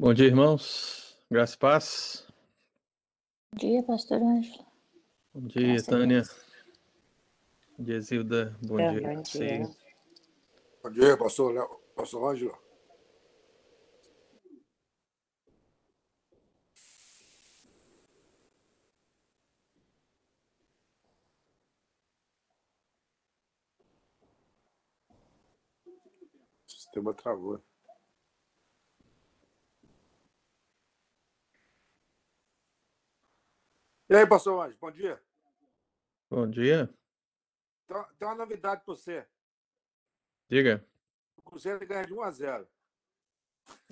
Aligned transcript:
Bom 0.00 0.14
dia, 0.14 0.26
irmãos. 0.26 1.18
Graça 1.28 1.56
e 1.56 1.58
paz. 1.58 2.24
Bom 3.52 3.58
dia, 3.58 3.82
pastor 3.82 4.22
Ângelo. 4.22 4.64
Bom 5.34 5.48
dia, 5.48 5.66
Graças 5.66 5.86
Tânia. 5.86 6.22
Bom 7.76 7.84
dia, 7.84 8.00
Zilda. 8.00 8.56
Bom 8.62 8.76
Bom 8.76 8.76
dia, 8.76 9.00
dia. 9.00 9.24
Cia. 9.24 9.76
Bom 10.84 10.90
dia, 10.92 11.18
pastor 11.18 11.52
Léo, 11.52 11.80
pastor 11.96 12.30
Ângelo. 12.30 12.56
O 26.64 26.70
sistema 26.70 27.12
travou. 27.14 27.60
E 34.10 34.16
aí, 34.16 34.26
pastor 34.26 34.58
Ângelo, 34.64 34.78
bom 34.80 34.90
dia. 34.90 35.22
Bom 36.30 36.48
dia. 36.48 36.88
Tem 37.86 38.04
tem 38.18 38.28
uma 38.28 38.36
novidade 38.36 38.82
para 38.82 38.94
você. 38.94 39.26
Diga. 40.48 40.82
O 41.36 41.42
Cruzeiro 41.42 41.86
ganha 41.86 42.06
de 42.06 42.14
1 42.14 42.22
a 42.22 42.30
0. 42.30 42.68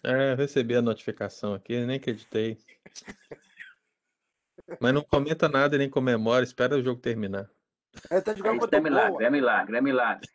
É, 0.02 0.34
recebi 0.34 0.74
a 0.74 0.80
notificação 0.80 1.52
aqui, 1.52 1.84
nem 1.84 1.98
acreditei. 1.98 2.58
Mas 4.80 4.94
não 4.94 5.02
comenta 5.02 5.50
nada 5.50 5.76
e 5.76 5.78
nem 5.78 5.90
comemora, 5.90 6.42
espera 6.42 6.76
o 6.76 6.82
jogo 6.82 6.98
terminar. 6.98 7.50
É, 8.10 8.18
tá 8.22 8.34
jogando 8.34 8.54
Isso 8.54 8.60
contra 8.60 8.78
é 8.78 8.80
o 8.80 8.84
milagre, 8.84 9.24
é 9.24 9.30
milagre, 9.30 9.76
é 9.76 9.80
milagre. 9.82 10.30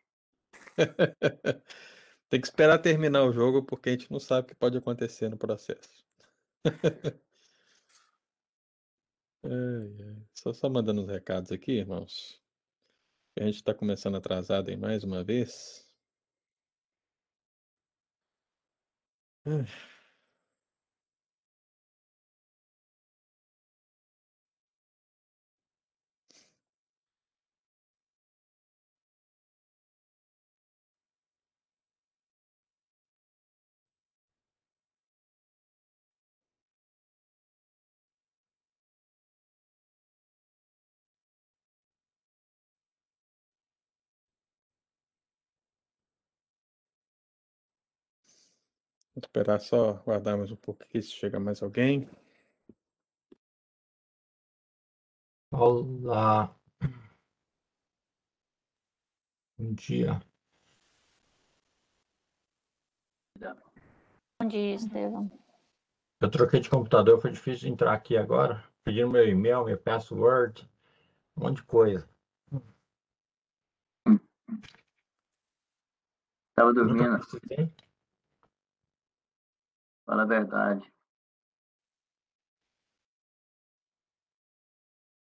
Tem 2.29 2.39
que 2.39 2.47
esperar 2.47 2.77
terminar 2.77 3.23
o 3.23 3.33
jogo 3.33 3.63
porque 3.63 3.89
a 3.89 3.91
gente 3.93 4.11
não 4.11 4.19
sabe 4.19 4.45
o 4.45 4.47
que 4.47 4.55
pode 4.55 4.77
acontecer 4.77 5.27
no 5.27 5.37
processo. 5.37 6.05
Só, 10.33 10.53
só 10.53 10.69
mandando 10.69 11.01
uns 11.01 11.09
recados 11.09 11.51
aqui, 11.51 11.73
irmãos. 11.73 12.41
A 13.39 13.43
gente 13.43 13.55
está 13.55 13.73
começando 13.73 14.15
atrasado 14.17 14.69
em 14.69 14.77
mais 14.77 15.03
uma 15.03 15.23
vez. 15.23 15.87
Vou 49.13 49.21
esperar 49.21 49.59
só 49.59 49.93
guardar 50.03 50.37
mais 50.37 50.51
um 50.51 50.55
pouco 50.55 50.83
aqui 50.83 51.01
se 51.01 51.11
chega 51.11 51.37
mais 51.37 51.61
alguém. 51.61 52.09
Olá. 55.51 56.55
Bom 59.57 59.73
dia. 59.73 60.21
Bom 64.39 64.47
dia, 64.47 64.75
Estevão. 64.75 65.29
Eu 66.21 66.31
troquei 66.31 66.61
de 66.61 66.69
computador, 66.69 67.19
foi 67.19 67.31
difícil 67.31 67.67
de 67.67 67.73
entrar 67.73 67.93
aqui 67.93 68.15
agora. 68.15 68.63
Pedindo 68.81 69.09
meu 69.09 69.27
e-mail, 69.27 69.65
meu 69.65 69.77
password, 69.77 70.65
um 71.35 71.41
monte 71.41 71.57
de 71.57 71.63
coisa. 71.63 72.09
Tava 76.55 76.73
dormindo. 76.73 77.19
Fala 80.11 80.23
a 80.23 80.25
verdade. 80.25 80.93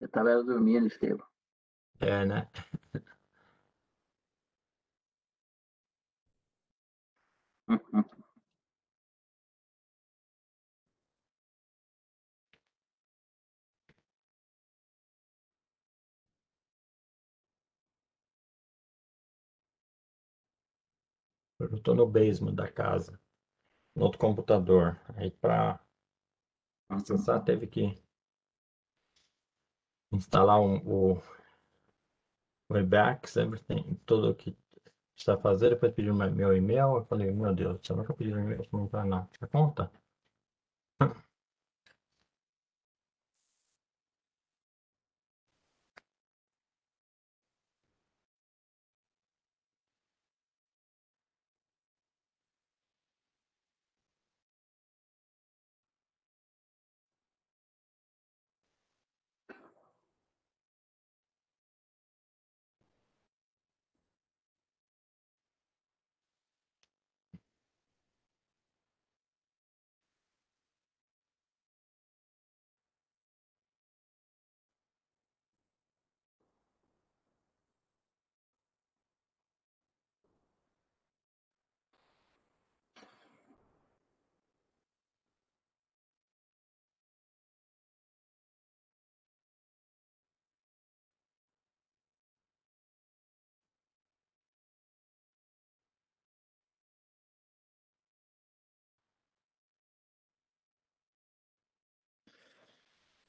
Eu 0.00 0.08
tava 0.08 0.30
era 0.32 0.42
dormindo, 0.42 0.88
Estevam. 0.88 1.24
É, 2.00 2.24
né? 2.26 2.50
Eu 21.60 21.80
tô 21.80 21.94
no 21.94 22.06
basement 22.06 22.54
da 22.54 22.70
casa, 22.70 23.18
no 23.94 24.04
outro 24.04 24.18
computador. 24.18 25.00
Aí 25.16 25.30
para 25.30 25.80
acessar 26.88 27.44
teve 27.44 27.66
que 27.66 28.02
instalar 30.12 30.60
um, 30.60 30.76
o 30.84 31.22
Webex, 32.70 33.36
everything, 33.36 33.94
tudo 34.06 34.30
o 34.30 34.34
que 34.34 34.56
precisa 35.14 35.38
fazer. 35.38 35.70
Depois 35.70 35.92
pediu 35.92 36.14
meu 36.14 36.56
e-mail. 36.56 36.96
Eu 36.96 37.04
falei, 37.04 37.30
meu 37.30 37.54
Deus, 37.54 37.80
eu 37.88 38.14
pedi 38.14 38.30
meu 38.30 38.40
e-mail 38.44 38.68
para 38.68 38.78
não 38.78 38.86
entrar 38.86 39.04
na 39.04 39.28
na 39.40 39.48
conta? 39.48 39.90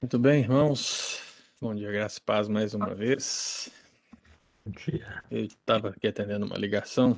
Muito 0.01 0.19
bem, 0.19 0.42
irmãos. 0.42 1.21
Bom 1.62 1.74
dia, 1.74 1.92
graça 1.92 2.19
e 2.19 2.21
paz 2.21 2.47
mais 2.47 2.74
uma 2.74 2.94
vez. 2.94 3.71
Bom 4.63 4.71
dia. 4.71 5.24
Eu 5.31 5.45
estava 5.45 5.89
aqui 5.89 6.07
atendendo 6.07 6.45
uma 6.45 6.57
ligação, 6.57 7.18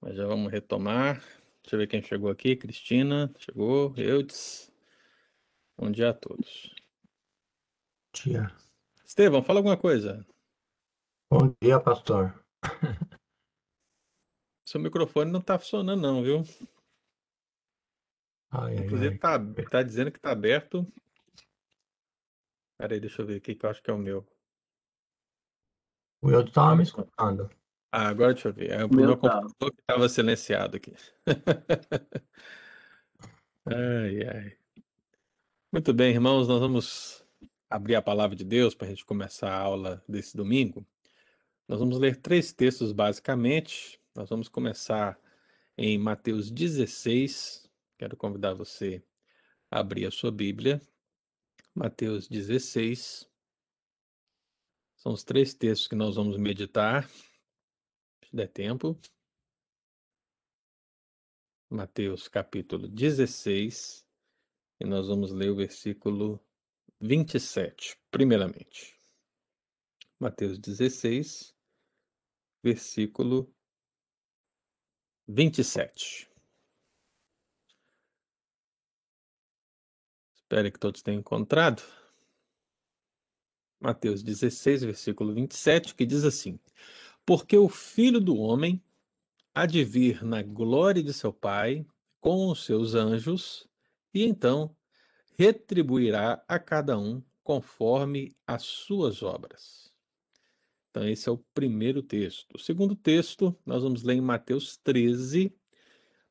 mas 0.00 0.14
já 0.14 0.26
vamos 0.26 0.52
retomar. 0.52 1.20
Deixa 1.62 1.74
eu 1.74 1.78
ver 1.78 1.86
quem 1.86 2.02
chegou 2.02 2.30
aqui. 2.30 2.54
Cristina, 2.54 3.32
chegou. 3.38 3.92
Eudes. 3.96 4.70
Bom 5.76 5.90
dia 5.90 6.10
a 6.10 6.14
todos. 6.14 6.74
Dia. 8.12 8.54
Estevão, 9.04 9.42
fala 9.42 9.58
alguma 9.60 9.76
coisa. 9.76 10.24
Bom 11.30 11.52
dia, 11.60 11.80
pastor. 11.80 12.44
Seu 14.64 14.80
microfone 14.80 15.30
não 15.32 15.40
está 15.40 15.58
funcionando, 15.58 16.00
não, 16.02 16.22
viu? 16.22 16.42
Ai, 18.50 18.76
Inclusive, 18.76 19.18
ai. 19.22 19.64
tá, 19.70 19.82
dizendo 19.82 20.12
que 20.12 20.20
tá 20.20 20.30
aberto. 20.30 20.86
Peraí, 22.78 23.00
deixa 23.00 23.22
eu 23.22 23.26
ver 23.26 23.36
aqui, 23.36 23.54
que 23.54 23.64
eu 23.64 23.70
acho 23.70 23.82
que 23.82 23.90
é 23.90 23.94
o 23.94 23.98
meu. 23.98 24.26
O 26.20 26.30
Eudo 26.30 26.48
estava 26.48 26.76
me 26.76 26.82
escutando. 26.82 27.50
Ah, 27.90 28.08
agora 28.08 28.34
deixa 28.34 28.48
eu 28.48 28.52
ver. 28.52 28.70
É 28.70 28.84
o 28.84 28.88
Meu 28.88 29.06
meu 29.06 29.16
tá. 29.16 29.40
computador 29.40 29.72
que 29.74 29.80
estava 29.80 30.08
silenciado 30.08 30.76
aqui. 30.76 30.94
Ai, 33.68 34.24
ai. 34.24 34.56
Muito 35.72 35.92
bem, 35.92 36.12
irmãos, 36.14 36.46
nós 36.46 36.60
vamos 36.60 37.26
abrir 37.68 37.96
a 37.96 38.02
palavra 38.02 38.36
de 38.36 38.44
Deus 38.44 38.76
para 38.76 38.86
a 38.86 38.90
gente 38.90 39.04
começar 39.04 39.50
a 39.50 39.58
aula 39.58 40.04
desse 40.08 40.36
domingo. 40.36 40.86
Nós 41.66 41.80
vamos 41.80 41.98
ler 41.98 42.14
três 42.14 42.52
textos 42.52 42.92
basicamente. 42.92 44.00
Nós 44.14 44.30
vamos 44.30 44.48
começar 44.48 45.18
em 45.76 45.98
Mateus 45.98 46.48
16, 46.48 47.66
Quero 47.98 48.16
convidar 48.16 48.52
você 48.52 49.02
a 49.70 49.80
abrir 49.80 50.06
a 50.06 50.10
sua 50.10 50.30
Bíblia, 50.30 50.80
Mateus 51.78 52.26
16. 52.26 53.30
São 54.96 55.12
os 55.12 55.22
três 55.22 55.52
textos 55.52 55.86
que 55.86 55.94
nós 55.94 56.16
vamos 56.16 56.38
meditar, 56.38 57.06
se 58.24 58.34
der 58.34 58.48
tempo. 58.48 58.98
Mateus 61.68 62.28
capítulo 62.28 62.88
16, 62.88 64.08
e 64.80 64.86
nós 64.86 65.08
vamos 65.08 65.32
ler 65.32 65.50
o 65.50 65.56
versículo 65.56 66.42
27, 66.98 68.00
primeiramente. 68.10 68.98
Mateus 70.18 70.58
16, 70.58 71.54
versículo 72.64 73.54
27. 75.28 76.26
Espero 80.46 80.70
que 80.70 80.78
todos 80.78 81.02
tenham 81.02 81.18
encontrado. 81.18 81.82
Mateus 83.80 84.22
16, 84.22 84.84
versículo 84.84 85.34
27, 85.34 85.92
que 85.92 86.06
diz 86.06 86.22
assim: 86.22 86.56
Porque 87.24 87.58
o 87.58 87.68
filho 87.68 88.20
do 88.20 88.36
homem 88.36 88.80
há 89.52 89.66
de 89.66 89.82
vir 89.82 90.22
na 90.24 90.42
glória 90.42 91.02
de 91.02 91.12
seu 91.12 91.32
Pai 91.32 91.84
com 92.20 92.48
os 92.48 92.64
seus 92.64 92.94
anjos, 92.94 93.68
e 94.14 94.22
então 94.22 94.74
retribuirá 95.36 96.40
a 96.46 96.60
cada 96.60 96.96
um 96.96 97.20
conforme 97.42 98.36
as 98.46 98.62
suas 98.62 99.24
obras. 99.24 99.92
Então, 100.90 101.08
esse 101.08 101.28
é 101.28 101.32
o 101.32 101.44
primeiro 101.52 102.04
texto. 102.04 102.54
O 102.54 102.58
segundo 102.58 102.94
texto, 102.94 103.54
nós 103.66 103.82
vamos 103.82 104.04
ler 104.04 104.14
em 104.14 104.20
Mateus 104.20 104.76
13. 104.76 105.52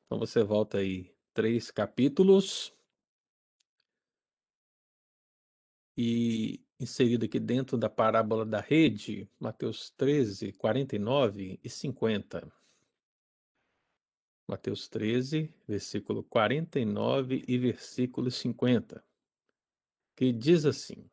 Então, 0.06 0.18
você 0.18 0.42
volta 0.42 0.78
aí 0.78 1.14
três 1.34 1.70
capítulos. 1.70 2.75
E 5.96 6.60
inserido 6.78 7.24
aqui 7.24 7.40
dentro 7.40 7.78
da 7.78 7.88
parábola 7.88 8.44
da 8.44 8.60
rede, 8.60 9.30
Mateus 9.40 9.90
13, 9.90 10.52
49 10.52 11.58
e 11.62 11.70
50. 11.70 12.52
Mateus 14.46 14.88
13, 14.88 15.52
versículo 15.66 16.22
49 16.22 17.44
e 17.48 17.58
versículo 17.58 18.30
50, 18.30 19.02
que 20.14 20.32
diz 20.32 20.64
assim: 20.66 21.10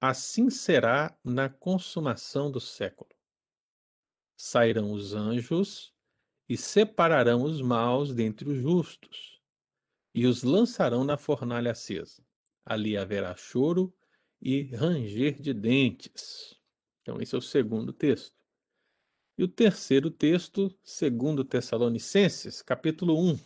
Assim 0.00 0.50
será 0.50 1.18
na 1.24 1.48
consumação 1.48 2.50
do 2.50 2.60
século. 2.60 3.10
Sairão 4.36 4.92
os 4.92 5.14
anjos 5.14 5.94
e 6.48 6.56
separarão 6.56 7.42
os 7.42 7.62
maus 7.62 8.14
dentre 8.14 8.48
os 8.48 8.58
justos, 8.58 9.40
e 10.14 10.26
os 10.26 10.42
lançarão 10.42 11.02
na 11.02 11.16
fornalha 11.16 11.72
acesa. 11.72 12.25
Ali 12.66 12.96
haverá 12.96 13.36
choro 13.36 13.96
e 14.42 14.64
ranger 14.74 15.40
de 15.40 15.54
dentes. 15.54 16.60
Então, 17.00 17.20
esse 17.20 17.34
é 17.34 17.38
o 17.38 17.40
segundo 17.40 17.92
texto. 17.92 18.34
E 19.38 19.44
o 19.44 19.48
terceiro 19.48 20.10
texto, 20.10 20.76
segundo 20.82 21.44
Tessalonicenses, 21.44 22.62
capítulo 22.62 23.16
1. 23.18 23.38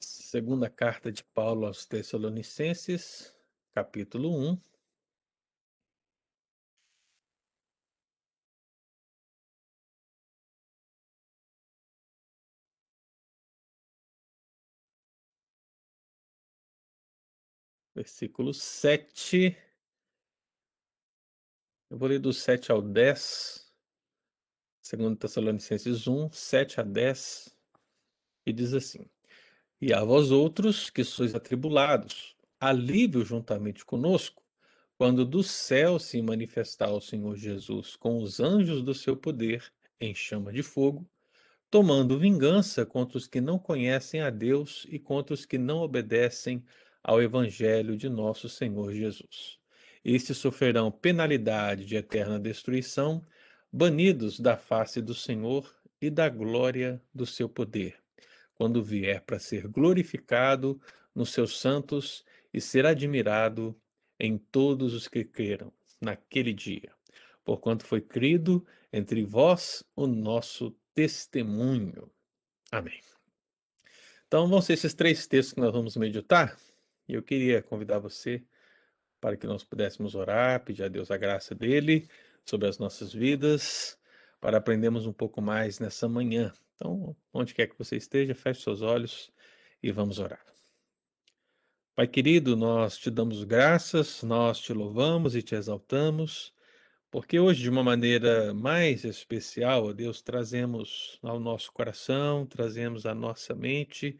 Segunda 0.00 0.70
carta 0.70 1.10
de 1.10 1.24
Paulo 1.24 1.66
aos 1.66 1.84
Tessalonicenses, 1.84 3.34
capítulo 3.72 4.30
1. 4.52 4.60
Versículo 17.98 18.54
7. 18.54 19.56
Eu 21.90 21.98
vou 21.98 22.08
ler 22.08 22.20
do 22.20 22.32
7 22.32 22.70
ao 22.70 22.80
10. 22.80 23.68
Segundo 24.80 25.16
Tessalonicenses 25.16 26.06
1, 26.06 26.30
7 26.30 26.78
a 26.78 26.84
10. 26.84 27.52
E 28.46 28.52
diz 28.52 28.72
assim: 28.72 29.04
E 29.80 29.92
a 29.92 30.04
vós 30.04 30.30
outros 30.30 30.90
que 30.90 31.02
sois 31.02 31.34
atribulados, 31.34 32.36
alívio 32.60 33.24
juntamente 33.24 33.84
conosco, 33.84 34.44
quando 34.96 35.24
do 35.24 35.42
céu 35.42 35.98
se 35.98 36.22
manifestar 36.22 36.92
o 36.92 37.00
Senhor 37.00 37.36
Jesus 37.36 37.96
com 37.96 38.22
os 38.22 38.38
anjos 38.38 38.80
do 38.80 38.94
seu 38.94 39.16
poder 39.16 39.72
em 40.00 40.14
chama 40.14 40.52
de 40.52 40.62
fogo, 40.62 41.04
tomando 41.68 42.16
vingança 42.16 42.86
contra 42.86 43.18
os 43.18 43.26
que 43.26 43.40
não 43.40 43.58
conhecem 43.58 44.20
a 44.20 44.30
Deus 44.30 44.86
e 44.88 45.00
contra 45.00 45.34
os 45.34 45.44
que 45.44 45.58
não 45.58 45.78
obedecem 45.78 46.64
ao 47.08 47.22
evangelho 47.22 47.96
de 47.96 48.06
nosso 48.06 48.50
Senhor 48.50 48.92
Jesus. 48.92 49.58
Estes 50.04 50.36
sofrerão 50.36 50.92
penalidade 50.92 51.86
de 51.86 51.96
eterna 51.96 52.38
destruição, 52.38 53.24
banidos 53.72 54.38
da 54.38 54.58
face 54.58 55.00
do 55.00 55.14
Senhor 55.14 55.74
e 56.02 56.10
da 56.10 56.28
glória 56.28 57.02
do 57.14 57.24
seu 57.24 57.48
poder, 57.48 57.96
quando 58.54 58.84
vier 58.84 59.22
para 59.22 59.38
ser 59.38 59.66
glorificado 59.68 60.78
nos 61.14 61.30
seus 61.30 61.58
santos 61.58 62.26
e 62.52 62.60
ser 62.60 62.84
admirado 62.84 63.74
em 64.20 64.36
todos 64.36 64.92
os 64.92 65.08
que 65.08 65.24
creram 65.24 65.72
naquele 65.98 66.52
dia, 66.52 66.92
porquanto 67.42 67.86
foi 67.86 68.02
crido 68.02 68.66
entre 68.92 69.24
vós 69.24 69.82
o 69.96 70.06
nosso 70.06 70.76
testemunho. 70.94 72.12
Amém. 72.70 73.00
Então 74.26 74.46
vão 74.46 74.60
ser 74.60 74.74
esses 74.74 74.92
três 74.92 75.26
textos 75.26 75.54
que 75.54 75.60
nós 75.60 75.72
vamos 75.72 75.96
meditar, 75.96 76.54
e 77.08 77.14
eu 77.14 77.22
queria 77.22 77.62
convidar 77.62 77.98
você 77.98 78.44
para 79.20 79.36
que 79.36 79.46
nós 79.46 79.64
pudéssemos 79.64 80.14
orar, 80.14 80.64
pedir 80.64 80.84
a 80.84 80.88
Deus 80.88 81.10
a 81.10 81.16
graça 81.16 81.54
dele 81.54 82.08
sobre 82.44 82.68
as 82.68 82.78
nossas 82.78 83.12
vidas, 83.12 83.98
para 84.40 84.58
aprendermos 84.58 85.06
um 85.06 85.12
pouco 85.12 85.40
mais 85.42 85.80
nessa 85.80 86.08
manhã. 86.08 86.52
Então, 86.74 87.16
onde 87.32 87.54
quer 87.54 87.66
que 87.66 87.76
você 87.76 87.96
esteja, 87.96 88.34
feche 88.34 88.62
seus 88.62 88.82
olhos 88.82 89.32
e 89.82 89.90
vamos 89.90 90.18
orar. 90.18 90.44
Pai 91.96 92.06
querido, 92.06 92.56
nós 92.56 92.96
te 92.96 93.10
damos 93.10 93.42
graças, 93.42 94.22
nós 94.22 94.60
te 94.60 94.72
louvamos 94.72 95.34
e 95.34 95.42
te 95.42 95.56
exaltamos, 95.56 96.54
porque 97.10 97.40
hoje, 97.40 97.62
de 97.62 97.70
uma 97.70 97.82
maneira 97.82 98.54
mais 98.54 99.04
especial, 99.04 99.92
Deus, 99.92 100.22
trazemos 100.22 101.18
ao 101.22 101.40
nosso 101.40 101.72
coração, 101.72 102.46
trazemos 102.46 103.04
à 103.04 103.14
nossa 103.14 103.54
mente 103.54 104.16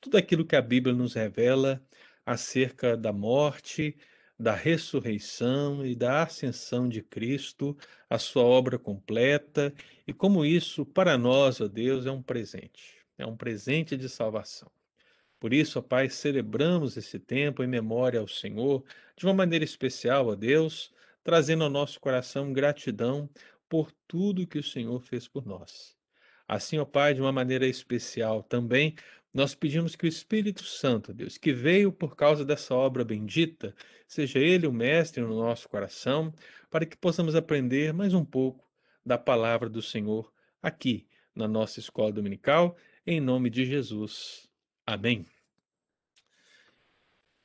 tudo 0.00 0.16
aquilo 0.16 0.44
que 0.44 0.56
a 0.56 0.62
Bíblia 0.62 0.94
nos 0.94 1.14
revela 1.14 1.80
acerca 2.24 2.96
da 2.96 3.12
morte, 3.12 3.96
da 4.38 4.54
ressurreição 4.54 5.84
e 5.84 5.94
da 5.94 6.22
ascensão 6.22 6.88
de 6.88 7.02
Cristo, 7.02 7.76
a 8.08 8.18
sua 8.18 8.42
obra 8.42 8.78
completa, 8.78 9.72
e 10.06 10.14
como 10.14 10.44
isso, 10.46 10.86
para 10.86 11.18
nós, 11.18 11.60
ó 11.60 11.68
Deus, 11.68 12.06
é 12.06 12.10
um 12.10 12.22
presente, 12.22 12.96
é 13.18 13.26
um 13.26 13.36
presente 13.36 13.96
de 13.98 14.08
salvação. 14.08 14.70
Por 15.38 15.52
isso, 15.52 15.78
ó 15.78 15.82
Pai, 15.82 16.08
celebramos 16.08 16.96
esse 16.96 17.18
tempo 17.18 17.62
em 17.62 17.66
memória 17.66 18.20
ao 18.20 18.28
Senhor, 18.28 18.82
de 19.16 19.26
uma 19.26 19.34
maneira 19.34 19.64
especial, 19.64 20.28
ó 20.28 20.34
Deus, 20.34 20.92
trazendo 21.22 21.64
ao 21.64 21.70
nosso 21.70 22.00
coração 22.00 22.52
gratidão 22.52 23.28
por 23.68 23.92
tudo 24.08 24.46
que 24.46 24.58
o 24.58 24.62
Senhor 24.62 25.00
fez 25.02 25.28
por 25.28 25.46
nós. 25.46 25.96
Assim, 26.48 26.78
ó 26.78 26.84
Pai, 26.84 27.14
de 27.14 27.20
uma 27.20 27.30
maneira 27.30 27.66
especial 27.66 28.42
também, 28.42 28.96
nós 29.32 29.54
pedimos 29.54 29.94
que 29.94 30.04
o 30.04 30.08
Espírito 30.08 30.64
Santo, 30.64 31.14
Deus, 31.14 31.38
que 31.38 31.52
veio 31.52 31.92
por 31.92 32.16
causa 32.16 32.44
dessa 32.44 32.74
obra 32.74 33.04
bendita, 33.04 33.74
seja 34.06 34.40
ele 34.40 34.66
o 34.66 34.72
mestre 34.72 35.22
no 35.22 35.36
nosso 35.36 35.68
coração, 35.68 36.34
para 36.68 36.84
que 36.84 36.96
possamos 36.96 37.36
aprender 37.36 37.92
mais 37.92 38.12
um 38.12 38.24
pouco 38.24 38.68
da 39.06 39.16
palavra 39.16 39.68
do 39.68 39.80
Senhor 39.80 40.32
aqui 40.60 41.06
na 41.34 41.46
nossa 41.46 41.78
escola 41.78 42.12
dominical, 42.12 42.76
em 43.06 43.20
nome 43.20 43.50
de 43.50 43.64
Jesus. 43.64 44.48
Amém. 44.84 45.24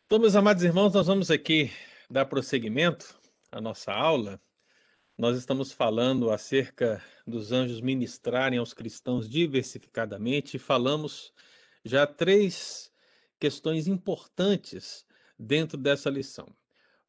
Então, 0.06 0.20
meus 0.20 0.36
amados 0.36 0.64
irmãos, 0.64 0.94
nós 0.94 1.08
vamos 1.08 1.30
aqui 1.30 1.72
dar 2.10 2.26
prosseguimento 2.26 3.18
à 3.52 3.62
nossa 3.62 3.94
aula. 3.94 4.42
Nós 5.18 5.38
estamos 5.38 5.72
falando 5.72 6.32
acerca 6.32 7.02
dos 7.26 7.52
anjos 7.52 7.80
ministrarem 7.80 8.60
aos 8.60 8.74
cristãos 8.74 9.30
diversificadamente 9.30 10.58
e 10.58 10.60
falamos 10.60 11.32
já 11.86 12.08
três 12.08 12.92
questões 13.40 13.88
importantes 13.88 15.06
dentro 15.38 15.78
dessa 15.78 16.10
lição. 16.10 16.48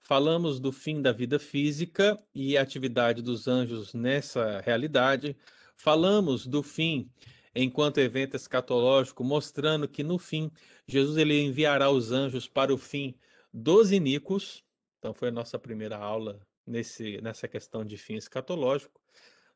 Falamos 0.00 0.60
do 0.60 0.70
fim 0.70 1.00
da 1.00 1.10
vida 1.10 1.38
física 1.38 2.22
e 2.34 2.56
a 2.56 2.62
atividade 2.62 3.22
dos 3.22 3.48
anjos 3.48 3.94
nessa 3.94 4.60
realidade. 4.60 5.36
Falamos 5.74 6.46
do 6.46 6.62
fim 6.62 7.10
enquanto 7.54 7.98
evento 7.98 8.36
escatológico, 8.36 9.24
mostrando 9.24 9.88
que 9.88 10.04
no 10.04 10.18
fim 10.18 10.50
Jesus 10.86 11.16
ele 11.16 11.40
enviará 11.42 11.90
os 11.90 12.12
anjos 12.12 12.46
para 12.46 12.72
o 12.72 12.78
fim 12.78 13.16
dos 13.52 13.90
iníquos. 13.90 14.62
Então 14.98 15.14
foi 15.14 15.28
a 15.28 15.32
nossa 15.32 15.58
primeira 15.58 15.96
aula 15.96 16.38
nesse, 16.66 17.20
nessa 17.22 17.48
questão 17.48 17.84
de 17.84 17.96
fim 17.96 18.14
escatológico. 18.14 19.00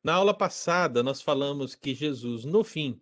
Na 0.03 0.15
aula 0.15 0.33
passada 0.33 1.03
nós 1.03 1.21
falamos 1.21 1.75
que 1.75 1.95
Jesus 1.95 2.45
no 2.45 2.65
fim 2.65 3.01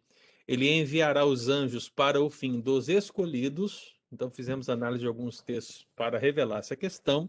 ele 0.49 0.67
enviará 0.67 1.27
os 1.27 1.51
anjos 1.51 1.91
para 1.91 2.23
o 2.23 2.31
fim 2.31 2.59
dos 2.59 2.89
escolhidos. 2.89 3.95
Então, 4.11 4.31
fizemos 4.31 4.71
análise 4.71 5.03
de 5.03 5.07
alguns 5.07 5.43
textos 5.43 5.87
para 5.95 6.19
revelar 6.19 6.61
essa 6.61 6.75
questão. 6.75 7.29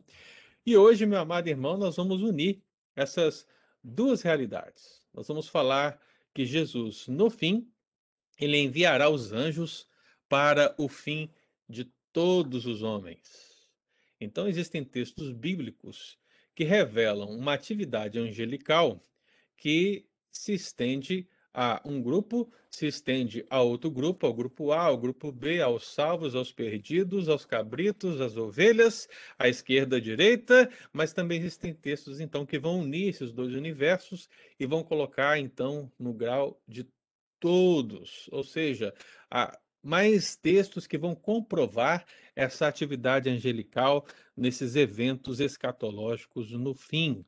E 0.65 0.77
hoje, 0.77 1.05
meu 1.05 1.19
amado 1.19 1.49
irmão, 1.49 1.77
nós 1.77 1.97
vamos 1.97 2.21
unir 2.21 2.63
essas 2.95 3.45
duas 3.83 4.21
realidades. 4.21 5.05
Nós 5.13 5.27
vamos 5.27 5.49
falar 5.49 6.01
que 6.33 6.45
Jesus, 6.45 7.09
no 7.09 7.29
fim, 7.29 7.69
ele 8.39 8.57
enviará 8.57 9.09
os 9.09 9.33
anjos 9.33 9.85
para 10.29 10.73
o 10.77 10.87
fim 10.87 11.29
de 11.67 11.91
todos 12.13 12.65
os 12.65 12.81
homens. 12.81 13.69
Então, 14.21 14.47
existem 14.47 14.81
textos 14.81 15.33
bíblicos 15.33 16.17
que 16.55 16.63
revelam 16.63 17.29
uma 17.29 17.53
atividade 17.53 18.17
angelical 18.17 19.05
que 19.57 20.05
se 20.31 20.53
estende 20.53 21.27
a 21.53 21.81
um 21.85 22.01
grupo, 22.01 22.51
se 22.69 22.87
estende 22.87 23.45
a 23.49 23.61
outro 23.61 23.89
grupo, 23.89 24.25
ao 24.25 24.33
grupo 24.33 24.71
A, 24.71 24.81
ao 24.81 24.97
grupo 24.97 25.31
B, 25.31 25.61
aos 25.61 25.87
salvos, 25.93 26.35
aos 26.35 26.51
perdidos, 26.51 27.27
aos 27.27 27.45
cabritos, 27.45 28.21
às 28.21 28.37
ovelhas, 28.37 29.07
à 29.37 29.47
esquerda, 29.49 29.97
à 29.97 29.99
direita, 29.99 30.69
mas 30.93 31.13
também 31.13 31.39
existem 31.39 31.73
textos 31.73 32.19
então 32.19 32.45
que 32.45 32.59
vão 32.59 32.79
unir 32.79 33.09
esses 33.09 33.31
dois 33.31 33.53
universos 33.53 34.29
e 34.59 34.65
vão 34.65 34.83
colocar 34.83 35.39
então 35.39 35.91
no 35.97 36.13
grau 36.13 36.61
de 36.67 36.87
todos, 37.39 38.29
ou 38.31 38.43
seja, 38.43 38.93
há 39.31 39.57
mais 39.81 40.35
textos 40.35 40.85
que 40.85 40.97
vão 40.97 41.15
comprovar 41.15 42.05
essa 42.35 42.67
atividade 42.67 43.29
angelical 43.29 44.05
nesses 44.35 44.75
eventos 44.75 45.39
escatológicos 45.39 46.51
no 46.51 46.73
fim. 46.73 47.25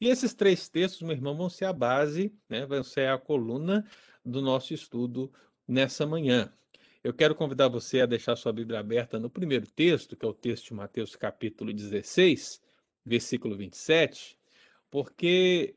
E 0.00 0.08
esses 0.08 0.34
três 0.34 0.68
textos, 0.68 1.02
meu 1.02 1.12
irmão, 1.12 1.36
vão 1.36 1.48
ser 1.48 1.66
a 1.66 1.72
base, 1.72 2.32
né, 2.48 2.66
vão 2.66 2.82
ser 2.82 3.08
a 3.08 3.18
coluna 3.18 3.86
do 4.24 4.40
nosso 4.42 4.74
estudo 4.74 5.32
nessa 5.66 6.06
manhã. 6.06 6.52
Eu 7.02 7.12
quero 7.12 7.34
convidar 7.34 7.68
você 7.68 8.00
a 8.00 8.06
deixar 8.06 8.34
sua 8.36 8.52
Bíblia 8.52 8.80
aberta 8.80 9.18
no 9.18 9.28
primeiro 9.28 9.66
texto, 9.66 10.16
que 10.16 10.24
é 10.24 10.28
o 10.28 10.32
texto 10.34 10.68
de 10.68 10.74
Mateus 10.74 11.14
capítulo 11.14 11.72
16, 11.72 12.60
versículo 13.04 13.56
27, 13.56 14.38
porque 14.90 15.74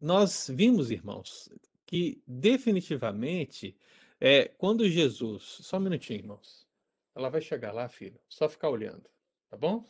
nós 0.00 0.50
vimos, 0.52 0.90
irmãos, 0.90 1.48
que 1.86 2.20
definitivamente 2.26 3.76
é 4.20 4.48
quando 4.48 4.88
Jesus, 4.88 5.58
só 5.60 5.76
um 5.76 5.80
minutinho, 5.80 6.18
irmãos. 6.18 6.66
Ela 7.14 7.28
vai 7.28 7.40
chegar 7.40 7.72
lá, 7.72 7.88
filho. 7.88 8.18
Só 8.28 8.48
ficar 8.48 8.70
olhando, 8.70 9.04
tá 9.48 9.56
bom? 9.56 9.84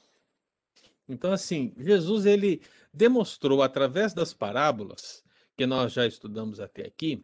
Então, 1.13 1.31
assim, 1.31 1.75
Jesus 1.77 2.25
ele 2.25 2.63
demonstrou 2.93 3.63
através 3.63 4.15
das 4.15 4.33
parábolas 4.33 5.23
que 5.55 5.67
nós 5.67 5.93
já 5.93 6.07
estudamos 6.07 6.59
até 6.59 6.87
aqui, 6.87 7.21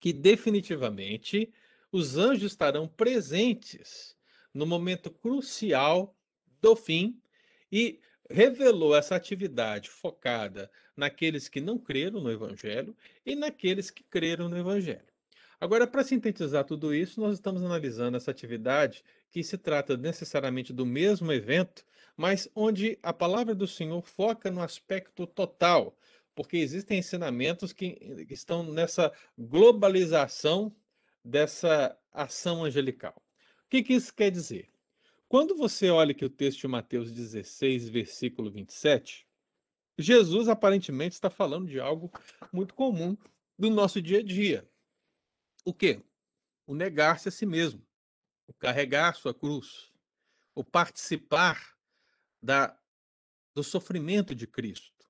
que 0.00 0.10
definitivamente 0.10 1.52
os 1.92 2.16
anjos 2.16 2.52
estarão 2.52 2.88
presentes 2.88 4.16
no 4.54 4.64
momento 4.64 5.10
crucial 5.10 6.16
do 6.62 6.74
fim 6.74 7.20
e 7.70 8.00
revelou 8.30 8.96
essa 8.96 9.16
atividade 9.16 9.90
focada 9.90 10.70
naqueles 10.96 11.46
que 11.46 11.60
não 11.60 11.78
creram 11.78 12.20
no 12.20 12.30
evangelho 12.30 12.96
e 13.26 13.36
naqueles 13.36 13.90
que 13.90 14.02
creram 14.02 14.48
no 14.48 14.56
evangelho. 14.56 15.10
Agora, 15.60 15.86
para 15.86 16.02
sintetizar 16.02 16.64
tudo 16.64 16.94
isso, 16.94 17.20
nós 17.20 17.34
estamos 17.34 17.62
analisando 17.62 18.16
essa 18.16 18.30
atividade 18.30 19.04
que 19.30 19.44
se 19.44 19.58
trata 19.58 19.94
necessariamente 19.94 20.72
do 20.72 20.86
mesmo 20.86 21.30
evento, 21.30 21.84
mas 22.20 22.46
onde 22.54 22.98
a 23.02 23.14
palavra 23.14 23.54
do 23.54 23.66
Senhor 23.66 24.02
foca 24.02 24.50
no 24.50 24.60
aspecto 24.60 25.26
total, 25.26 25.96
porque 26.34 26.58
existem 26.58 26.98
ensinamentos 26.98 27.72
que 27.72 28.26
estão 28.28 28.62
nessa 28.62 29.10
globalização 29.38 30.70
dessa 31.24 31.98
ação 32.12 32.62
angelical. 32.62 33.14
O 33.64 33.70
que, 33.70 33.82
que 33.82 33.94
isso 33.94 34.12
quer 34.12 34.30
dizer? 34.30 34.68
Quando 35.30 35.56
você 35.56 35.88
olha 35.88 36.12
que 36.12 36.22
o 36.22 36.28
texto 36.28 36.60
de 36.60 36.68
Mateus 36.68 37.10
16, 37.10 37.88
versículo 37.88 38.50
27, 38.50 39.26
Jesus 39.96 40.46
aparentemente 40.46 41.14
está 41.14 41.30
falando 41.30 41.68
de 41.68 41.80
algo 41.80 42.12
muito 42.52 42.74
comum 42.74 43.16
do 43.58 43.70
nosso 43.70 44.02
dia 44.02 44.18
a 44.18 44.22
dia. 44.22 44.68
O 45.64 45.72
quê? 45.72 46.02
O 46.66 46.74
negar-se 46.74 47.30
a 47.30 47.32
si 47.32 47.46
mesmo, 47.46 47.80
o 48.46 48.52
carregar 48.52 49.14
sua 49.14 49.32
cruz, 49.32 49.90
o 50.54 50.62
participar 50.62 51.79
da, 52.42 52.76
do 53.54 53.62
sofrimento 53.62 54.34
de 54.34 54.46
Cristo. 54.46 55.08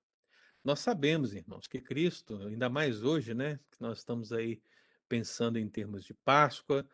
Nós 0.63 0.81
sabemos, 0.81 1.33
irmãos, 1.33 1.67
que 1.67 1.81
Cristo, 1.81 2.37
ainda 2.47 2.69
mais 2.69 3.03
hoje, 3.03 3.33
né, 3.33 3.59
que 3.71 3.81
nós 3.81 3.99
estamos 3.99 4.33
aí 4.33 4.61
pensando 5.09 5.59
em 5.59 5.69
termos 5.69 6.05
de 6.05 6.13
Páscoa, 6.13 6.87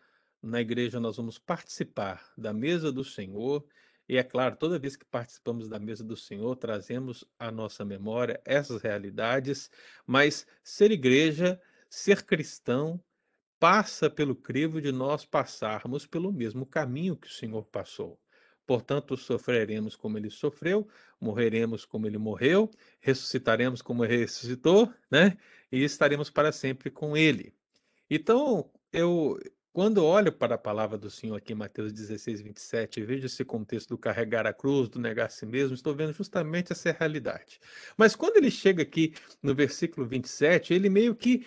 na 0.42 0.60
igreja 0.60 1.00
nós 1.00 1.16
vamos 1.16 1.38
participar 1.38 2.32
da 2.38 2.52
mesa 2.52 2.92
do 2.92 3.02
Senhor, 3.02 3.66
e 4.08 4.16
é 4.16 4.22
claro, 4.22 4.56
toda 4.56 4.78
vez 4.78 4.94
que 4.94 5.04
participamos 5.04 5.68
da 5.68 5.80
mesa 5.80 6.04
do 6.04 6.16
Senhor, 6.16 6.54
trazemos 6.54 7.24
à 7.38 7.50
nossa 7.50 7.84
memória 7.84 8.40
essas 8.44 8.80
realidades, 8.82 9.68
mas 10.06 10.46
ser 10.62 10.92
igreja, 10.92 11.60
ser 11.90 12.22
cristão, 12.22 13.02
passa 13.58 14.08
pelo 14.08 14.36
crivo 14.36 14.80
de 14.80 14.92
nós 14.92 15.24
passarmos 15.24 16.06
pelo 16.06 16.32
mesmo 16.32 16.64
caminho 16.64 17.16
que 17.16 17.26
o 17.26 17.32
Senhor 17.32 17.64
passou. 17.64 18.20
Portanto, 18.66 19.16
sofreremos 19.16 19.94
como 19.94 20.18
ele 20.18 20.30
sofreu, 20.30 20.88
morreremos 21.20 21.84
como 21.84 22.06
ele 22.06 22.18
morreu, 22.18 22.70
ressuscitaremos 23.00 23.80
como 23.80 24.04
ele 24.04 24.16
ressuscitou, 24.16 24.92
né? 25.10 25.38
E 25.70 25.82
estaremos 25.84 26.30
para 26.30 26.50
sempre 26.52 26.90
com 26.90 27.16
ele. 27.16 27.54
Então, 28.10 28.70
eu 28.92 29.38
quando 29.76 30.02
olho 30.02 30.32
para 30.32 30.54
a 30.54 30.58
palavra 30.58 30.96
do 30.96 31.10
Senhor 31.10 31.36
aqui 31.36 31.52
em 31.52 31.56
Mateus 31.56 31.92
16, 31.92 32.40
27, 32.40 32.98
e 32.98 33.04
vejo 33.04 33.26
esse 33.26 33.44
contexto 33.44 33.90
do 33.90 33.98
carregar 33.98 34.46
a 34.46 34.52
cruz, 34.54 34.88
do 34.88 34.98
negar 34.98 35.26
a 35.26 35.28
si 35.28 35.44
mesmo, 35.44 35.74
estou 35.74 35.94
vendo 35.94 36.14
justamente 36.14 36.72
essa 36.72 36.92
realidade. 36.92 37.60
Mas 37.94 38.16
quando 38.16 38.38
ele 38.38 38.50
chega 38.50 38.82
aqui 38.82 39.12
no 39.42 39.54
versículo 39.54 40.06
27, 40.06 40.72
ele 40.72 40.88
meio 40.88 41.14
que 41.14 41.46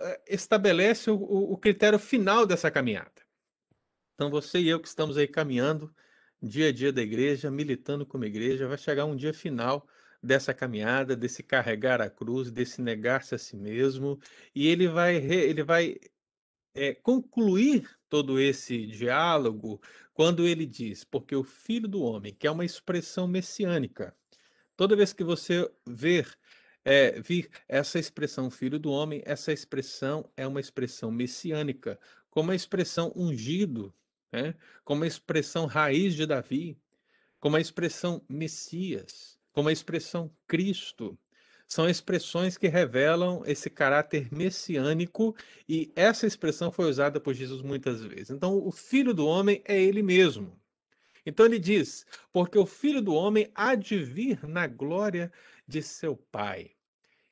eh, 0.00 0.20
estabelece 0.26 1.10
o, 1.10 1.16
o 1.16 1.54
critério 1.58 1.98
final 1.98 2.46
dessa 2.46 2.70
caminhada. 2.70 3.12
Então 4.14 4.30
você 4.30 4.58
e 4.58 4.70
eu 4.70 4.80
que 4.80 4.88
estamos 4.88 5.18
aí 5.18 5.28
caminhando, 5.28 5.94
dia 6.42 6.68
a 6.68 6.72
dia 6.72 6.92
da 6.92 7.02
igreja, 7.02 7.50
militando 7.50 8.06
como 8.06 8.24
igreja, 8.24 8.68
vai 8.68 8.78
chegar 8.78 9.04
um 9.04 9.16
dia 9.16 9.32
final 9.32 9.86
dessa 10.22 10.52
caminhada, 10.52 11.16
desse 11.16 11.42
carregar 11.42 12.00
a 12.00 12.10
cruz, 12.10 12.50
desse 12.50 12.82
negar-se 12.82 13.34
a 13.34 13.38
si 13.38 13.56
mesmo, 13.56 14.18
e 14.54 14.66
ele 14.66 14.88
vai, 14.88 15.16
ele 15.16 15.62
vai 15.62 15.96
é, 16.74 16.94
concluir 16.94 17.88
todo 18.08 18.38
esse 18.40 18.86
diálogo 18.86 19.80
quando 20.12 20.46
ele 20.46 20.66
diz, 20.66 21.04
porque 21.04 21.34
o 21.34 21.44
Filho 21.44 21.88
do 21.88 22.02
Homem, 22.02 22.34
que 22.34 22.46
é 22.46 22.50
uma 22.50 22.64
expressão 22.64 23.26
messiânica, 23.26 24.16
toda 24.76 24.96
vez 24.96 25.12
que 25.12 25.24
você 25.24 25.70
ver, 25.86 26.36
é, 26.84 27.20
vir 27.20 27.50
essa 27.68 27.98
expressão 27.98 28.50
Filho 28.50 28.78
do 28.78 28.90
Homem, 28.90 29.22
essa 29.24 29.52
expressão 29.52 30.30
é 30.36 30.46
uma 30.46 30.60
expressão 30.60 31.10
messiânica, 31.10 31.98
como 32.30 32.50
a 32.50 32.54
expressão 32.54 33.12
ungido, 33.16 33.94
né? 34.32 34.54
como 34.84 35.04
a 35.04 35.06
expressão 35.06 35.66
raiz 35.66 36.14
de 36.14 36.26
Davi, 36.26 36.78
como 37.38 37.56
a 37.56 37.60
expressão 37.60 38.24
Messias, 38.28 39.38
como 39.52 39.68
a 39.68 39.72
expressão 39.72 40.30
Cristo 40.46 41.18
são 41.66 41.88
expressões 41.88 42.56
que 42.56 42.68
revelam 42.68 43.42
esse 43.44 43.68
caráter 43.68 44.32
messiânico 44.32 45.34
e 45.68 45.92
essa 45.96 46.26
expressão 46.26 46.70
foi 46.70 46.88
usada 46.88 47.18
por 47.18 47.34
Jesus 47.34 47.60
muitas 47.60 48.02
vezes. 48.02 48.30
Então, 48.30 48.56
o 48.64 48.70
filho 48.70 49.12
do 49.12 49.26
homem 49.26 49.62
é 49.64 49.80
ele 49.80 50.02
mesmo. 50.02 50.56
Então 51.26 51.44
ele 51.44 51.58
diz: 51.58 52.06
porque 52.32 52.56
o 52.56 52.64
filho 52.64 53.02
do 53.02 53.12
homem 53.12 53.50
há 53.52 53.74
de 53.74 53.98
vir 53.98 54.46
na 54.46 54.68
glória 54.68 55.32
de 55.66 55.82
seu 55.82 56.16
Pai. 56.16 56.70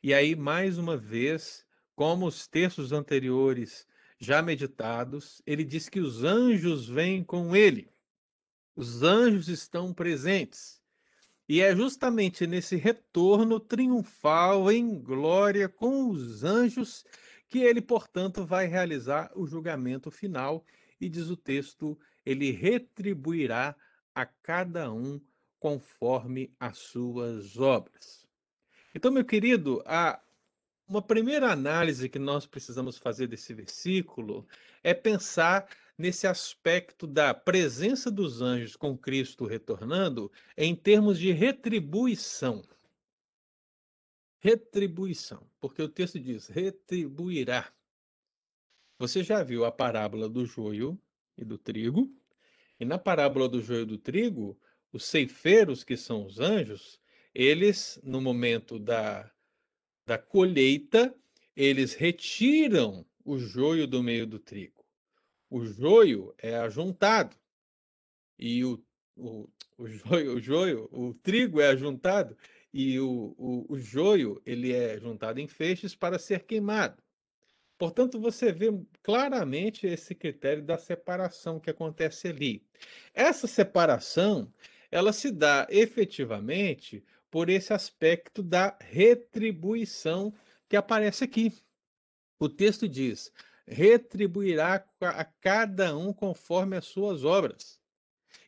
E 0.03 0.13
aí, 0.13 0.35
mais 0.35 0.77
uma 0.79 0.97
vez, 0.97 1.65
como 1.95 2.27
os 2.27 2.49
textos 2.49 2.93
anteriores 2.93 3.87
já 4.19 4.41
meditados, 4.43 5.43
ele 5.47 5.65
diz 5.65 5.89
que 5.89 6.01
os 6.01 6.25
anjos 6.25 6.89
vêm 6.89 7.23
com 7.23 7.55
ele. 7.55 7.89
Os 8.77 9.03
anjos 9.03 9.49
estão 9.49 9.93
presentes. 9.93 10.83
E 11.49 11.61
é 11.61 11.77
justamente 11.77 12.47
nesse 12.47 12.77
retorno 12.77 13.61
triunfal 13.61 14.73
em 14.73 14.99
glória 14.99 15.69
com 15.69 16.09
os 16.09 16.43
anjos 16.43 17.05
que 17.49 17.59
ele, 17.59 17.83
portanto, 17.83 18.45
vai 18.45 18.67
realizar 18.67 19.31
o 19.35 19.47
julgamento 19.47 20.11
final. 20.11 20.65
E 21.01 21.09
diz 21.09 21.29
o 21.29 21.37
texto: 21.37 21.99
ele 22.25 22.51
retribuirá 22.51 23.77
a 24.15 24.25
cada 24.25 24.91
um 24.93 25.21
conforme 25.59 26.55
as 26.59 26.79
suas 26.79 27.59
obras. 27.59 28.27
Então, 28.95 29.11
meu 29.11 29.25
querido, 29.25 29.83
a, 29.85 30.21
uma 30.87 31.03
primeira 31.03 31.51
análise 31.51 32.09
que 32.09 32.19
nós 32.19 32.47
precisamos 32.47 32.99
fazer 32.99 33.27
desse 33.27 33.55
versículo 33.55 34.47
é 34.83 34.93
pensar 34.93 35.69
nesse 35.97 36.27
aspecto 36.27 37.07
da 37.07 37.33
presença 37.33 38.11
dos 38.11 38.43
anjos 38.43 38.77
com 38.77 38.97
Cristo 38.97 39.47
retornando 39.47 40.31
em 40.57 40.75
termos 40.75 41.19
de 41.19 41.33
retribuição. 41.33 42.63
Retribuição, 44.41 45.49
porque 45.59 45.81
o 45.81 45.89
texto 45.89 46.21
diz: 46.21 46.49
retribuirá. 46.49 47.73
Você 48.99 49.23
já 49.25 49.43
viu 49.43 49.65
a 49.65 49.73
parábola 49.73 50.29
do 50.29 50.45
joio 50.45 51.01
e 51.37 51.45
do 51.45 51.57
trigo? 51.57 52.15
E 52.79 52.85
na 52.85 52.99
parábola 52.99 53.49
do 53.49 53.63
joio 53.63 53.83
e 53.83 53.87
do 53.87 53.99
trigo, 53.99 54.59
os 54.93 55.05
ceifeiros, 55.05 55.83
que 55.83 55.97
são 55.97 56.27
os 56.27 56.39
anjos, 56.39 57.01
eles, 57.35 57.99
no 58.05 58.21
momento 58.21 58.79
da, 58.79 59.34
da 60.07 60.19
colheita, 60.19 61.15
eles 61.57 61.95
retiram 61.95 63.07
o 63.25 63.39
joio 63.39 63.87
do 63.87 64.03
meio 64.03 64.27
do 64.27 64.39
trigo. 64.39 64.85
O 65.49 65.65
joio 65.65 66.35
é 66.39 66.57
ajuntado 66.57 67.37
e 68.39 68.65
o, 68.65 68.83
o, 69.17 69.49
o, 69.79 69.87
joio, 69.89 70.37
o 70.37 70.41
joio, 70.41 70.89
o 70.93 71.15
trigo 71.15 71.61
é 71.61 71.69
ajuntado 71.69 72.37
e 72.73 72.99
o, 72.99 73.35
o, 73.39 73.67
o 73.69 73.79
joio 73.79 74.43
ele 74.45 74.73
é 74.73 74.99
juntado 74.99 75.41
em 75.41 75.47
feixes 75.47 75.95
para 75.95 76.19
ser 76.19 76.45
queimado. 76.45 77.03
Portanto, 77.79 78.21
você 78.21 78.53
vê 78.53 78.69
claramente 79.03 79.87
esse 79.87 80.15
critério 80.15 80.63
da 80.63 80.79
separação 80.79 81.59
que 81.59 81.71
acontece 81.71 82.29
ali. 82.29 82.65
Essa 83.13 83.47
separação, 83.47 84.53
ela 84.91 85.13
se 85.13 85.31
dá 85.31 85.67
efetivamente 85.71 87.05
por 87.35 87.51
esse 87.51 87.73
aspecto 87.73 88.45
da 88.45 88.79
retribuição 88.81 90.33
que 90.69 90.77
aparece 90.77 91.25
aqui. 91.25 91.53
O 92.39 92.49
texto 92.49 92.89
diz: 92.89 93.33
retribuirá 93.67 94.87
a 95.01 95.25
cada 95.25 95.97
um 95.97 96.13
conforme 96.13 96.77
as 96.77 96.85
suas 96.85 97.25
obras. 97.25 97.81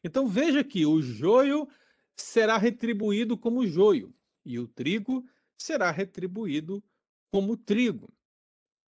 Então 0.04 0.28
veja 0.28 0.62
que 0.62 0.86
o 0.86 1.02
joio 1.02 1.68
será 2.14 2.56
retribuído 2.56 3.36
como 3.36 3.66
joio 3.66 4.14
e 4.44 4.56
o 4.56 4.68
trigo 4.68 5.28
será 5.58 5.90
retribuído 5.90 6.80
como 7.28 7.56
trigo. 7.56 8.08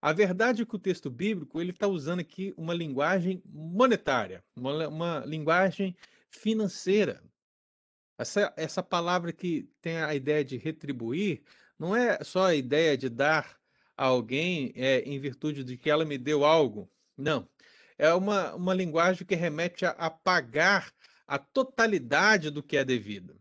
A 0.02 0.12
verdade 0.12 0.62
é 0.62 0.66
que 0.66 0.74
o 0.74 0.80
texto 0.80 1.08
bíblico 1.08 1.60
ele 1.60 1.70
está 1.70 1.86
usando 1.86 2.18
aqui 2.18 2.52
uma 2.56 2.74
linguagem 2.74 3.40
monetária, 3.46 4.42
uma, 4.56 4.88
uma 4.88 5.24
linguagem 5.24 5.96
financeira. 6.28 7.22
Essa, 8.18 8.52
essa 8.56 8.82
palavra 8.82 9.32
que 9.32 9.70
tem 9.80 9.98
a 9.98 10.14
ideia 10.14 10.44
de 10.44 10.56
retribuir 10.56 11.42
não 11.78 11.94
é 11.94 12.22
só 12.24 12.46
a 12.46 12.54
ideia 12.54 12.96
de 12.96 13.08
dar 13.08 13.58
a 13.96 14.06
alguém 14.06 14.72
é, 14.74 15.00
em 15.00 15.18
virtude 15.18 15.64
de 15.64 15.76
que 15.76 15.90
ela 15.90 16.04
me 16.04 16.16
deu 16.16 16.44
algo. 16.44 16.90
Não. 17.16 17.48
É 17.98 18.12
uma, 18.12 18.54
uma 18.54 18.74
linguagem 18.74 19.26
que 19.26 19.34
remete 19.34 19.84
a, 19.84 19.90
a 19.90 20.10
pagar 20.10 20.92
a 21.26 21.38
totalidade 21.38 22.50
do 22.50 22.62
que 22.62 22.76
é 22.76 22.84
devido. 22.84 23.40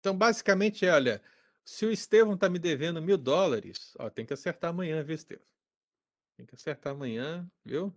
Então, 0.00 0.16
basicamente, 0.16 0.86
é, 0.86 0.92
olha, 0.92 1.22
se 1.64 1.84
o 1.84 1.90
Estevão 1.90 2.34
está 2.34 2.48
me 2.48 2.58
devendo 2.58 3.02
mil 3.02 3.18
dólares, 3.18 3.94
ó, 3.98 4.08
tem 4.08 4.24
que 4.24 4.32
acertar 4.32 4.70
amanhã, 4.70 5.02
viu, 5.02 5.14
Estevão? 5.14 5.44
Tem 6.36 6.46
que 6.46 6.54
acertar 6.54 6.92
amanhã, 6.92 7.50
viu? 7.64 7.92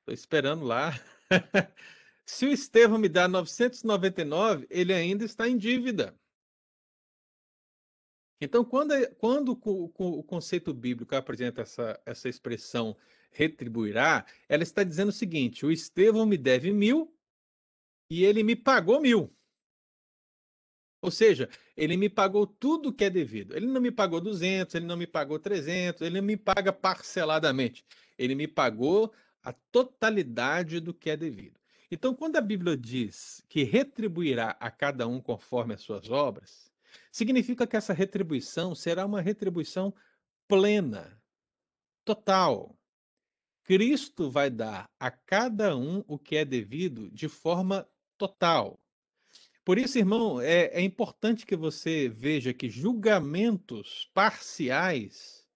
Estou 0.00 0.14
esperando 0.14 0.64
lá. 0.64 0.92
se 2.26 2.46
o 2.46 2.52
Estevão 2.52 2.98
me 2.98 3.08
dá 3.08 3.28
999, 3.28 4.66
ele 4.70 4.92
ainda 4.92 5.24
está 5.24 5.48
em 5.48 5.56
dívida. 5.56 6.18
Então, 8.40 8.64
quando, 8.64 8.92
quando 9.16 9.52
o, 9.64 9.92
o, 9.96 10.22
conceito 10.22 10.74
bíblico 10.74 11.14
apresenta 11.14 11.62
essa, 11.62 12.00
essa 12.04 12.28
expressão 12.28 12.96
retribuirá, 13.30 14.26
ela 14.48 14.62
está 14.62 14.82
dizendo 14.82 15.08
o 15.08 15.12
seguinte: 15.12 15.64
o 15.64 15.70
Estevão 15.70 16.26
me 16.26 16.36
deve 16.36 16.72
mil 16.72 17.14
e 18.10 18.24
ele 18.24 18.42
me 18.42 18.56
pagou 18.56 19.00
mil. 19.00 19.34
Ou 21.00 21.10
seja, 21.10 21.48
ele 21.76 21.96
me 21.96 22.08
pagou 22.08 22.46
tudo 22.46 22.92
que 22.92 23.04
é 23.04 23.10
devido. 23.10 23.54
Ele 23.54 23.66
não 23.66 23.80
me 23.80 23.90
pagou 23.90 24.20
200, 24.20 24.74
ele 24.74 24.86
não 24.86 24.96
me 24.96 25.06
pagou 25.06 25.38
300, 25.38 26.00
ele 26.00 26.16
não 26.16 26.26
me 26.26 26.36
paga 26.36 26.72
parceladamente. 26.72 27.84
Ele 28.18 28.34
me 28.34 28.48
pagou 28.48 29.12
a 29.42 29.52
totalidade 29.52 30.80
do 30.80 30.94
que 30.94 31.10
é 31.10 31.16
devido. 31.16 31.60
Então, 31.94 32.12
quando 32.12 32.34
a 32.34 32.40
Bíblia 32.40 32.76
diz 32.76 33.40
que 33.48 33.62
retribuirá 33.62 34.56
a 34.58 34.68
cada 34.68 35.06
um 35.06 35.20
conforme 35.20 35.74
as 35.74 35.80
suas 35.80 36.10
obras, 36.10 36.72
significa 37.12 37.68
que 37.68 37.76
essa 37.76 37.92
retribuição 37.92 38.74
será 38.74 39.06
uma 39.06 39.20
retribuição 39.20 39.94
plena, 40.48 41.16
total. 42.04 42.76
Cristo 43.62 44.28
vai 44.28 44.50
dar 44.50 44.90
a 44.98 45.08
cada 45.08 45.76
um 45.76 46.02
o 46.08 46.18
que 46.18 46.34
é 46.34 46.44
devido 46.44 47.08
de 47.12 47.28
forma 47.28 47.88
total. 48.18 48.76
Por 49.64 49.78
isso, 49.78 49.96
irmão, 49.96 50.40
é, 50.40 50.64
é 50.72 50.80
importante 50.80 51.46
que 51.46 51.54
você 51.54 52.08
veja 52.08 52.52
que 52.52 52.68
julgamentos 52.68 54.10
parciais, 54.12 55.46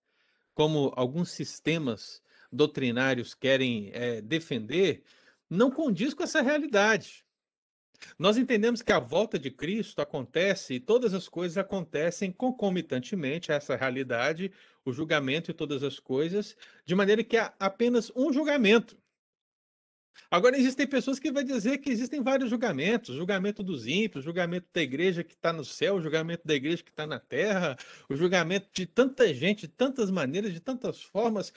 como 0.55 0.93
alguns 0.95 1.33
sistemas 1.33 2.23
doutrinários 2.53 3.35
querem 3.35 3.91
é, 3.93 4.23
defender, 4.23 5.03
não 5.49 5.71
condiz 5.71 6.15
com 6.15 6.23
essa 6.23 6.43
realidade. 6.43 7.25
Nós 8.19 8.37
entendemos 8.37 8.83
que 8.83 8.93
a 8.93 8.99
volta 8.99 9.39
de 9.39 9.51
Cristo 9.51 10.01
acontece 10.01 10.75
e 10.75 10.81
todas 10.81 11.15
as 11.15 11.29
coisas 11.29 11.59
acontecem 11.59 12.31
concomitantemente 12.31 13.51
a 13.51 13.57
essa 13.57 13.75
realidade, 13.75 14.53
o 14.85 14.93
julgamento 14.93 15.51
e 15.51 15.55
todas 15.55 15.83
as 15.83 15.99
coisas, 15.99 16.57
de 16.85 16.95
maneira 16.95 17.25
que 17.25 17.37
há 17.37 17.53
apenas 17.59 18.13
um 18.15 18.33
julgamento. 18.33 18.97
Agora, 20.31 20.59
existem 20.59 20.87
pessoas 20.87 21.19
que 21.19 21.31
vão 21.31 21.43
dizer 21.43 21.79
que 21.79 21.91
existem 21.91 22.23
vários 22.23 22.51
julgamentos: 22.51 23.15
julgamento 23.15 23.63
dos 23.63 23.87
ímpios, 23.87 24.25
julgamento 24.25 24.67
da 24.73 24.83
igreja 24.83 25.25
que 25.25 25.35
está 25.35 25.53
no 25.53 25.65
céu, 25.65 26.01
julgamento 26.01 26.47
da 26.47 26.55
igreja 26.55 26.83
que 26.83 26.91
está 26.91 27.07
na 27.07 27.21
terra, 27.21 27.77
o 28.09 28.17
julgamento 28.17 28.69
de 28.73 28.87
tanta 28.87 29.33
gente, 29.33 29.63
de 29.63 29.69
tantas 29.69 30.11
maneiras, 30.11 30.53
de 30.53 30.61
tantas 30.61 31.03
formas, 31.03 31.53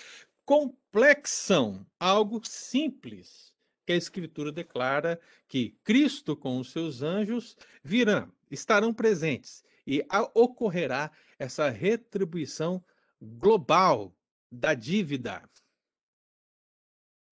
complexam 0.46 1.86
algo 2.00 2.42
simples, 2.46 3.51
que 3.92 3.94
a 3.94 3.98
Escritura 3.98 4.52
declara 4.54 5.20
que 5.50 5.72
Cristo 5.84 6.36
com 6.36 6.60
os 6.60 6.72
seus 6.72 7.02
anjos 7.02 7.58
virão, 7.84 8.32
estarão 8.50 8.94
presentes 8.94 9.64
e 9.86 10.06
ocorrerá 10.34 11.12
essa 11.38 11.70
retribuição 11.70 12.84
global 13.22 14.16
da 14.50 14.74
dívida. 14.74 15.44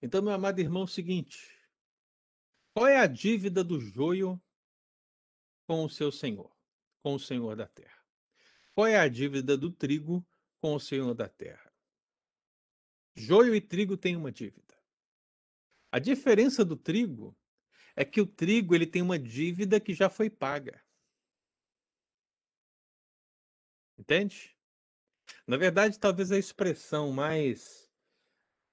Então, 0.02 0.22
meu 0.22 0.34
amado 0.34 0.60
irmão, 0.60 0.82
é 0.82 0.86
o 0.86 0.88
seguinte: 0.88 1.58
qual 2.74 2.88
é 2.88 2.98
a 2.98 3.08
dívida 3.08 3.64
do 3.64 3.80
joio 3.80 4.42
com 5.66 5.86
o 5.86 5.90
seu 5.90 6.12
senhor, 6.12 6.52
com 7.02 7.14
o 7.14 7.20
senhor 7.20 7.56
da 7.56 7.68
terra? 7.68 8.04
Qual 8.76 8.86
é 8.86 8.98
a 8.98 9.08
dívida 9.08 9.58
do 9.58 9.72
trigo 9.72 10.26
com 10.60 10.76
o 10.76 10.80
senhor 10.80 11.14
da 11.14 11.30
terra? 11.30 11.72
Joio 13.16 13.56
e 13.56 13.62
trigo 13.62 13.96
têm 13.96 14.18
uma 14.18 14.32
dívida. 14.32 14.79
A 15.92 16.00
diferença 16.00 16.64
do 16.64 16.78
trigo 16.78 17.36
é 17.96 18.06
que 18.06 18.22
o 18.22 18.28
trigo 18.28 18.76
ele 18.76 18.86
tem 18.86 19.02
uma 19.02 19.18
dívida 19.18 19.80
que 19.80 19.94
já 19.94 20.10
foi 20.10 20.30
paga. 20.30 20.82
Entende? 23.98 24.56
Na 25.46 25.58
verdade, 25.58 26.00
talvez 26.00 26.32
a 26.32 26.38
expressão 26.38 27.12
mais 27.12 27.90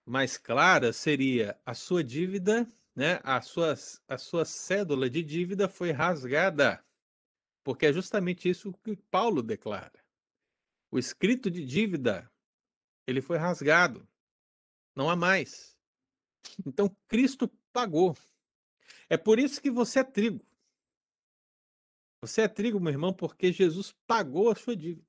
mais 0.06 0.38
clara 0.38 0.92
seria 0.92 1.60
a 1.66 1.74
sua 1.74 2.04
dívida, 2.04 2.70
né? 2.94 3.18
A 3.24 3.40
sua, 3.42 3.74
a 4.06 4.16
sua 4.16 4.44
cédula 4.44 5.10
de 5.10 5.22
dívida 5.22 5.68
foi 5.68 5.90
rasgada. 5.90 6.84
Porque 7.64 7.86
é 7.86 7.92
justamente 7.92 8.48
isso 8.48 8.72
que 8.84 8.96
Paulo 8.96 9.42
declara. 9.42 10.04
O 10.92 10.98
escrito 10.98 11.50
de 11.50 11.64
dívida, 11.66 12.30
ele 13.04 13.20
foi 13.20 13.36
rasgado. 13.36 14.08
Não 14.94 15.10
há 15.10 15.16
mais. 15.16 15.75
Então 16.66 16.94
Cristo 17.08 17.50
pagou. 17.72 18.16
É 19.08 19.16
por 19.16 19.38
isso 19.38 19.60
que 19.60 19.70
você 19.70 20.00
é 20.00 20.04
trigo. 20.04 20.44
Você 22.20 22.42
é 22.42 22.48
trigo, 22.48 22.80
meu 22.80 22.92
irmão, 22.92 23.12
porque 23.12 23.52
Jesus 23.52 23.94
pagou 24.06 24.50
a 24.50 24.54
sua 24.54 24.74
dívida. 24.74 25.06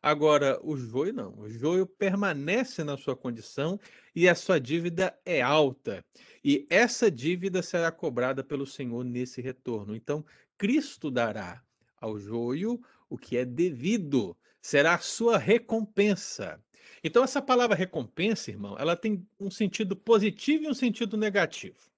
Agora, 0.00 0.58
o 0.62 0.76
joio 0.76 1.12
não. 1.12 1.38
O 1.38 1.48
joio 1.48 1.86
permanece 1.86 2.82
na 2.82 2.96
sua 2.96 3.16
condição 3.16 3.78
e 4.14 4.28
a 4.28 4.34
sua 4.34 4.60
dívida 4.60 5.16
é 5.24 5.40
alta. 5.40 6.04
E 6.44 6.66
essa 6.70 7.10
dívida 7.10 7.62
será 7.62 7.92
cobrada 7.92 8.42
pelo 8.42 8.66
Senhor 8.66 9.04
nesse 9.04 9.40
retorno. 9.40 9.94
Então, 9.94 10.24
Cristo 10.58 11.10
dará 11.10 11.62
ao 12.00 12.18
joio 12.18 12.80
o 13.08 13.16
que 13.16 13.36
é 13.36 13.44
devido, 13.44 14.36
será 14.62 14.94
a 14.94 14.98
sua 14.98 15.36
recompensa. 15.36 16.62
Então, 17.04 17.24
essa 17.24 17.42
palavra 17.42 17.76
recompensa, 17.76 18.50
irmão, 18.50 18.78
ela 18.78 18.96
tem 18.96 19.26
um 19.38 19.50
sentido 19.50 19.96
positivo 19.96 20.64
e 20.64 20.68
um 20.68 20.74
sentido 20.74 21.16
negativo. 21.16 21.90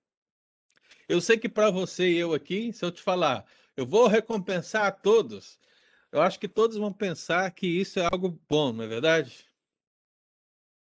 Eu 1.07 1.20
sei 1.20 1.37
que 1.37 1.48
para 1.48 1.70
você 1.70 2.11
e 2.11 2.16
eu 2.16 2.33
aqui, 2.33 2.72
se 2.72 2.83
eu 2.83 2.90
te 2.90 3.03
falar, 3.03 3.44
eu 3.77 3.87
vou 3.87 4.07
recompensar 4.07 4.87
a 4.87 4.92
todos, 4.92 5.59
eu 6.11 6.22
acho 6.22 6.40
que 6.40 6.48
todos 6.48 6.79
vão 6.79 6.92
pensar 6.92 7.50
que 7.50 7.66
isso 7.66 7.98
é 8.00 8.07
algo 8.11 8.40
bom, 8.48 8.72
não 8.72 8.85
é 8.85 8.87
verdade? 8.87 9.46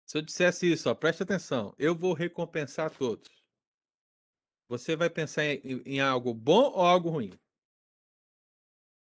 Se 0.06 0.18
eu 0.18 0.22
dissesse 0.22 0.70
isso, 0.70 0.88
ó, 0.88 0.94
preste 0.94 1.22
atenção, 1.22 1.74
eu 1.78 1.94
vou 1.94 2.12
recompensar 2.12 2.90
todos. 2.90 3.28
Você 4.68 4.94
vai 4.94 5.10
pensar 5.10 5.44
em, 5.44 5.82
em 5.84 6.00
algo 6.00 6.32
bom 6.32 6.70
ou 6.70 6.82
algo 6.82 7.10
ruim? 7.10 7.32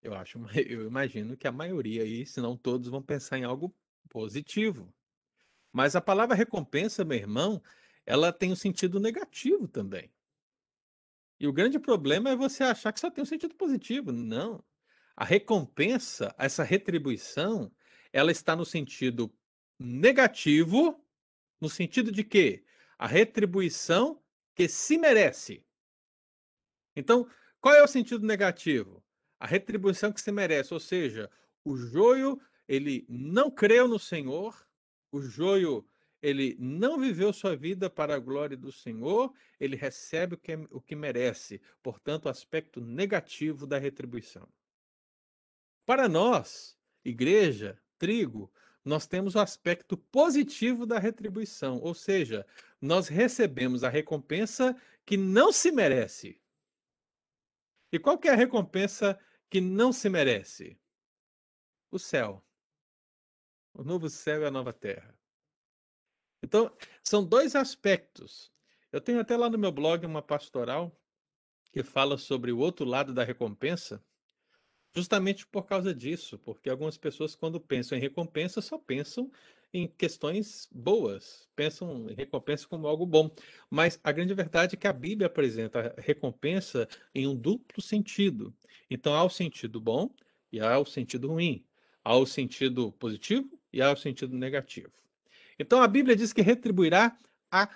Eu 0.03 0.15
acho, 0.15 0.39
eu 0.55 0.87
imagino 0.87 1.37
que 1.37 1.47
a 1.47 1.53
maioria 1.53 2.03
aí, 2.03 2.25
se 2.25 2.41
não 2.41 2.57
todos, 2.57 2.89
vão 2.89 3.03
pensar 3.03 3.39
em 3.39 3.45
algo 3.45 3.75
positivo. 4.09 4.93
Mas 5.73 5.95
a 5.95 6.01
palavra 6.01 6.35
recompensa, 6.35 7.05
meu 7.05 7.19
irmão, 7.19 7.63
ela 8.07 8.33
tem 8.33 8.53
um 8.53 8.57
sentido 8.57 8.99
negativo 8.99 9.69
também. 9.69 10.11
E 11.39 11.47
o 11.47 11.53
grande 11.53 11.79
problema 11.79 12.31
é 12.31 12.37
você 12.37 12.65
achar 12.65 12.93
que 12.93 12.99
só 12.99 13.11
tem 13.11 13.23
um 13.23 13.27
sentido 13.27 13.55
positivo. 13.55 14.11
Não. 14.11 14.65
A 15.15 15.25
recompensa, 15.25 16.35
essa 16.39 16.65
retribuição, 16.65 17.71
ela 18.13 18.33
está 18.33 18.57
no 18.57 18.65
sentido 18.65 19.33
negativo, 19.79 21.05
no 21.61 21.69
sentido 21.69 22.11
de 22.11 22.25
que 22.25 22.65
a 22.99 23.07
retribuição 23.07 24.21
que 24.55 24.69
se 24.69 24.99
merece. 24.99 25.65
Então, 26.97 27.29
qual 27.61 27.75
é 27.75 27.83
o 27.83 27.89
sentido 27.89 28.27
negativo? 28.27 29.05
A 29.39 29.47
retribuição 29.47 30.13
que 30.13 30.21
se 30.21 30.33
merece, 30.33 30.75
ou 30.75 30.81
seja, 30.81 31.31
o 31.65 31.77
joio, 31.77 32.41
ele 32.67 33.07
não 33.09 33.51
creu 33.51 33.87
no 33.87 33.99
Senhor, 33.99 34.67
o 35.13 35.21
joio, 35.21 35.87
ele 36.21 36.57
não 36.59 36.99
viveu 36.99 37.33
sua 37.33 37.57
vida 37.57 37.89
para 37.89 38.15
a 38.15 38.19
glória 38.19 38.57
do 38.57 38.73
Senhor, 38.73 39.33
ele 39.61 39.77
recebe 39.77 40.35
o 40.35 40.39
que, 40.39 40.55
o 40.71 40.81
que 40.81 40.97
merece. 40.97 41.61
Portanto, 41.83 42.27
o 42.27 42.29
aspecto 42.29 42.81
negativo 42.81 43.67
da 43.67 43.79
retribuição. 43.79 44.49
Para 45.87 46.09
nós, 46.09 46.77
igreja, 47.05 47.81
trigo, 47.97 48.53
nós 48.85 49.07
temos 49.07 49.35
o 49.35 49.41
aspecto 49.41 49.97
positivo 49.97 50.87
da 50.87 50.99
retribuição, 50.99 51.79
ou 51.79 51.95
seja, 51.95 52.47
nós 52.81 53.09
recebemos 53.09 53.85
a 53.85 53.89
recompensa 53.89 54.77
que 55.05 55.17
não 55.17 55.53
se 55.53 55.71
merece. 55.71 56.41
E 57.93 57.99
qual 57.99 58.19
que 58.19 58.29
é 58.29 58.33
a 58.33 58.37
recompensa 58.37 59.19
que 59.51 59.61
não 59.61 59.93
se 59.93 60.09
merece? 60.09 60.79
O 61.91 61.99
céu. 61.99 62.45
O 63.73 63.83
novo 63.83 64.09
céu 64.09 64.43
e 64.43 64.47
a 64.47 64.51
nova 64.51 64.73
terra. 64.73 65.19
Então, 66.43 66.75
são 67.03 67.25
dois 67.25 67.57
aspectos. 67.57 68.53
Eu 68.93 69.01
tenho 69.01 69.21
até 69.21 69.37
lá 69.37 69.51
no 69.51 69.59
meu 69.59 69.73
blog 69.73 70.05
uma 70.07 70.23
pastoral 70.23 70.97
que 71.73 71.83
fala 71.83 72.17
sobre 72.17 72.53
o 72.53 72.59
outro 72.59 72.85
lado 72.85 73.13
da 73.13 73.25
recompensa, 73.25 74.05
justamente 74.95 75.47
por 75.47 75.67
causa 75.67 75.95
disso, 75.95 76.39
porque 76.39 76.71
algumas 76.71 76.97
pessoas, 76.97 77.35
quando 77.35 77.61
pensam 77.61 77.97
em 77.99 78.01
recompensa, 78.01 78.61
só 78.61 78.79
pensam 78.79 79.31
em 79.73 79.87
questões 79.87 80.69
boas, 80.73 81.49
pensam 81.55 82.09
em 82.09 82.15
recompensa 82.15 82.67
como 82.67 82.87
algo 82.87 83.05
bom. 83.05 83.31
Mas 83.71 84.01
a 84.03 84.13
grande 84.13 84.35
verdade 84.35 84.75
é 84.75 84.79
que 84.79 84.87
a 84.87 84.93
Bíblia 84.93 85.27
apresenta 85.27 85.95
a 85.97 86.01
recompensa 86.01 86.89
em 87.15 87.27
um 87.27 87.37
duplo 87.37 87.83
sentido. 87.83 88.55
Então, 88.91 89.15
há 89.15 89.23
o 89.25 89.31
sentido 89.31 89.81
bom 89.81 90.11
e 90.51 90.61
há 90.61 90.79
o 90.79 90.87
sentido 90.87 91.29
ruim. 91.29 91.65
Há 92.03 92.17
o 92.17 92.25
sentido 92.25 92.93
positivo 92.93 93.61
e 93.73 93.83
há 93.83 93.93
o 93.93 93.97
sentido 93.97 94.37
negativo. 94.37 94.93
Então, 95.59 95.83
a 95.83 95.89
Bíblia 95.89 96.17
diz 96.17 96.33
que 96.33 96.41
retribuirá 96.41 97.17
a 97.51 97.69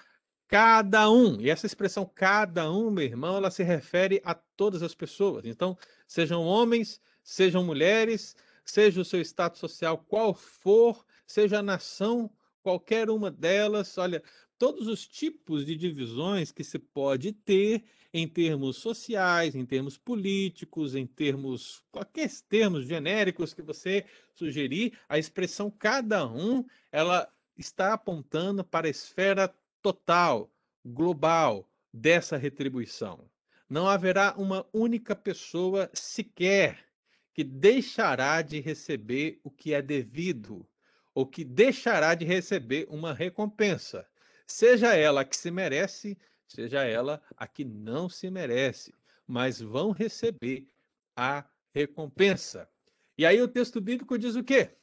cada 0.48 1.10
um. 1.10 1.40
E 1.40 1.50
essa 1.50 1.66
expressão 1.66 2.10
cada 2.14 2.70
um, 2.70 2.90
meu 2.90 3.04
irmão, 3.04 3.36
ela 3.36 3.50
se 3.50 3.62
refere 3.62 4.20
a 4.24 4.34
todas 4.34 4.82
as 4.82 4.94
pessoas. 4.94 5.44
Então, 5.44 5.76
sejam 6.06 6.42
homens, 6.42 7.00
sejam 7.22 7.64
mulheres, 7.64 8.36
seja 8.64 9.00
o 9.00 9.04
seu 9.04 9.20
status 9.20 9.60
social 9.60 9.98
qual 9.98 10.34
for, 10.34 11.04
seja 11.32 11.60
a 11.60 11.62
nação, 11.62 12.30
qualquer 12.62 13.08
uma 13.08 13.30
delas, 13.30 13.96
olha, 13.96 14.22
todos 14.58 14.86
os 14.86 15.06
tipos 15.08 15.64
de 15.64 15.74
divisões 15.74 16.52
que 16.52 16.62
se 16.62 16.78
pode 16.78 17.32
ter 17.32 17.84
em 18.12 18.28
termos 18.28 18.76
sociais, 18.76 19.54
em 19.54 19.64
termos 19.64 19.96
políticos, 19.96 20.94
em 20.94 21.06
termos 21.06 21.82
qualquer 21.90 22.30
termos 22.50 22.86
genéricos 22.86 23.54
que 23.54 23.62
você 23.62 24.04
sugerir, 24.34 24.92
a 25.08 25.18
expressão 25.18 25.70
cada 25.70 26.28
um, 26.28 26.66
ela 26.92 27.26
está 27.56 27.94
apontando 27.94 28.62
para 28.62 28.86
a 28.86 28.90
esfera 28.90 29.52
total, 29.80 30.52
global 30.84 31.66
dessa 31.90 32.36
retribuição. 32.36 33.26
Não 33.70 33.88
haverá 33.88 34.34
uma 34.36 34.66
única 34.70 35.16
pessoa 35.16 35.88
sequer 35.94 36.84
que 37.32 37.42
deixará 37.42 38.42
de 38.42 38.60
receber 38.60 39.40
o 39.42 39.50
que 39.50 39.72
é 39.72 39.80
devido, 39.80 40.68
ou 41.14 41.26
que 41.26 41.44
deixará 41.44 42.14
de 42.14 42.24
receber 42.24 42.86
uma 42.88 43.12
recompensa, 43.12 44.08
seja 44.46 44.94
ela 44.94 45.22
a 45.22 45.24
que 45.24 45.36
se 45.36 45.50
merece, 45.50 46.18
seja 46.46 46.84
ela 46.84 47.22
a 47.36 47.46
que 47.46 47.64
não 47.64 48.08
se 48.08 48.30
merece, 48.30 48.94
mas 49.26 49.60
vão 49.60 49.90
receber 49.90 50.68
a 51.16 51.44
recompensa. 51.74 52.68
E 53.16 53.26
aí 53.26 53.40
o 53.40 53.48
texto 53.48 53.80
bíblico 53.80 54.18
diz 54.18 54.36
o 54.36 54.44
quê? 54.44 54.76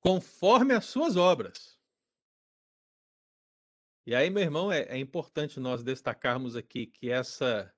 Conforme 0.00 0.74
as 0.74 0.84
suas 0.84 1.16
obras. 1.16 1.76
E 4.06 4.14
aí, 4.14 4.30
meu 4.30 4.42
irmão, 4.42 4.70
é, 4.70 4.82
é 4.82 4.98
importante 4.98 5.58
nós 5.58 5.82
destacarmos 5.82 6.54
aqui 6.54 6.86
que 6.86 7.10
essa 7.10 7.72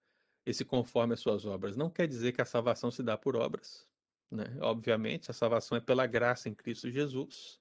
esse 0.45 0.65
conforme 0.65 1.13
as 1.13 1.21
suas 1.21 1.45
obras 1.45 1.77
não 1.77 1.91
quer 1.91 2.09
dizer 2.09 2.33
que 2.33 2.41
a 2.41 2.45
salvação 2.45 2.91
se 2.91 3.03
dá 3.03 3.19
por 3.19 3.37
obras. 3.37 3.87
Né? 4.31 4.45
Obviamente, 4.63 5.31
a 5.31 5.35
salvação 5.35 5.77
é 5.77 5.81
pela 5.81 6.07
graça 6.07 6.49
em 6.49 6.55
Cristo 6.55 6.91
Jesus. 6.91 7.61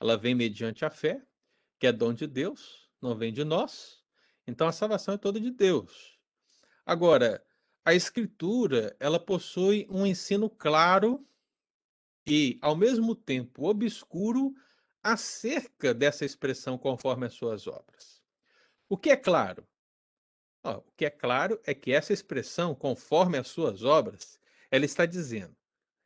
Ela 0.00 0.16
vem 0.16 0.34
mediante 0.34 0.84
a 0.84 0.90
fé, 0.90 1.22
que 1.78 1.86
é 1.86 1.92
dom 1.92 2.12
de 2.12 2.26
Deus, 2.26 2.90
não 3.00 3.16
vem 3.16 3.32
de 3.32 3.44
nós. 3.44 4.02
Então, 4.46 4.66
a 4.68 4.72
salvação 4.72 5.14
é 5.14 5.18
toda 5.18 5.40
de 5.40 5.50
Deus. 5.50 6.18
Agora, 6.84 7.44
a 7.84 7.94
Escritura, 7.94 8.96
ela 8.98 9.18
possui 9.18 9.86
um 9.90 10.06
ensino 10.06 10.48
claro 10.48 11.26
e, 12.26 12.58
ao 12.62 12.76
mesmo 12.76 13.14
tempo, 13.14 13.68
obscuro 13.68 14.54
acerca 15.02 15.92
dessa 15.92 16.24
expressão 16.24 16.78
conforme 16.78 17.26
as 17.26 17.34
suas 17.34 17.66
obras. 17.66 18.22
O 18.88 18.96
que 18.96 19.10
é 19.10 19.16
claro? 19.16 19.66
o 20.66 20.92
que 20.96 21.04
é 21.04 21.10
claro 21.10 21.60
é 21.66 21.74
que 21.74 21.92
essa 21.92 22.14
expressão, 22.14 22.74
conforme 22.74 23.36
as 23.36 23.48
suas 23.48 23.84
obras, 23.84 24.40
ela 24.70 24.86
está 24.86 25.04
dizendo, 25.04 25.54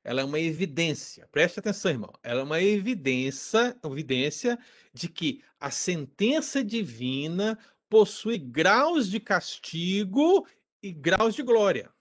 ela 0.09 0.23
é 0.23 0.25
uma 0.25 0.41
evidência, 0.41 1.29
preste 1.29 1.59
atenção, 1.59 1.91
irmão, 1.91 2.13
ela 2.23 2.41
é 2.41 2.43
uma 2.43 2.63
evidência, 2.63 3.79
evidência 3.85 4.59
de 4.93 5.09
que 5.09 5.45
a 5.61 5.71
sentença 5.71 6.65
divina 6.65 7.59
possui 7.91 8.39
graus 8.39 9.11
de 9.11 9.21
castigo 9.21 10.47
e 10.83 10.93
graus 10.93 11.35
de 11.35 11.43
glória. 11.43 11.93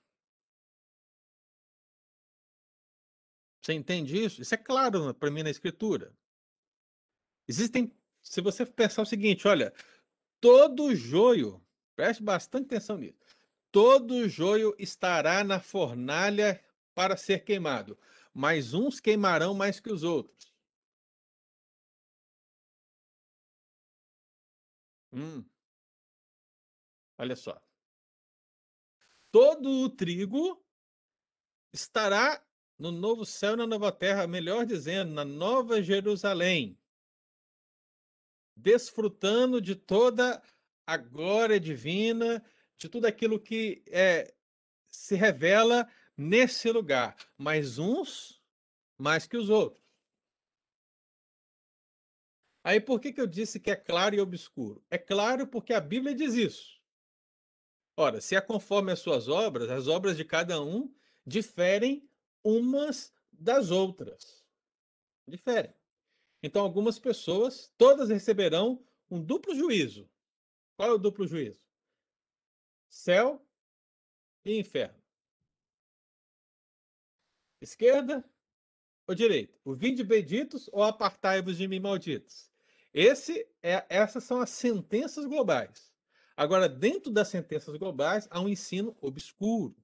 Você 3.61 3.73
entende 3.73 4.23
isso? 4.23 4.41
Isso 4.41 4.53
é 4.53 4.57
claro 4.57 5.13
para 5.13 5.29
mim 5.29 5.43
na 5.43 5.49
escritura. 5.49 6.13
Existem, 7.45 7.91
se 8.21 8.39
você 8.39 8.65
pensar 8.65 9.01
o 9.01 9.05
seguinte, 9.05 9.47
olha, 9.47 9.73
todo 10.39 10.95
joio 10.95 11.61
Preste 11.97 12.21
bastante 12.21 12.65
atenção 12.65 12.95
nisso. 12.99 13.17
Todo 13.71 14.29
joio 14.29 14.75
estará 14.77 15.43
na 15.43 15.59
fornalha 15.59 16.61
para 16.97 17.15
ser 17.15 17.43
queimado, 17.43 17.95
mas 18.33 18.73
uns 18.73 18.99
queimarão 18.99 19.53
mais 19.53 19.79
que 19.79 19.91
os 19.91 20.01
outros. 20.01 20.51
Hum. 25.13 25.45
Olha 27.19 27.35
só. 27.35 27.61
Todo 29.29 29.69
o 29.83 29.89
trigo 29.91 30.65
estará 31.71 32.43
no 32.79 32.91
novo 32.91 33.27
céu 33.27 33.53
e 33.53 33.57
na 33.57 33.67
nova 33.67 33.91
terra, 33.91 34.25
melhor 34.25 34.65
dizendo, 34.65 35.13
na 35.13 35.23
nova 35.23 35.83
Jerusalém, 35.83 36.81
desfrutando 38.55 39.61
de 39.61 39.75
toda 39.75 40.41
a 40.87 40.97
glória 40.97 41.59
divina, 41.59 42.43
de 42.75 42.89
tudo 42.89 43.05
aquilo 43.05 43.39
que 43.39 43.83
é, 43.85 44.33
se 44.87 45.13
revela 45.13 45.87
nesse 46.17 46.71
lugar, 46.71 47.15
mas 47.37 47.77
uns 47.77 48.41
mais 48.97 49.27
que 49.27 49.37
os 49.37 49.49
outros. 49.49 49.85
Aí 52.63 52.81
por 52.81 52.99
que, 52.99 53.13
que 53.13 53.21
eu 53.21 53.27
disse 53.27 53.59
que 53.59 53.71
é 53.71 53.75
claro 53.75 54.15
e 54.15 54.19
obscuro? 54.19 54.83
É 54.89 54.97
claro 54.97 55.47
porque 55.47 55.73
a 55.73 55.79
Bíblia 55.79 56.13
diz 56.13 56.33
isso. 56.33 56.81
Ora, 57.95 58.19
se 58.19 58.35
é 58.35 58.41
conforme 58.41 58.91
as 58.91 58.99
suas 58.99 59.27
obras, 59.27 59.69
as 59.69 59.87
obras 59.87 60.17
de 60.17 60.25
cada 60.25 60.61
um 60.61 60.93
diferem 61.25 62.09
umas 62.43 63.13
das 63.31 63.71
outras. 63.71 64.45
Diferem. 65.27 65.73
Então, 66.43 66.61
algumas 66.63 66.99
pessoas, 66.99 67.73
todas 67.77 68.09
receberão 68.09 68.85
um 69.09 69.21
duplo 69.21 69.55
juízo. 69.55 70.09
Qual 70.75 70.89
é 70.89 70.93
o 70.93 70.97
duplo 70.97 71.25
juízo? 71.25 71.65
Céu 72.87 73.45
e 74.45 74.59
inferno. 74.59 75.01
Esquerda 77.61 78.23
ou 79.07 79.15
direita? 79.15 79.57
O 79.63 79.73
vinde 79.73 80.03
benditos 80.03 80.69
ou 80.71 80.83
apartai-vos 80.83 81.57
de 81.57 81.67
mim 81.67 81.79
malditos? 81.79 82.51
Esse 82.93 83.47
é, 83.61 83.85
essas 83.89 84.23
são 84.23 84.41
as 84.41 84.49
sentenças 84.49 85.25
globais. 85.25 85.93
Agora, 86.35 86.69
dentro 86.69 87.11
das 87.11 87.29
sentenças 87.29 87.75
globais, 87.77 88.27
há 88.29 88.39
um 88.39 88.47
ensino 88.47 88.95
obscuro, 89.01 89.75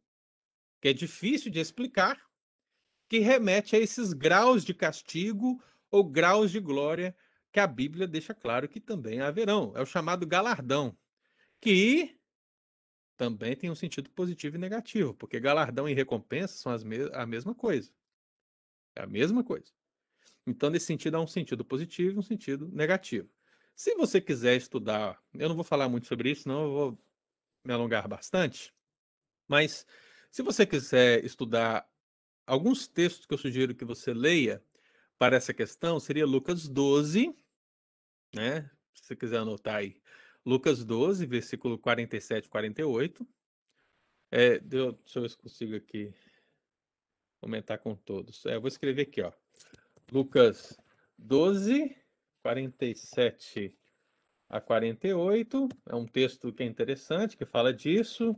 que 0.82 0.90
é 0.90 0.94
difícil 0.94 1.52
de 1.52 1.60
explicar, 1.60 2.22
que 3.10 3.20
remete 3.20 3.76
a 3.76 3.80
esses 3.80 4.14
graus 4.14 4.64
de 4.64 4.74
castigo 4.74 5.62
ou 5.90 6.04
graus 6.04 6.52
de 6.52 6.60
glória 6.60 7.16
que 7.52 7.60
a 7.60 7.68
Bíblia 7.68 8.08
deixa 8.08 8.34
claro 8.34 8.68
que 8.68 8.80
também 8.80 9.22
haverão. 9.22 9.72
É 9.76 9.82
o 9.82 9.86
chamado 9.86 10.26
galardão, 10.26 10.98
que 11.62 12.20
também 13.18 13.56
tem 13.56 13.70
um 13.70 13.76
sentido 13.76 14.10
positivo 14.10 14.56
e 14.56 14.60
negativo, 14.60 15.14
porque 15.14 15.40
galardão 15.40 15.88
e 15.88 15.94
recompensa 15.94 16.56
são 16.56 16.72
as 16.72 16.84
me 16.84 16.98
a 17.14 17.26
mesma 17.26 17.54
coisa. 17.54 17.92
É 18.96 19.04
a 19.04 19.08
mesma 19.08 19.44
coisa. 19.44 19.72
Então, 20.46 20.70
nesse 20.70 20.86
sentido, 20.86 21.16
há 21.16 21.22
um 21.22 21.28
sentido 21.28 21.64
positivo 21.64 22.16
e 22.16 22.20
um 22.20 22.24
sentido 22.24 22.70
negativo. 22.70 23.30
Se 23.76 23.96
você 23.96 24.22
quiser 24.22 24.56
estudar, 24.56 25.22
eu 25.34 25.50
não 25.50 25.56
vou 25.56 25.64
falar 25.64 25.90
muito 25.90 26.08
sobre 26.08 26.32
isso, 26.32 26.48
não, 26.48 26.64
eu 26.64 26.72
vou 26.72 27.00
me 27.66 27.74
alongar 27.74 28.08
bastante, 28.08 28.74
mas 29.48 29.86
se 30.30 30.42
você 30.44 30.66
quiser 30.66 31.24
estudar 31.24 31.90
alguns 32.46 32.88
textos 32.88 33.26
que 33.26 33.34
eu 33.34 33.38
sugiro 33.38 33.76
que 33.76 33.86
você 33.86 34.14
leia 34.14 34.64
para 35.18 35.36
essa 35.38 35.54
questão, 35.54 36.00
seria 36.00 36.26
Lucas 36.26 36.68
12, 36.68 37.36
né? 38.36 38.70
Se 38.94 39.06
você 39.06 39.16
quiser 39.16 39.38
anotar 39.38 39.76
aí. 39.76 40.02
Lucas 40.46 40.84
12, 40.84 41.26
versículo 41.26 41.78
47 41.78 42.46
e 42.46 42.50
48. 42.50 43.28
É, 44.32 44.60
deixa 44.60 44.96
eu 45.16 45.22
ver 45.22 45.30
se 45.30 45.38
consigo 45.38 45.76
aqui 45.76 46.14
comentar 47.40 47.78
com 47.78 47.96
todos. 47.96 48.46
É, 48.46 48.56
eu 48.56 48.62
vou 48.62 48.68
escrever 48.68 49.04
aqui, 49.04 49.22
ó. 49.22 49.32
Lucas 50.12 50.78
12, 51.18 51.96
47 52.42 53.78
a 54.50 54.60
48. 54.60 55.70
É 55.88 55.96
um 55.96 56.06
texto 56.06 56.52
que 56.52 56.64
é 56.64 56.66
interessante, 56.66 57.38
que 57.38 57.46
fala 57.46 57.74
disso. 57.74 58.36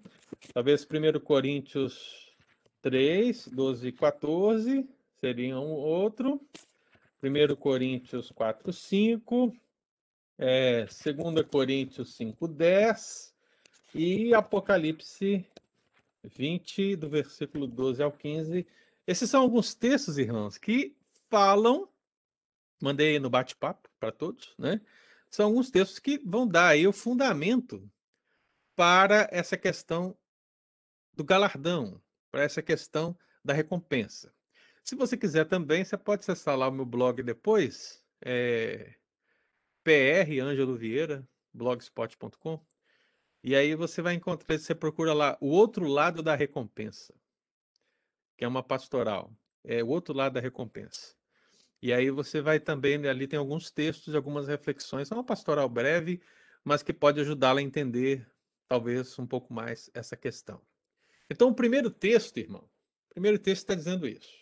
Talvez 0.53 0.85
1 0.85 1.19
Coríntios 1.19 2.35
3, 2.81 3.47
12 3.47 3.87
e 3.87 3.91
14 3.91 4.89
seria 5.19 5.59
um 5.59 5.71
outro. 5.71 6.39
1 7.23 7.55
Coríntios 7.55 8.31
4, 8.31 8.71
5. 8.71 9.55
É, 10.37 10.85
2 10.85 11.47
Coríntios 11.49 12.15
5, 12.15 12.47
10. 12.47 13.33
E 13.93 14.33
Apocalipse 14.33 15.45
20, 16.23 16.95
do 16.95 17.09
versículo 17.09 17.67
12 17.67 18.03
ao 18.03 18.11
15. 18.11 18.67
Esses 19.07 19.29
são 19.29 19.41
alguns 19.41 19.73
textos, 19.73 20.17
irmãos, 20.17 20.57
que 20.57 20.95
falam 21.29 21.87
mandei 22.81 23.19
no 23.19 23.29
bate-papo 23.29 23.89
para 23.99 24.11
todos, 24.11 24.53
né? 24.57 24.81
São 25.29 25.47
alguns 25.47 25.71
textos 25.71 25.99
que 25.99 26.17
vão 26.23 26.47
dar 26.47 26.67
aí 26.69 26.87
o 26.87 26.93
fundamento 26.93 27.89
para 28.75 29.27
essa 29.31 29.57
questão 29.57 30.15
do 31.13 31.23
galardão, 31.23 32.01
para 32.31 32.43
essa 32.43 32.61
questão 32.61 33.17
da 33.43 33.53
recompensa. 33.53 34.33
Se 34.83 34.95
você 34.95 35.17
quiser 35.17 35.45
também, 35.45 35.83
você 35.83 35.97
pode 35.97 36.21
acessar 36.21 36.57
lá 36.57 36.67
o 36.67 36.71
meu 36.71 36.85
blog 36.85 37.23
depois, 37.23 38.03
é 38.21 38.93
PR 39.85 40.41
Ângelo 40.41 40.75
Vieira, 40.75 41.23
blogspot.com. 41.53 42.59
E 43.43 43.55
aí 43.55 43.75
você 43.75 44.01
vai 44.01 44.15
encontrar, 44.15 44.57
você 44.57 44.73
procura 44.73 45.13
lá 45.13 45.37
o 45.39 45.47
outro 45.49 45.87
lado 45.87 46.23
da 46.23 46.33
recompensa, 46.33 47.13
que 48.35 48.43
é 48.43 48.47
uma 48.47 48.63
pastoral. 48.63 49.31
É 49.63 49.83
o 49.83 49.87
outro 49.87 50.15
lado 50.15 50.33
da 50.33 50.39
recompensa. 50.39 51.15
E 51.81 51.93
aí 51.93 52.09
você 52.09 52.41
vai 52.41 52.59
também, 52.59 52.97
né, 52.97 53.09
ali 53.09 53.27
tem 53.27 53.37
alguns 53.37 53.69
textos, 53.69 54.15
algumas 54.15 54.47
reflexões, 54.47 55.11
é 55.11 55.13
uma 55.13 55.23
pastoral 55.23 55.69
breve, 55.69 56.19
mas 56.63 56.81
que 56.81 56.91
pode 56.91 57.21
ajudá-la 57.21 57.59
a 57.59 57.63
entender 57.63 58.27
talvez 58.67 59.19
um 59.19 59.27
pouco 59.27 59.53
mais 59.53 59.91
essa 59.93 60.17
questão. 60.17 60.59
Então, 61.29 61.49
o 61.49 61.55
primeiro 61.55 61.91
texto, 61.91 62.37
irmão, 62.37 62.67
o 63.11 63.13
primeiro 63.13 63.37
texto 63.37 63.61
está 63.61 63.75
dizendo 63.75 64.07
isso: 64.07 64.33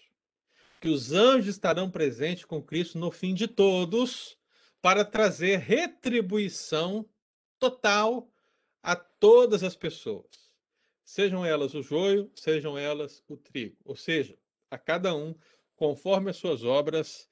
que 0.80 0.88
os 0.88 1.12
anjos 1.12 1.56
estarão 1.56 1.92
presentes 1.92 2.46
com 2.46 2.64
Cristo 2.64 2.98
no 2.98 3.12
fim 3.12 3.34
de 3.34 3.50
todos, 3.50 4.38
para 4.84 5.06
trazer 5.06 5.60
retribuição 5.60 7.10
total 7.58 8.30
a 8.82 8.98
todas 8.98 9.64
as 9.64 9.78
pessoas, 9.78 10.52
sejam 11.06 11.46
elas 11.46 11.74
o 11.74 11.82
joio, 11.82 12.30
sejam 12.36 12.78
elas 12.78 13.24
o 13.30 13.38
trigo, 13.38 13.78
ou 13.86 13.96
seja, 13.96 14.38
a 14.70 14.78
cada 14.78 15.16
um 15.16 15.34
conforme 15.78 16.32
as 16.32 16.36
suas 16.36 16.66
obras 16.66 17.30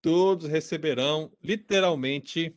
todos 0.00 0.46
receberão 0.46 1.36
literalmente 1.42 2.56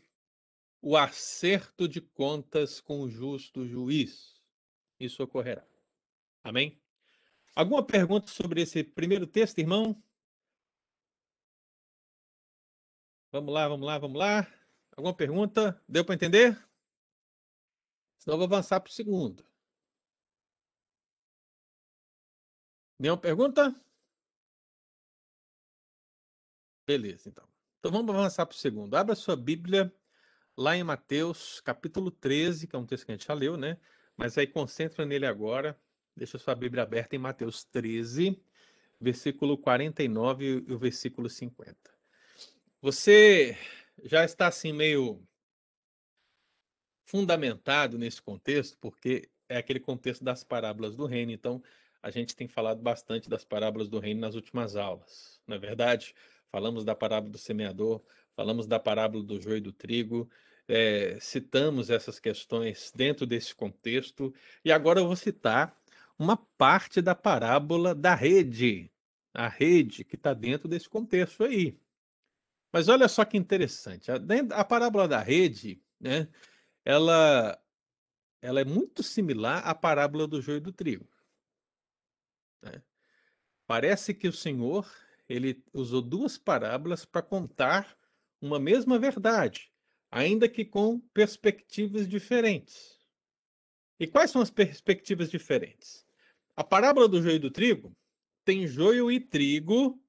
o 0.80 0.96
acerto 0.96 1.88
de 1.88 2.00
contas 2.00 2.80
com 2.80 3.02
o 3.02 3.10
justo 3.10 3.66
juiz. 3.66 4.40
Isso 5.00 5.24
ocorrerá. 5.24 5.66
Amém? 6.44 6.80
Alguma 7.56 7.84
pergunta 7.84 8.28
sobre 8.28 8.62
esse 8.62 8.84
primeiro 8.84 9.26
texto, 9.26 9.58
irmão? 9.58 10.00
Vamos 13.32 13.54
lá, 13.54 13.68
vamos 13.68 13.86
lá, 13.86 13.98
vamos 14.00 14.18
lá. 14.18 14.48
Alguma 14.98 15.16
pergunta? 15.16 15.80
Deu 15.88 16.04
para 16.04 16.16
entender? 16.16 16.54
Senão 18.18 18.36
eu 18.36 18.38
vou 18.40 18.46
avançar 18.46 18.80
para 18.80 18.90
o 18.90 18.94
segundo. 18.94 19.46
Nenhuma 22.98 23.22
pergunta? 23.22 23.74
Beleza, 26.88 27.30
então. 27.30 27.48
Então 27.78 27.92
vamos 27.92 28.14
avançar 28.16 28.48
para 28.48 28.56
o 28.56 28.58
segundo. 28.58 28.96
Abra 28.96 29.16
sua 29.16 29.36
Bíblia 29.36 29.94
lá 30.58 30.76
em 30.76 30.84
Mateus, 30.84 31.62
capítulo 31.62 32.10
13, 32.10 32.68
que 32.68 32.76
é 32.76 32.80
um 32.80 32.86
texto 32.86 33.06
que 33.06 33.12
a 33.12 33.16
gente 33.16 33.28
já 33.28 33.34
leu, 33.36 33.56
né? 33.56 33.80
Mas 34.18 34.38
aí 34.40 34.48
concentra 34.48 35.06
nele 35.06 35.28
agora. 35.28 35.80
Deixa 36.16 36.40
sua 36.40 36.56
Bíblia 36.56 36.82
aberta 36.82 37.16
em 37.16 37.20
Mateus 37.20 37.64
13, 37.64 38.44
versículo 39.00 39.56
49 39.56 40.66
e 40.68 40.74
o 40.74 40.80
versículo 40.80 41.30
50. 41.30 41.99
Você 42.82 43.58
já 44.04 44.24
está 44.24 44.48
assim 44.48 44.72
meio 44.74 45.22
fundamentado 47.06 47.98
nesse 47.98 48.22
contexto, 48.22 48.78
porque 48.80 49.30
é 49.48 49.58
aquele 49.58 49.80
contexto 49.80 50.24
das 50.24 50.44
parábolas 50.44 50.96
do 50.96 51.06
reino. 51.06 51.32
Então, 51.32 51.62
a 52.02 52.12
gente 52.12 52.36
tem 52.36 52.48
falado 52.48 52.82
bastante 52.82 53.30
das 53.30 53.44
parábolas 53.44 53.90
do 53.90 54.00
reino 54.00 54.22
nas 54.22 54.36
últimas 54.36 54.76
aulas, 54.76 55.42
não 55.48 55.56
é 55.56 55.60
verdade? 55.60 56.16
falamos 56.52 56.84
da 56.84 56.96
parábola 56.96 57.32
do 57.32 57.38
semeador, 57.38 58.02
falamos 58.36 58.68
da 58.68 58.80
parábola 58.80 59.24
do 59.24 59.42
joio 59.42 59.58
e 59.58 59.62
do 59.62 59.72
trigo, 59.72 60.30
é, 60.68 61.18
citamos 61.20 61.90
essas 61.90 62.20
questões 62.20 62.92
dentro 62.96 63.26
desse 63.26 63.56
contexto, 63.56 64.34
e 64.64 64.72
agora 64.72 65.00
eu 65.00 65.08
vou 65.08 65.16
citar 65.16 65.76
uma 66.18 66.38
parte 66.58 67.02
da 67.02 67.16
parábola 67.16 67.96
da 67.96 68.14
rede, 68.14 68.92
a 69.34 69.48
rede 69.48 70.04
que 70.04 70.16
está 70.16 70.34
dentro 70.34 70.68
desse 70.68 70.90
contexto 70.90 71.44
aí. 71.44 71.78
Mas 72.72 72.88
olha 72.88 73.08
só 73.08 73.26
que 73.26 73.38
interessante, 73.38 74.12
a, 74.12 74.18
a 74.52 74.64
parábola 74.64 75.08
da 75.08 75.20
rede, 75.20 75.82
né, 76.00 76.28
ela, 76.86 77.60
ela 78.42 78.62
é 78.62 78.66
muito 78.66 79.02
similar 79.02 79.68
à 79.68 79.74
parábola 79.74 80.28
do 80.28 80.42
joio 80.42 80.62
do 80.62 80.72
trigo. 80.72 81.08
Né? 82.62 82.82
Parece 83.66 84.14
que 84.14 84.28
o 84.28 84.34
Senhor 84.34 84.90
ele 85.28 85.64
usou 85.74 86.02
duas 86.02 86.38
parábolas 86.38 87.06
para 87.06 87.22
contar 87.22 87.98
uma 88.42 88.60
mesma 88.60 88.98
verdade, 88.98 89.72
ainda 90.10 90.48
que 90.48 90.64
com 90.64 91.00
perspectivas 91.14 92.08
diferentes. 92.08 93.00
E 94.00 94.08
quais 94.08 94.32
são 94.32 94.42
as 94.42 94.50
perspectivas 94.50 95.30
diferentes? 95.30 96.08
A 96.56 96.64
parábola 96.64 97.08
do 97.08 97.22
joio 97.22 97.36
e 97.36 97.40
do 97.40 97.52
trigo 97.52 97.96
tem 98.46 98.66
joio 98.66 99.12
e 99.12 99.20
trigo 99.20 100.02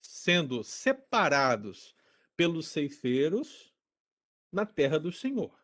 sendo 0.00 0.62
separados 0.62 1.94
pelos 2.40 2.68
ceifeiros 2.68 3.70
na 4.50 4.64
terra 4.64 4.98
do 4.98 5.12
Senhor. 5.12 5.54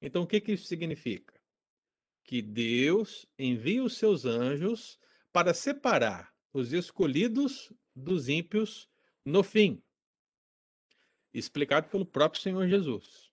Então, 0.00 0.22
o 0.22 0.26
que, 0.26 0.40
que 0.40 0.52
isso 0.52 0.66
significa? 0.66 1.34
Que 2.22 2.40
Deus 2.40 3.26
envia 3.36 3.82
os 3.82 3.96
seus 3.96 4.24
anjos 4.24 5.00
para 5.32 5.52
separar 5.52 6.32
os 6.52 6.72
escolhidos 6.72 7.72
dos 7.92 8.28
ímpios 8.28 8.88
no 9.24 9.42
fim. 9.42 9.82
Explicado 11.32 11.88
pelo 11.88 12.06
próprio 12.06 12.40
Senhor 12.40 12.68
Jesus. 12.68 13.32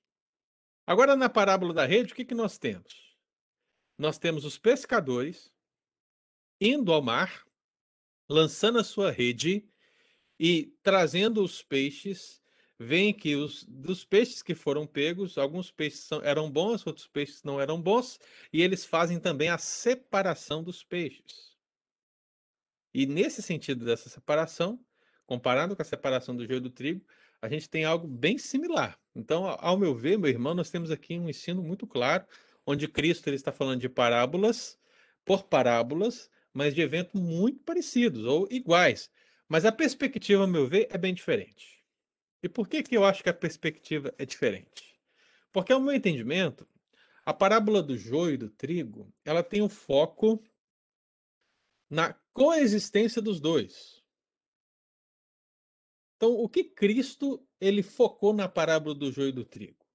Agora, 0.88 1.16
na 1.16 1.30
parábola 1.30 1.76
da 1.76 1.86
rede, 1.86 2.12
o 2.12 2.16
que, 2.16 2.26
que 2.26 2.34
nós 2.34 2.58
temos? 2.58 3.16
Nós 4.00 4.18
temos 4.18 4.46
os 4.46 4.58
pescadores 4.58 5.54
indo 6.60 6.92
ao 6.92 7.04
mar, 7.04 7.46
lançando 8.28 8.80
a 8.80 8.84
sua 8.84 9.12
rede 9.12 9.71
e 10.44 10.74
trazendo 10.82 11.44
os 11.44 11.62
peixes. 11.62 12.42
Vem 12.80 13.14
que 13.14 13.36
os 13.36 13.64
dos 13.64 14.04
peixes 14.04 14.42
que 14.42 14.56
foram 14.56 14.88
pegos, 14.88 15.38
alguns 15.38 15.70
peixes 15.70 16.00
são, 16.00 16.20
eram 16.24 16.50
bons, 16.50 16.86
outros 16.88 17.06
peixes 17.06 17.44
não 17.44 17.62
eram 17.62 17.80
bons, 17.80 18.20
e 18.52 18.60
eles 18.60 18.84
fazem 18.84 19.20
também 19.20 19.50
a 19.50 19.60
separação 19.60 20.64
dos 20.64 20.84
peixes. 20.84 21.56
E 22.92 23.06
nesse 23.06 23.40
sentido 23.44 23.86
dessa 23.86 24.10
separação, 24.10 24.84
comparado 25.28 25.76
com 25.76 25.82
a 25.84 25.86
separação 25.86 26.36
do 26.36 26.44
joio 26.44 26.60
do 26.60 26.72
trigo, 26.72 27.06
a 27.40 27.48
gente 27.48 27.70
tem 27.70 27.86
algo 27.86 28.08
bem 28.08 28.40
similar. 28.40 29.00
Então, 29.16 29.46
ao 29.60 29.78
meu 29.78 29.94
ver, 29.94 30.18
meu 30.18 30.32
irmão, 30.32 30.56
nós 30.56 30.72
temos 30.72 30.90
aqui 30.90 31.20
um 31.20 31.30
ensino 31.30 31.62
muito 31.62 31.86
claro, 31.86 32.26
onde 32.66 32.88
Cristo 32.88 33.28
ele 33.28 33.36
está 33.36 33.52
falando 33.52 33.80
de 33.80 33.90
parábolas 33.90 34.80
por 35.24 35.44
parábolas, 35.44 36.32
mas 36.52 36.74
de 36.74 36.82
eventos 36.82 37.22
muito 37.22 37.60
parecidos 37.60 38.26
ou 38.26 38.48
iguais. 38.50 39.12
Mas 39.52 39.66
a 39.66 39.72
perspectiva, 39.74 40.44
ao 40.44 40.48
meu 40.48 40.66
ver, 40.66 40.88
é 40.90 40.98
bem 40.98 41.14
diferente. 41.14 41.84
E 42.42 42.48
por 42.48 42.70
que, 42.70 42.82
que 42.82 42.96
eu 42.96 43.04
acho 43.04 43.22
que 43.22 43.28
a 43.28 43.34
perspectiva 43.34 44.16
é 44.18 44.26
diferente? 44.26 44.98
Porque, 45.52 45.74
ao 45.74 45.82
meu 45.82 45.94
entendimento, 45.94 46.66
a 47.26 47.34
parábola 47.34 47.84
do 47.84 47.98
joio 47.98 48.36
e 48.36 48.38
do 48.38 48.50
trigo, 48.50 49.14
ela 49.26 49.44
tem 49.44 49.62
o 49.62 49.68
foco 49.68 50.42
na 51.90 52.14
coexistência 52.32 53.22
dos 53.22 53.42
dois. 53.42 54.02
Então, 56.16 56.32
o 56.32 56.48
que 56.48 56.64
Cristo 56.64 57.46
ele 57.60 57.84
focou 57.84 58.32
na 58.32 58.48
parábola 58.48 58.96
do 58.96 59.12
joio 59.12 59.28
e 59.28 59.34
do 59.34 59.44
trigo? 59.44 59.86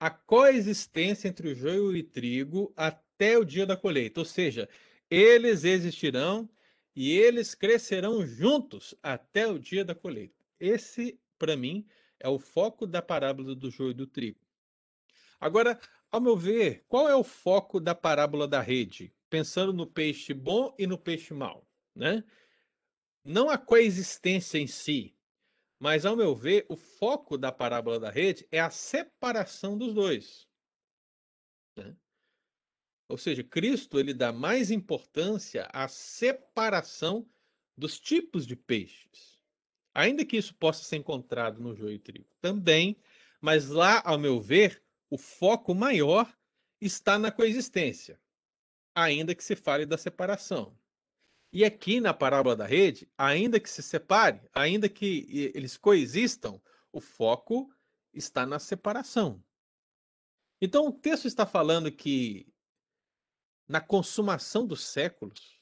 A 0.00 0.08
coexistência 0.08 1.28
entre 1.28 1.48
o 1.48 1.54
joio 1.54 1.94
e 1.94 2.00
o 2.00 2.08
trigo 2.08 2.72
até 2.74 3.36
o 3.36 3.44
dia 3.44 3.66
da 3.66 3.76
colheita, 3.76 4.20
ou 4.20 4.24
seja, 4.24 4.70
eles 5.10 5.64
existirão 5.64 6.48
e 6.94 7.16
eles 7.16 7.54
crescerão 7.54 8.26
juntos 8.26 8.94
até 9.02 9.46
o 9.46 9.58
dia 9.58 9.84
da 9.84 9.94
colheita. 9.94 10.44
Esse, 10.58 11.18
para 11.38 11.56
mim, 11.56 11.86
é 12.18 12.28
o 12.28 12.38
foco 12.38 12.86
da 12.86 13.00
parábola 13.00 13.54
do 13.54 13.70
joio 13.70 13.90
e 13.90 13.94
do 13.94 14.06
trigo. 14.06 14.40
Agora, 15.38 15.80
ao 16.10 16.20
meu 16.20 16.36
ver, 16.36 16.84
qual 16.86 17.08
é 17.08 17.14
o 17.14 17.24
foco 17.24 17.80
da 17.80 17.94
parábola 17.94 18.46
da 18.46 18.60
rede? 18.60 19.14
Pensando 19.30 19.72
no 19.72 19.86
peixe 19.86 20.34
bom 20.34 20.74
e 20.78 20.86
no 20.86 20.98
peixe 20.98 21.32
mau, 21.32 21.66
né? 21.94 22.22
Não 23.24 23.48
a 23.48 23.56
coexistência 23.56 24.58
em 24.58 24.66
si, 24.66 25.16
mas 25.78 26.04
ao 26.04 26.14
meu 26.14 26.34
ver, 26.34 26.66
o 26.68 26.76
foco 26.76 27.38
da 27.38 27.50
parábola 27.50 27.98
da 27.98 28.10
rede 28.10 28.46
é 28.50 28.60
a 28.60 28.70
separação 28.70 29.78
dos 29.78 29.94
dois. 29.94 30.46
Né? 31.74 31.96
Ou 33.10 33.18
seja, 33.18 33.42
Cristo 33.42 33.98
ele 33.98 34.14
dá 34.14 34.32
mais 34.32 34.70
importância 34.70 35.68
à 35.72 35.88
separação 35.88 37.28
dos 37.76 37.98
tipos 37.98 38.46
de 38.46 38.54
peixes. 38.54 39.40
Ainda 39.92 40.24
que 40.24 40.36
isso 40.36 40.54
possa 40.54 40.84
ser 40.84 40.96
encontrado 40.96 41.60
no 41.60 41.74
joio 41.74 41.94
e 41.94 41.98
trigo 41.98 42.28
também, 42.40 42.96
mas 43.40 43.68
lá, 43.68 44.00
ao 44.04 44.18
meu 44.18 44.40
ver, 44.40 44.82
o 45.10 45.18
foco 45.18 45.74
maior 45.74 46.32
está 46.80 47.18
na 47.18 47.32
coexistência, 47.32 48.20
ainda 48.94 49.34
que 49.34 49.42
se 49.42 49.56
fale 49.56 49.84
da 49.84 49.98
separação. 49.98 50.78
E 51.52 51.64
aqui 51.64 52.00
na 52.00 52.14
parábola 52.14 52.54
da 52.54 52.64
rede, 52.64 53.10
ainda 53.18 53.58
que 53.58 53.68
se 53.68 53.82
separe, 53.82 54.40
ainda 54.52 54.88
que 54.88 55.50
eles 55.52 55.76
coexistam, 55.76 56.62
o 56.92 57.00
foco 57.00 57.74
está 58.14 58.46
na 58.46 58.60
separação. 58.60 59.42
Então 60.60 60.86
o 60.86 60.92
texto 60.92 61.26
está 61.26 61.44
falando 61.44 61.90
que 61.90 62.46
na 63.70 63.80
consumação 63.80 64.66
dos 64.66 64.84
séculos 64.84 65.60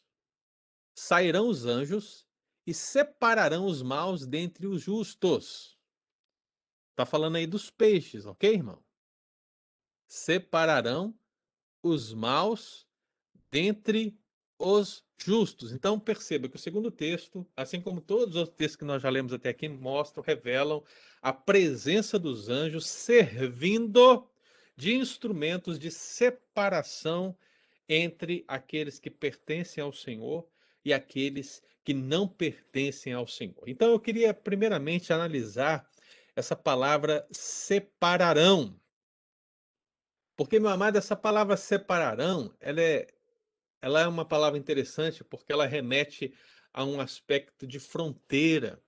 sairão 0.94 1.47
os 1.47 1.66
anjos 1.66 2.27
e 2.66 2.73
separarão 2.73 3.66
os 3.66 3.83
maus 3.83 4.27
dentre 4.27 4.66
os 4.66 4.83
justos. 4.83 5.79
Está 6.90 7.05
falando 7.05 7.37
aí 7.37 7.47
dos 7.47 7.71
peixes, 7.71 8.25
ok, 8.25 8.51
irmão? 8.51 8.83
separarão 10.07 11.14
os 11.83 12.14
maus 12.14 12.89
dentre 13.51 14.18
os 14.59 15.05
justos. 15.18 15.70
Então 15.72 16.01
perceba 16.01 16.49
que 16.49 16.57
o 16.57 16.59
segundo 16.59 16.91
texto, 16.91 17.47
assim 17.55 17.78
como 17.78 18.01
todos 18.01 18.37
os 18.37 18.49
textos 18.49 18.76
que 18.76 18.87
nós 18.87 19.03
já 19.03 19.11
lemos 19.11 19.35
até 19.35 19.51
aqui, 19.51 19.68
mostram, 19.68 20.24
revelam 20.24 20.83
a 21.20 21.30
presença 21.30 22.18
dos 22.18 22.49
anjos 22.49 22.87
servindo 22.87 24.26
de 24.74 24.95
instrumentos 24.95 25.78
de 25.78 25.91
separação 25.91 27.37
entre 27.89 28.45
aqueles 28.47 28.99
que 28.99 29.11
pertencem 29.11 29.82
ao 29.82 29.93
Senhor 29.93 30.49
e 30.84 30.93
aqueles 30.93 31.62
que 31.84 31.95
não 31.95 32.28
pertencem 32.28 33.12
ao 33.12 33.26
Senhor. 33.26 33.66
Então 33.66 33.91
eu 33.91 33.99
queria 33.99 34.34
primeiramente 34.34 35.12
analisar 35.12 35.89
essa 36.36 36.55
palavra 36.55 37.26
separarão. 37.32 38.78
Porque, 40.36 40.61
meu 40.61 40.70
amado, 40.70 40.97
essa 40.97 41.16
palavra 41.16 41.57
separarão, 41.57 42.55
ela 42.61 42.80
é, 42.80 43.09
ela 43.82 44.03
é 44.03 44.07
uma 44.07 44.24
palavra 44.24 44.59
interessante 44.59 45.24
porque 45.24 45.53
ela 45.53 45.66
remete 45.66 46.32
a 46.72 46.84
um 46.84 47.01
aspecto 47.01 47.66
de 47.66 47.80
fronteira, 47.80 48.80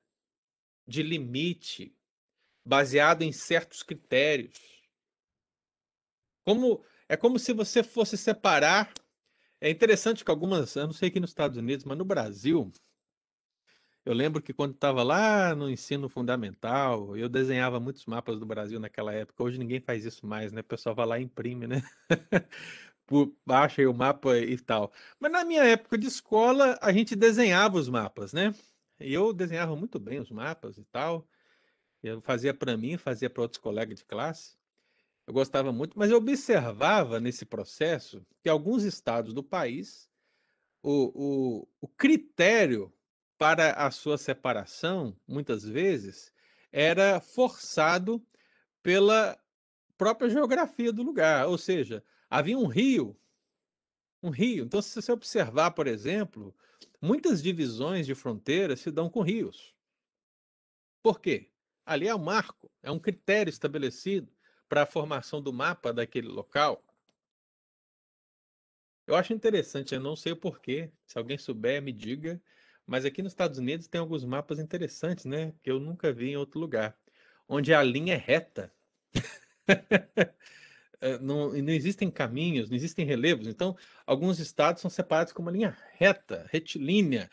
de 0.87 1.03
limite, 1.03 1.97
baseado 2.65 3.23
em 3.23 3.33
certos 3.33 3.83
critérios. 3.83 4.61
Como 6.45 6.85
é 7.11 7.17
como 7.17 7.41
se 7.41 7.53
você 7.53 7.83
fosse 7.83 8.17
separar. 8.17 8.93
É 9.61 9.69
interessante 9.69 10.25
que 10.25 10.31
algumas, 10.31 10.77
eu 10.77 10.87
não 10.87 10.93
sei 10.93 11.09
aqui 11.09 11.19
nos 11.19 11.31
Estados 11.31 11.59
Unidos, 11.59 11.85
mas 11.85 11.99
no 11.99 12.05
Brasil, 12.05 12.73
eu 14.05 14.15
lembro 14.15 14.41
que 14.41 14.53
quando 14.53 14.75
estava 14.75 15.03
lá 15.03 15.53
no 15.57 15.69
ensino 15.69 16.09
fundamental, 16.09 17.17
eu 17.17 17.29
desenhava 17.29 17.81
muitos 17.81 18.07
mapas 18.07 18.39
do 18.39 18.47
Brasil 18.47 18.79
naquela 18.79 19.13
época. 19.13 19.43
Hoje 19.43 19.59
ninguém 19.59 19.81
faz 19.81 20.05
isso 20.05 20.25
mais, 20.25 20.53
né? 20.53 20.61
O 20.61 20.65
pessoal 20.65 20.95
vai 20.95 21.05
lá 21.05 21.19
e 21.19 21.25
imprime, 21.25 21.67
né? 21.67 21.83
Baixa 23.45 23.83
aí 23.83 23.89
o 23.89 23.93
mapa 23.93 24.39
e 24.39 24.57
tal. 24.57 24.93
Mas 25.19 25.33
na 25.33 25.45
minha 25.45 25.65
época 25.65 25.99
de 25.99 26.07
escola, 26.07 26.79
a 26.81 26.93
gente 26.93 27.17
desenhava 27.17 27.77
os 27.77 27.89
mapas, 27.89 28.33
né? 28.33 28.55
E 29.01 29.13
eu 29.13 29.33
desenhava 29.33 29.75
muito 29.75 29.99
bem 29.99 30.21
os 30.21 30.31
mapas 30.31 30.79
e 30.79 30.85
tal. 30.85 31.27
Eu 32.05 32.21
fazia 32.21 32.55
para 32.55 32.77
mim, 32.77 32.97
fazia 32.97 33.29
para 33.29 33.43
outros 33.43 33.61
colegas 33.61 33.99
de 33.99 34.05
classe. 34.05 34.60
Eu 35.31 35.35
gostava 35.35 35.71
muito, 35.71 35.97
mas 35.97 36.11
eu 36.11 36.17
observava 36.17 37.21
nesse 37.21 37.47
processo 37.47 38.27
que 38.43 38.49
alguns 38.49 38.83
estados 38.83 39.33
do 39.33 39.45
país, 39.45 40.11
o, 40.83 41.13
o, 41.15 41.69
o 41.83 41.87
critério 41.87 42.93
para 43.39 43.75
a 43.75 43.93
sua 43.93 44.19
separação, 44.19 45.17
muitas 45.29 45.63
vezes, 45.63 46.33
era 46.73 47.21
forçado 47.21 48.21
pela 48.83 49.41
própria 49.97 50.29
geografia 50.29 50.93
do 50.93 51.05
lugar. 51.05 51.47
Ou 51.47 51.57
seja, 51.57 52.03
havia 52.29 52.59
um 52.59 52.67
rio, 52.67 53.17
um 54.21 54.31
rio. 54.31 54.65
Então, 54.65 54.83
se 54.83 55.01
você 55.01 55.13
observar, 55.13 55.71
por 55.71 55.87
exemplo, 55.87 56.53
muitas 57.01 57.41
divisões 57.41 58.05
de 58.05 58.17
fronteiras 58.17 58.81
se 58.81 58.91
dão 58.91 59.09
com 59.09 59.23
rios. 59.23 59.77
Por 61.05 61.21
quê? 61.21 61.53
Ali 61.87 62.09
é 62.09 62.15
um 62.17 62.19
marco, 62.19 62.69
é 62.83 62.91
um 62.91 62.99
critério 62.99 63.49
estabelecido 63.49 64.29
para 64.71 64.85
a 64.85 64.87
formação 64.87 65.43
do 65.43 65.53
mapa 65.53 65.93
daquele 65.93 66.29
local. 66.29 66.81
Eu 69.05 69.17
acho 69.17 69.33
interessante, 69.33 69.93
eu 69.93 70.01
não 70.01 70.15
sei 70.15 70.31
o 70.31 70.37
porquê. 70.37 70.93
Se 71.05 71.19
alguém 71.19 71.37
souber, 71.37 71.83
me 71.83 71.93
diga. 71.93 72.41
Mas 72.87 73.05
aqui 73.05 73.21
nos 73.21 73.33
Estados 73.33 73.59
Unidos 73.59 73.89
tem 73.89 74.01
alguns 74.01 74.25
mapas 74.25 74.61
interessantes, 74.61 75.25
né? 75.25 75.53
Que 75.61 75.73
eu 75.73 75.81
nunca 75.81 76.13
vi 76.13 76.31
em 76.31 76.37
outro 76.37 76.61
lugar. 76.61 76.97
Onde 77.49 77.75
a 77.75 77.83
linha 77.83 78.15
é 78.15 78.17
reta. 78.17 78.73
É, 81.01 81.19
não, 81.19 81.53
não 81.53 81.73
existem 81.73 82.09
caminhos, 82.09 82.71
não 82.71 82.77
existem 82.77 83.05
relevos. 83.05 83.49
Então, 83.49 83.77
alguns 84.07 84.39
estados 84.39 84.81
são 84.81 84.91
separados 84.91 85.33
com 85.33 85.43
uma 85.43 85.51
linha 85.51 85.77
reta, 85.95 86.47
retilínea. 86.49 87.29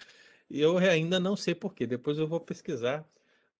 Eu 0.50 0.80
ainda 0.80 1.20
não 1.20 1.36
sei 1.36 1.54
porquê. 1.54 1.86
Depois 1.86 2.18
eu 2.18 2.28
vou 2.28 2.40
pesquisar 2.40 3.08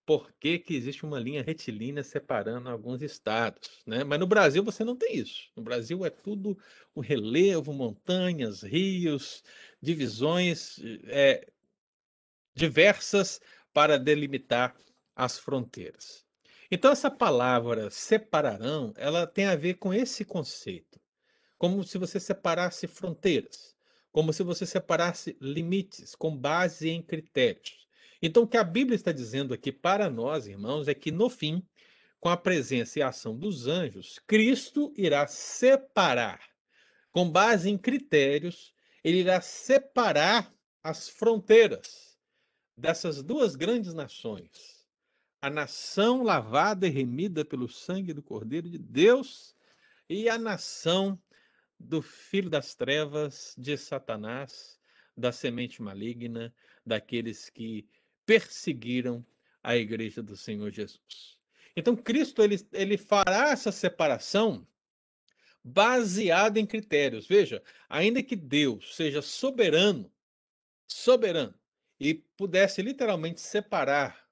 por 0.08 0.32
que, 0.40 0.58
que 0.58 0.74
existe 0.74 1.04
uma 1.04 1.20
linha 1.20 1.42
retilínea 1.42 2.02
separando 2.02 2.70
alguns 2.70 3.02
estados. 3.02 3.82
Né? 3.86 4.04
Mas 4.04 4.18
no 4.18 4.26
Brasil 4.26 4.64
você 4.64 4.82
não 4.82 4.96
tem 4.96 5.18
isso. 5.18 5.50
No 5.54 5.62
Brasil 5.62 6.02
é 6.02 6.08
tudo 6.08 6.56
o 6.94 7.02
relevo, 7.02 7.74
montanhas, 7.74 8.62
rios, 8.62 9.44
divisões. 9.82 10.80
É, 11.08 11.46
diversas 12.54 13.38
para 13.70 13.98
delimitar 13.98 14.74
as 15.14 15.38
fronteiras. 15.38 16.24
Então 16.70 16.90
essa 16.90 17.10
palavra 17.10 17.90
separarão, 17.90 18.94
ela 18.96 19.26
tem 19.26 19.44
a 19.44 19.56
ver 19.56 19.74
com 19.74 19.92
esse 19.92 20.24
conceito, 20.24 20.98
como 21.58 21.84
se 21.84 21.98
você 21.98 22.18
separasse 22.18 22.86
fronteiras, 22.86 23.76
como 24.10 24.32
se 24.32 24.42
você 24.42 24.64
separasse 24.64 25.36
limites 25.38 26.14
com 26.14 26.34
base 26.34 26.88
em 26.88 27.02
critérios. 27.02 27.87
Então 28.20 28.42
o 28.42 28.48
que 28.48 28.56
a 28.56 28.64
Bíblia 28.64 28.96
está 28.96 29.12
dizendo 29.12 29.54
aqui 29.54 29.70
para 29.70 30.10
nós, 30.10 30.46
irmãos, 30.46 30.88
é 30.88 30.94
que 30.94 31.12
no 31.12 31.30
fim, 31.30 31.62
com 32.20 32.28
a 32.28 32.36
presença 32.36 32.98
e 32.98 33.02
a 33.02 33.08
ação 33.08 33.36
dos 33.36 33.66
anjos, 33.66 34.18
Cristo 34.26 34.92
irá 34.96 35.26
separar, 35.26 36.40
com 37.12 37.30
base 37.30 37.70
em 37.70 37.78
critérios, 37.78 38.74
ele 39.04 39.18
irá 39.18 39.40
separar 39.40 40.52
as 40.82 41.08
fronteiras 41.08 42.18
dessas 42.76 43.22
duas 43.22 43.54
grandes 43.54 43.94
nações, 43.94 44.86
a 45.40 45.48
nação 45.48 46.22
lavada 46.22 46.86
e 46.86 46.90
remida 46.90 47.44
pelo 47.44 47.68
sangue 47.68 48.12
do 48.12 48.22
Cordeiro 48.22 48.68
de 48.68 48.78
Deus 48.78 49.54
e 50.08 50.28
a 50.28 50.36
nação 50.36 51.20
do 51.78 52.02
filho 52.02 52.50
das 52.50 52.74
trevas, 52.74 53.54
de 53.56 53.76
Satanás, 53.76 54.80
da 55.16 55.30
semente 55.30 55.80
maligna, 55.80 56.52
daqueles 56.84 57.50
que 57.50 57.86
perseguiram 58.28 59.24
a 59.62 59.74
igreja 59.74 60.22
do 60.22 60.36
Senhor 60.36 60.70
Jesus. 60.70 61.38
Então 61.74 61.96
Cristo 61.96 62.42
ele, 62.42 62.56
ele 62.74 62.98
fará 62.98 63.52
essa 63.52 63.72
separação 63.72 64.68
baseada 65.64 66.60
em 66.60 66.66
critérios. 66.66 67.26
Veja, 67.26 67.62
ainda 67.88 68.22
que 68.22 68.36
Deus 68.36 68.94
seja 68.94 69.22
soberano, 69.22 70.12
soberano, 70.86 71.58
e 71.98 72.12
pudesse 72.12 72.82
literalmente 72.82 73.40
separar 73.40 74.28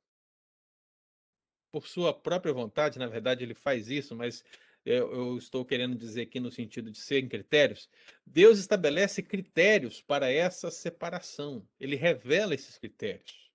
por 1.73 1.89
sua 1.89 2.13
própria 2.13 2.53
vontade, 2.53 2.99
na 2.99 3.07
verdade 3.07 3.43
ele 3.43 3.55
faz 3.55 3.89
isso, 3.89 4.15
mas 4.15 4.45
eu, 4.85 5.11
eu 5.11 5.39
estou 5.39 5.65
querendo 5.65 5.97
dizer 5.97 6.23
aqui 6.23 6.39
no 6.39 6.53
sentido 6.53 6.91
de 6.91 6.99
serem 6.99 7.31
critérios, 7.31 7.89
Deus 8.27 8.59
estabelece 8.59 9.23
critérios 9.23 10.03
para 10.03 10.31
essa 10.31 10.71
separação. 10.71 11.67
Ele 11.81 11.97
revela 11.97 12.55
esses 12.55 12.77
critérios. 12.77 13.46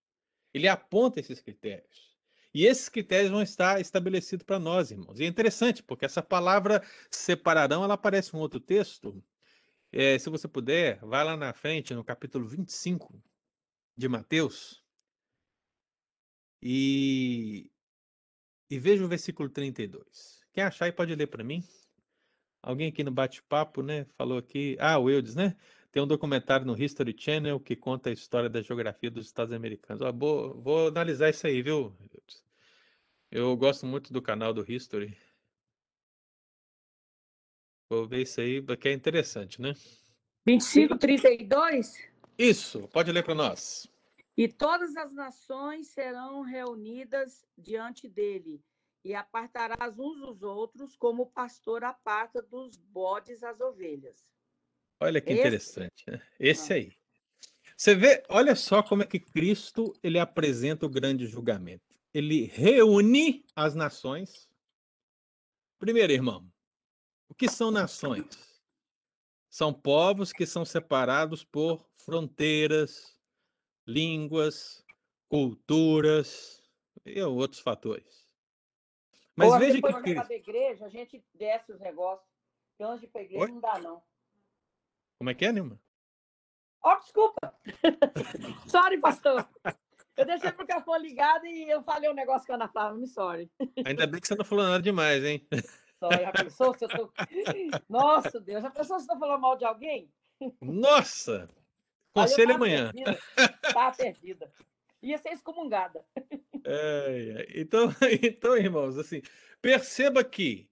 Ele 0.54 0.68
aponta 0.68 1.20
esses 1.20 1.40
critérios. 1.40 2.12
E 2.54 2.66
esses 2.66 2.90
critérios 2.90 3.32
vão 3.32 3.42
estar 3.42 3.80
estabelecidos 3.80 4.44
para 4.44 4.60
nós, 4.60 4.92
irmãos. 4.92 5.20
E 5.20 5.24
é 5.24 5.28
interessante, 5.28 5.82
porque 5.82 6.06
essa 6.06 6.22
palavra 6.22 6.84
separarão, 7.10 7.84
ela 7.84 7.94
aparece 7.94 8.36
em 8.36 8.40
um 8.40 8.42
outro 8.42 8.60
texto. 8.60 9.24
É, 9.92 10.18
se 10.20 10.30
você 10.30 10.48
puder, 10.48 11.00
vai 11.00 11.24
lá 11.24 11.38
na 11.38 11.54
frente, 11.54 11.94
no 11.94 12.04
capítulo 12.04 12.46
25 12.46 13.22
de 13.96 14.10
Mateus. 14.10 14.84
E, 16.62 17.72
e 18.70 18.78
veja 18.78 19.04
o 19.04 19.08
versículo 19.08 19.50
32. 19.50 20.42
Quem 20.54 20.64
achar 20.64 20.86
aí 20.86 20.92
pode 20.92 21.16
ler 21.16 21.28
para 21.28 21.44
mim. 21.44 21.64
Alguém 22.62 22.90
aqui 22.90 23.04
no 23.04 23.12
bate-papo, 23.12 23.82
né? 23.82 24.06
Falou 24.18 24.38
aqui. 24.38 24.78
Ah, 24.80 25.00
o 25.00 25.10
Eudes, 25.10 25.36
né? 25.36 25.56
Tem 25.92 26.02
um 26.02 26.08
documentário 26.08 26.66
no 26.66 26.82
History 26.82 27.14
Channel 27.18 27.60
que 27.60 27.76
conta 27.76 28.10
a 28.10 28.14
história 28.14 28.50
da 28.50 28.62
geografia 28.62 29.12
dos 29.12 29.26
Estados 29.26 29.54
Americanos. 29.54 30.02
Ah, 30.02 30.12
vou, 30.12 30.54
vou 30.62 30.88
analisar 30.88 31.30
isso 31.30 31.46
aí, 31.46 31.62
viu? 31.62 31.94
Eu 33.30 33.56
gosto 33.58 33.86
muito 33.86 34.14
do 34.14 34.22
canal 34.22 34.54
do 34.54 34.70
History. 34.70 35.18
Vou 37.90 38.08
ver 38.08 38.22
isso 38.22 38.40
aí, 38.40 38.62
porque 38.62 38.88
é 38.88 38.94
interessante, 38.94 39.62
né? 39.62 39.74
25, 40.46 40.98
32. 40.98 42.10
Isso, 42.38 42.88
pode 42.88 43.12
ler 43.12 43.24
para 43.24 43.36
nós. 43.36 43.86
E 44.38 44.48
todas 44.48 44.96
as 44.96 45.12
nações 45.12 45.88
serão 45.88 46.42
reunidas 46.42 47.46
diante 47.58 48.08
dele, 48.08 48.64
e 49.04 49.14
apartarás 49.14 50.00
uns 50.00 50.22
dos 50.22 50.42
outros, 50.42 50.96
como 50.96 51.24
o 51.24 51.30
pastor 51.30 51.84
aparta 51.84 52.42
dos 52.42 52.78
bodes 52.78 53.44
as 53.44 53.60
ovelhas. 53.60 54.32
Olha 55.02 55.20
que 55.20 55.32
Esse? 55.32 55.40
interessante, 55.40 56.04
né? 56.08 56.22
Esse 56.40 56.74
Ah. 56.74 56.76
aí. 56.76 56.94
Você 57.76 57.96
vê, 57.96 58.24
olha 58.30 58.56
só 58.56 58.84
como 58.84 59.02
é 59.02 59.08
que 59.08 59.20
Cristo 59.20 59.92
ele 60.04 60.20
apresenta 60.20 60.86
o 60.86 60.90
grande 60.90 61.26
julgamento. 61.26 61.96
Ele 62.14 62.46
reúne 62.46 63.44
as 63.56 63.74
nações. 63.74 64.48
Primeiro, 65.80 66.14
irmão, 66.14 66.48
o 67.28 67.34
que 67.34 67.50
são 67.50 67.72
nações? 67.72 68.62
São 69.50 69.74
povos 69.74 70.32
que 70.32 70.46
são 70.46 70.64
separados 70.64 71.44
por 71.44 71.90
fronteiras, 71.98 73.18
línguas, 73.88 74.86
culturas 75.28 76.62
e 77.04 77.20
outros 77.24 77.62
fatores. 77.62 78.28
Mas 79.36 79.52
Ou 79.54 79.60
veja 79.60 79.82
que 79.82 79.82
Cristo. 79.82 80.14
cada 80.14 80.34
igreja, 80.36 80.86
a 80.86 80.90
gente 80.90 81.26
desce 81.34 81.72
os 81.72 81.80
negócios. 81.80 82.30
Antes 82.80 83.02
de 83.02 83.20
igreja 83.20 83.46
Oi? 83.46 83.52
não 83.52 83.60
dá, 83.60 83.80
não. 83.80 84.04
Como 85.22 85.30
é 85.30 85.36
que 85.36 85.46
é, 85.46 85.52
Nilma? 85.52 85.80
Ó, 86.84 86.96
desculpa. 86.96 87.56
sorry, 88.66 89.00
pastor. 89.00 89.48
Eu 90.18 90.26
deixei 90.26 90.50
o 90.50 90.58
microfone 90.58 91.08
ligado 91.08 91.46
e 91.46 91.70
eu 91.70 91.84
falei 91.84 92.10
um 92.10 92.16
negócio 92.16 92.48
com 92.48 92.54
a 92.54 92.56
Ana 92.56 92.68
Flávia, 92.68 92.98
me 92.98 93.06
sorry. 93.06 93.52
Ainda 93.86 94.08
bem 94.08 94.20
que 94.20 94.28
você 94.28 94.34
não 94.34 94.44
falou 94.44 94.66
nada 94.66 94.82
demais, 94.82 95.24
hein? 95.24 95.48
Sorry, 96.00 96.24
já 96.24 96.32
pensou 96.32 96.74
se 96.74 96.86
eu 96.86 96.90
tô... 96.90 97.14
Nossa, 97.88 98.40
Deus, 98.40 98.64
já 98.64 98.72
pensou 98.72 99.00
se 99.00 99.06
eu 99.06 99.14
tô 99.14 99.20
falando 99.20 99.42
mal 99.42 99.56
de 99.56 99.64
alguém? 99.64 100.12
Nossa! 100.60 101.48
Conselho 102.16 102.56
amanhã. 102.56 102.92
Perdida. 102.92 103.20
Tava 103.72 103.96
perdida. 103.96 104.52
Ia 105.04 105.20
ser 105.20 105.34
excomungada. 105.34 106.04
Ai. 106.66 107.46
Então, 107.54 107.90
então, 108.24 108.58
irmãos, 108.58 108.98
assim, 108.98 109.22
perceba 109.62 110.24
que 110.24 110.68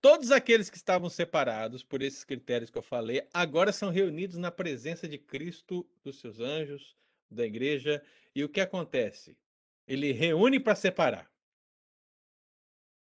todos 0.00 0.30
aqueles 0.30 0.70
que 0.70 0.76
estavam 0.76 1.08
separados 1.08 1.82
por 1.82 2.02
esses 2.02 2.24
critérios 2.24 2.70
que 2.70 2.78
eu 2.78 2.82
falei, 2.82 3.26
agora 3.32 3.72
são 3.72 3.90
reunidos 3.90 4.36
na 4.36 4.50
presença 4.50 5.08
de 5.08 5.18
Cristo, 5.18 5.88
dos 6.04 6.20
seus 6.20 6.40
anjos, 6.40 6.96
da 7.30 7.44
igreja. 7.44 8.02
E 8.34 8.44
o 8.44 8.48
que 8.48 8.60
acontece? 8.60 9.36
Ele 9.86 10.12
reúne 10.12 10.60
para 10.60 10.74
separar. 10.74 11.30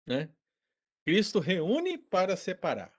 Né? 0.06 0.30
Cristo 1.04 1.38
reúne 1.38 1.98
para 1.98 2.36
separar. 2.36 2.92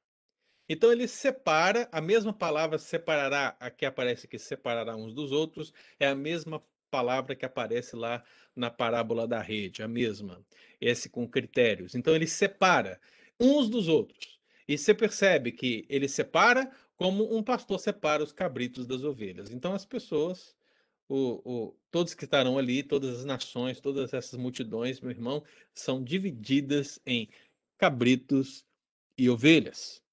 Então 0.68 0.92
ele 0.92 1.08
separa, 1.08 1.90
a 1.92 2.00
mesma 2.00 2.32
palavra 2.32 2.78
separará, 2.78 3.58
a 3.60 3.72
que 3.72 3.86
aparece 3.86 4.28
aqui, 4.28 4.38
separará 4.38 4.96
uns 4.96 5.16
dos 5.16 5.32
outros, 5.32 5.74
é 6.00 6.08
a 6.08 6.14
mesma 6.14 6.64
palavra 6.92 7.36
que 7.36 7.46
aparece 7.46 7.96
lá 7.96 8.24
na 8.56 8.70
parábola 8.70 9.28
da 9.28 9.42
rede, 9.42 9.82
a 9.82 9.88
mesma, 9.88 10.44
esse 10.80 11.10
com 11.10 11.28
critérios. 11.28 11.96
Então 11.96 12.16
ele 12.16 12.28
separa 12.28 13.00
uns 13.40 13.70
dos 13.70 13.88
outros. 13.88 14.40
E 14.68 14.78
você 14.78 14.94
percebe 14.94 15.52
que 15.52 15.86
ele 15.90 16.08
separa 16.08 16.72
como 16.96 17.34
um 17.34 17.42
pastor 17.42 17.80
separa 17.80 18.22
os 18.22 18.34
cabritos 18.34 18.86
das 18.86 19.04
ovelhas. 19.04 19.52
Então 19.52 19.74
as 19.74 19.86
pessoas, 19.86 20.54
o, 21.08 21.42
o, 21.46 21.76
todos 21.90 22.14
que 22.14 22.26
estarão 22.26 22.58
ali, 22.58 22.84
todas 22.84 23.20
as 23.20 23.26
nações, 23.26 23.80
todas 23.80 24.14
essas 24.14 24.38
multidões, 24.38 25.00
meu 25.00 25.12
irmão, 25.12 25.44
são 25.74 26.04
divididas 26.04 27.00
em 27.06 27.30
cabritos 27.78 28.66
e 29.18 29.30
ovelhas. 29.30 30.04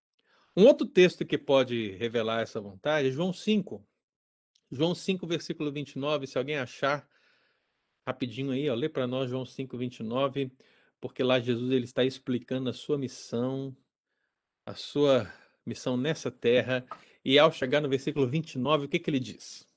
Um 0.57 0.65
outro 0.65 0.87
texto 0.87 1.27
que 1.27 1.37
pode 1.37 1.91
revelar 1.97 2.43
essa 2.43 2.61
vontade 2.61 3.09
é 3.09 3.11
João 3.11 3.33
5. 3.33 3.85
João 4.71 4.95
5, 4.95 5.27
versículo 5.27 5.71
29. 5.73 6.27
Se 6.27 6.39
alguém 6.39 6.57
achar 6.57 7.07
rapidinho 8.07 8.53
aí, 8.53 8.71
ó, 8.71 8.75
lê 8.75 8.89
para 8.89 9.07
nós 9.07 9.29
João 9.29 9.45
5, 9.45 9.77
29, 9.77 10.53
porque 11.01 11.23
lá 11.23 11.39
Jesus 11.39 11.71
ele 11.71 11.85
está 11.85 12.05
explicando 12.05 12.71
a 12.71 12.73
sua 12.73 12.99
missão, 12.99 13.77
a 14.65 14.75
sua 14.75 15.33
missão 15.65 15.97
nessa 15.97 16.31
terra. 16.31 16.87
E 17.25 17.39
ao 17.39 17.51
chegar 17.51 17.81
no 17.81 17.89
versículo 17.89 18.27
29, 18.27 18.87
o 18.87 18.89
que, 18.89 18.99
que 18.99 19.11
ele 19.11 19.21
diz? 19.21 19.69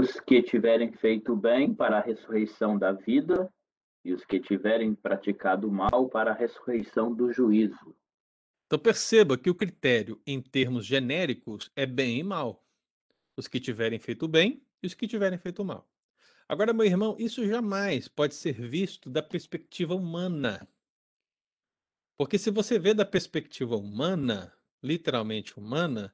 Os 0.00 0.18
que 0.20 0.42
tiverem 0.42 0.92
feito 0.92 1.36
bem 1.36 1.74
para 1.74 1.98
a 1.98 2.00
ressurreição 2.00 2.78
da 2.78 2.92
vida, 2.92 3.52
e 4.04 4.12
os 4.12 4.24
que 4.24 4.40
tiverem 4.40 4.94
praticado 4.94 5.70
mal 5.70 6.08
para 6.08 6.30
a 6.30 6.34
ressurreição 6.34 7.14
do 7.14 7.32
juízo. 7.32 7.94
Então 8.66 8.78
perceba 8.78 9.36
que 9.36 9.50
o 9.50 9.54
critério 9.54 10.20
em 10.26 10.40
termos 10.40 10.86
genéricos 10.86 11.70
é 11.74 11.84
bem 11.84 12.18
e 12.20 12.22
mal. 12.22 12.64
Os 13.36 13.48
que 13.48 13.58
tiverem 13.58 13.98
feito 13.98 14.28
bem 14.28 14.64
e 14.82 14.86
os 14.86 14.94
que 14.94 15.08
tiverem 15.08 15.38
feito 15.38 15.64
mal. 15.64 15.89
Agora, 16.50 16.72
meu 16.72 16.84
irmão, 16.84 17.14
isso 17.16 17.46
jamais 17.46 18.08
pode 18.08 18.34
ser 18.34 18.54
visto 18.54 19.08
da 19.08 19.22
perspectiva 19.22 19.94
humana. 19.94 20.66
Porque 22.18 22.36
se 22.36 22.50
você 22.50 22.76
vê 22.76 22.92
da 22.92 23.04
perspectiva 23.04 23.76
humana, 23.76 24.52
literalmente 24.82 25.56
humana, 25.56 26.12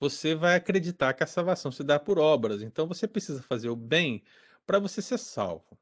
você 0.00 0.34
vai 0.34 0.56
acreditar 0.56 1.12
que 1.12 1.22
a 1.22 1.26
salvação 1.26 1.70
se 1.70 1.84
dá 1.84 2.00
por 2.00 2.18
obras. 2.18 2.62
Então 2.62 2.88
você 2.88 3.06
precisa 3.06 3.42
fazer 3.42 3.68
o 3.68 3.76
bem 3.76 4.24
para 4.66 4.78
você 4.78 5.02
ser 5.02 5.18
salvo. 5.18 5.78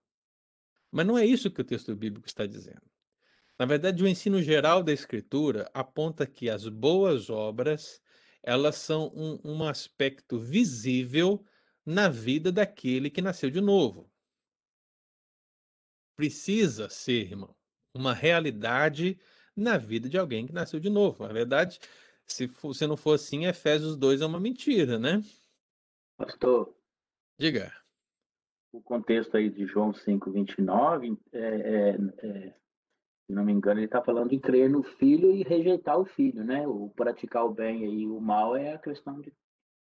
Mas 0.91 1.07
não 1.07 1.17
é 1.17 1.25
isso 1.25 1.49
que 1.49 1.61
o 1.61 1.65
texto 1.65 1.95
bíblico 1.95 2.27
está 2.27 2.45
dizendo. 2.45 2.83
Na 3.57 3.67
verdade, 3.67 4.03
o 4.03 4.09
ensino 4.09 4.43
geral 4.43 4.83
da 4.83 4.93
Escritura 4.93 5.71
aponta 5.73 6.27
que 6.27 6.51
as 6.51 6.67
boas 6.67 7.31
obras 7.31 8.03
elas 8.43 8.75
são 8.75 9.13
um, 9.15 9.39
um 9.45 9.63
aspecto 9.63 10.41
visível 10.41 11.47
na 11.85 12.09
vida 12.09 12.53
daquele 12.53 13.11
que 13.11 13.21
nasceu 13.21 13.51
de 13.51 13.61
novo. 13.61 14.11
Precisa 16.17 16.89
ser, 16.89 17.31
irmão, 17.31 17.55
uma 17.95 18.15
realidade 18.15 19.19
na 19.57 19.77
vida 19.77 20.09
de 20.09 20.19
alguém 20.19 20.47
que 20.47 20.53
nasceu 20.53 20.79
de 20.79 20.89
novo. 20.89 21.27
Na 21.27 21.33
verdade, 21.33 21.79
se, 22.27 22.49
for, 22.49 22.75
se 22.75 22.87
não 22.87 22.97
for 22.97 23.15
assim, 23.15 23.47
Efésios 23.47 23.97
2 23.97 24.21
é 24.21 24.27
uma 24.27 24.41
mentira, 24.41 24.99
né? 24.99 25.23
Pastor, 26.17 26.75
Diga. 27.39 27.73
o 28.73 28.81
contexto 28.81 29.37
aí 29.37 29.51
de 29.51 29.67
João 29.67 29.93
5, 29.93 30.31
29, 30.31 31.19
é, 31.33 31.39
é, 31.39 31.89
é, 32.23 32.55
se 33.27 33.33
não 33.33 33.45
me 33.45 33.53
engano, 33.53 33.81
ele 33.81 33.87
está 33.87 34.03
falando 34.03 34.31
de 34.31 34.39
crer 34.39 34.71
no 34.71 34.83
filho 34.83 35.33
e 35.33 35.43
rejeitar 35.43 35.99
o 35.99 36.05
filho, 36.05 36.45
né? 36.45 36.67
O 36.67 36.91
praticar 36.91 37.45
o 37.45 37.53
bem 37.53 37.85
e 37.85 38.07
o 38.07 38.21
mal 38.21 38.57
é 38.57 38.75
a 38.75 38.79
questão 38.79 39.21
de 39.21 39.33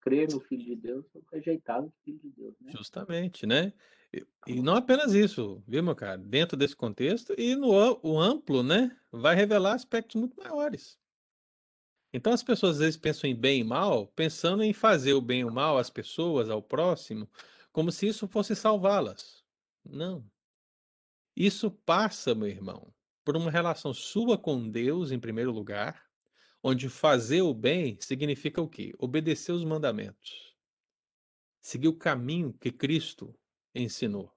crer 0.01 0.28
no 0.30 0.40
filho 0.40 0.64
de 0.64 0.76
Deus 0.76 1.05
ou 1.14 1.22
rejeitar 1.32 1.82
o 1.82 1.92
filho 2.05 2.18
de 2.18 2.30
Deus, 2.30 2.55
né? 2.61 2.72
Justamente, 2.76 3.46
né? 3.46 3.72
E, 4.12 4.26
e 4.46 4.62
não 4.62 4.74
apenas 4.74 5.12
isso, 5.12 5.62
viu, 5.66 5.82
meu 5.82 5.94
cara? 5.94 6.18
Dentro 6.18 6.57
desse 6.57 6.74
contexto 6.74 7.34
e 7.38 7.55
no 7.55 7.70
o 8.03 8.18
amplo, 8.18 8.62
né? 8.62 8.96
Vai 9.12 9.34
revelar 9.34 9.74
aspectos 9.74 10.16
muito 10.16 10.36
maiores. 10.36 10.98
Então 12.12 12.32
as 12.32 12.42
pessoas 12.42 12.72
às 12.72 12.78
vezes 12.80 12.96
pensam 12.96 13.30
em 13.30 13.36
bem 13.36 13.61
e 13.61 13.64
mal, 13.64 14.09
pensando 14.09 14.64
em 14.64 14.72
fazer 14.72 15.12
o 15.12 15.20
bem 15.20 15.40
e 15.40 15.44
o 15.44 15.53
mal 15.53 15.78
às 15.78 15.90
pessoas, 15.90 16.51
ao 16.51 16.61
próximo, 16.61 17.28
como 17.72 17.92
se 17.92 18.09
isso 18.09 18.26
fosse 18.26 18.57
salvá-las. 18.57 19.44
Não. 19.84 20.28
Isso 21.36 21.70
passa, 21.70 22.34
meu 22.34 22.48
irmão, 22.48 22.92
por 23.24 23.36
uma 23.36 23.51
relação 23.51 23.94
sua 23.94 24.36
com 24.36 24.68
Deus, 24.68 25.12
em 25.12 25.20
primeiro 25.20 25.53
lugar, 25.53 26.09
onde 26.62 26.88
fazer 26.88 27.42
o 27.42 27.54
bem 27.54 27.98
significa 28.00 28.61
o 28.61 28.68
quê? 28.68 28.92
Obedecer 28.98 29.52
os 29.52 29.64
mandamentos. 29.64 30.54
Seguir 31.61 31.88
o 31.88 31.96
caminho 31.96 32.52
que 32.54 32.70
Cristo 32.70 33.34
ensinou. 33.74 34.34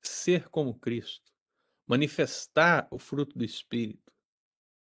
ser 0.00 0.48
como 0.48 0.78
Cristo, 0.78 1.32
manifestar 1.86 2.86
o 2.90 2.98
fruto 2.98 3.36
do 3.36 3.44
Espírito, 3.44 4.12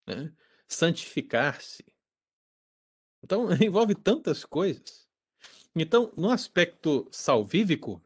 né? 0.07 0.33
santificar-se. 0.69 1.85
Então, 3.23 3.47
envolve 3.63 3.95
tantas 3.95 4.45
coisas. 4.45 5.09
Então, 5.75 6.13
no 6.17 6.31
aspecto 6.31 7.09
salvífico, 7.11 8.03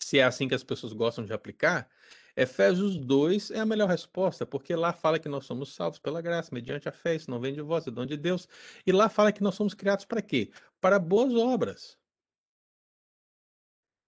se 0.00 0.18
é 0.18 0.24
assim 0.24 0.46
que 0.46 0.54
as 0.54 0.64
pessoas 0.64 0.92
gostam 0.92 1.24
de 1.24 1.32
aplicar, 1.32 1.90
Efésios 2.36 2.96
2 2.96 3.52
é 3.52 3.60
a 3.60 3.66
melhor 3.66 3.88
resposta, 3.88 4.44
porque 4.44 4.74
lá 4.74 4.92
fala 4.92 5.18
que 5.20 5.28
nós 5.28 5.46
somos 5.46 5.74
salvos 5.74 6.00
pela 6.00 6.20
graça, 6.20 6.52
mediante 6.52 6.88
a 6.88 6.92
fé, 6.92 7.14
isso 7.14 7.30
não 7.30 7.40
vem 7.40 7.54
de 7.54 7.62
vós, 7.62 7.86
é 7.86 7.90
dom 7.90 8.04
de 8.04 8.16
Deus. 8.16 8.48
E 8.84 8.90
lá 8.90 9.08
fala 9.08 9.32
que 9.32 9.42
nós 9.42 9.54
somos 9.54 9.74
criados 9.74 10.04
para 10.04 10.20
quê? 10.20 10.50
Para 10.80 10.98
boas 10.98 11.32
obras. 11.34 11.96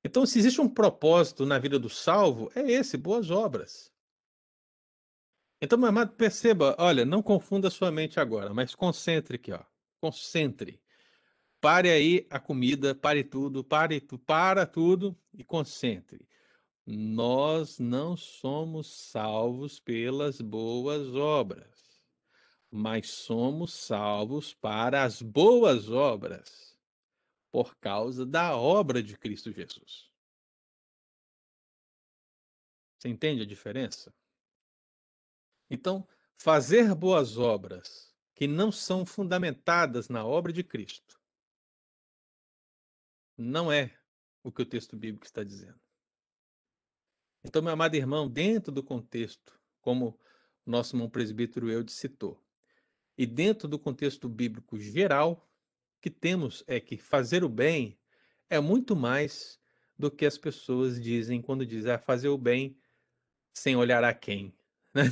Então, 0.05 0.27
se 0.27 0.39
existe 0.39 0.61
um 0.61 0.69
propósito 0.69 1.47
na 1.47 1.59
vida 1.59 1.79
do 1.79 1.89
salvo, 1.89 2.51
é 2.55 2.63
esse, 2.63 2.97
boas 2.97 3.31
obras. 3.31 3.93
Então, 5.61 5.79
meu 5.79 5.89
amado, 5.89 6.13
perceba, 6.15 6.77
olha, 6.79 7.05
não 7.05 7.23
confunda 7.23 7.71
sua 7.71 7.91
mente 7.91 8.21
agora, 8.21 8.53
mas 8.53 8.75
concentre 8.75 9.37
aqui, 9.37 9.53
ó. 9.53 9.61
Concentre. 10.01 10.81
Pare 11.61 11.91
aí 11.91 12.27
a 12.31 12.39
comida, 12.39 12.95
pare 12.95 13.25
tudo, 13.25 13.65
pare 13.65 14.01
tu, 14.01 14.19
para 14.19 14.67
tudo 14.67 15.19
e 15.33 15.43
concentre. 15.43 16.29
Nós 16.87 17.81
não 17.81 18.17
somos 18.17 18.87
salvos 18.87 19.81
pelas 19.81 20.41
boas 20.41 21.13
obras, 21.17 22.07
mas 22.71 23.11
somos 23.11 23.75
salvos 23.75 24.55
para 24.55 25.03
as 25.03 25.21
boas 25.21 25.91
obras, 25.91 26.79
por 27.51 27.75
causa 27.79 28.25
da 28.25 28.57
obra 28.57 29.03
de 29.03 29.19
Cristo 29.19 29.51
Jesus. 29.51 30.13
Você 32.99 33.09
entende 33.09 33.43
a 33.43 33.47
diferença? 33.47 34.15
Então, 35.69 36.07
fazer 36.37 36.95
boas 36.95 37.37
obras 37.37 38.15
que 38.33 38.47
não 38.47 38.71
são 38.71 39.05
fundamentadas 39.05 40.09
na 40.09 40.25
obra 40.25 40.53
de 40.53 40.63
Cristo 40.63 41.21
não 43.37 43.71
é 43.71 43.99
o 44.43 44.53
que 44.53 44.63
o 44.63 44.67
texto 44.67 44.97
bíblico 44.97 45.27
está 45.27 45.43
dizendo. 45.43 45.86
Então, 47.47 47.63
meu 47.63 47.73
amado 47.73 47.95
irmão, 47.95 48.29
dentro 48.29 48.73
do 48.73 48.83
contexto, 48.83 49.57
como 49.81 50.19
o 50.67 50.71
nosso 50.71 50.97
irmão 50.97 51.09
presbítero 51.09 51.71
Eudes 51.71 51.95
citou, 51.95 52.43
e 53.17 53.25
dentro 53.25 53.69
do 53.69 53.79
contexto 53.79 54.29
bíblico 54.29 54.77
geral, 54.81 55.49
que 56.01 56.11
temos 56.11 56.65
é 56.67 56.81
que 56.81 56.97
fazer 56.97 57.45
o 57.45 57.49
bem 57.49 57.97
é 58.51 58.59
muito 58.59 58.97
mais 58.97 59.61
do 59.97 60.11
que 60.11 60.27
as 60.27 60.37
pessoas 60.37 61.01
dizem 61.01 61.41
quando 61.41 61.65
dizem 61.65 61.93
ah, 61.93 61.99
fazer 62.01 62.29
o 62.29 62.37
bem 62.37 62.77
sem 63.55 63.77
olhar 63.77 64.03
a 64.03 64.13
quem. 64.13 64.53
Né? 64.93 65.05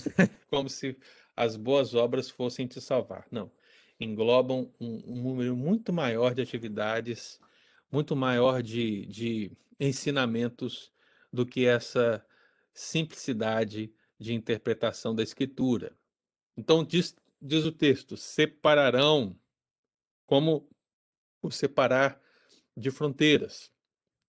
Como 0.49 0.69
se 0.69 0.97
as 1.37 1.57
boas 1.57 1.95
obras 1.95 2.31
fossem 2.31 2.67
te 2.67 2.81
salvar. 2.81 3.27
Não. 3.31 3.53
Englobam 4.01 4.73
um, 4.81 5.13
um 5.13 5.23
número 5.23 5.55
muito 5.55 5.93
maior 5.93 6.35
de 6.35 6.41
atividades, 6.41 7.39
muito 7.93 8.17
maior 8.17 8.63
de, 8.63 9.05
de 9.07 9.53
ensinamentos 9.79 10.94
do 11.35 11.45
que 11.45 11.67
essa 11.67 12.25
simplicidade 12.73 13.93
de 14.19 14.33
interpretação 14.33 15.13
da 15.13 15.23
Escritura. 15.23 15.99
Então, 16.57 16.85
diz, 16.85 17.17
diz 17.43 17.65
o 17.65 17.73
texto: 17.73 18.17
separarão, 18.17 19.37
como 20.27 20.71
o 21.43 21.51
separar 21.51 22.23
de 22.77 22.91
fronteiras, 22.93 23.73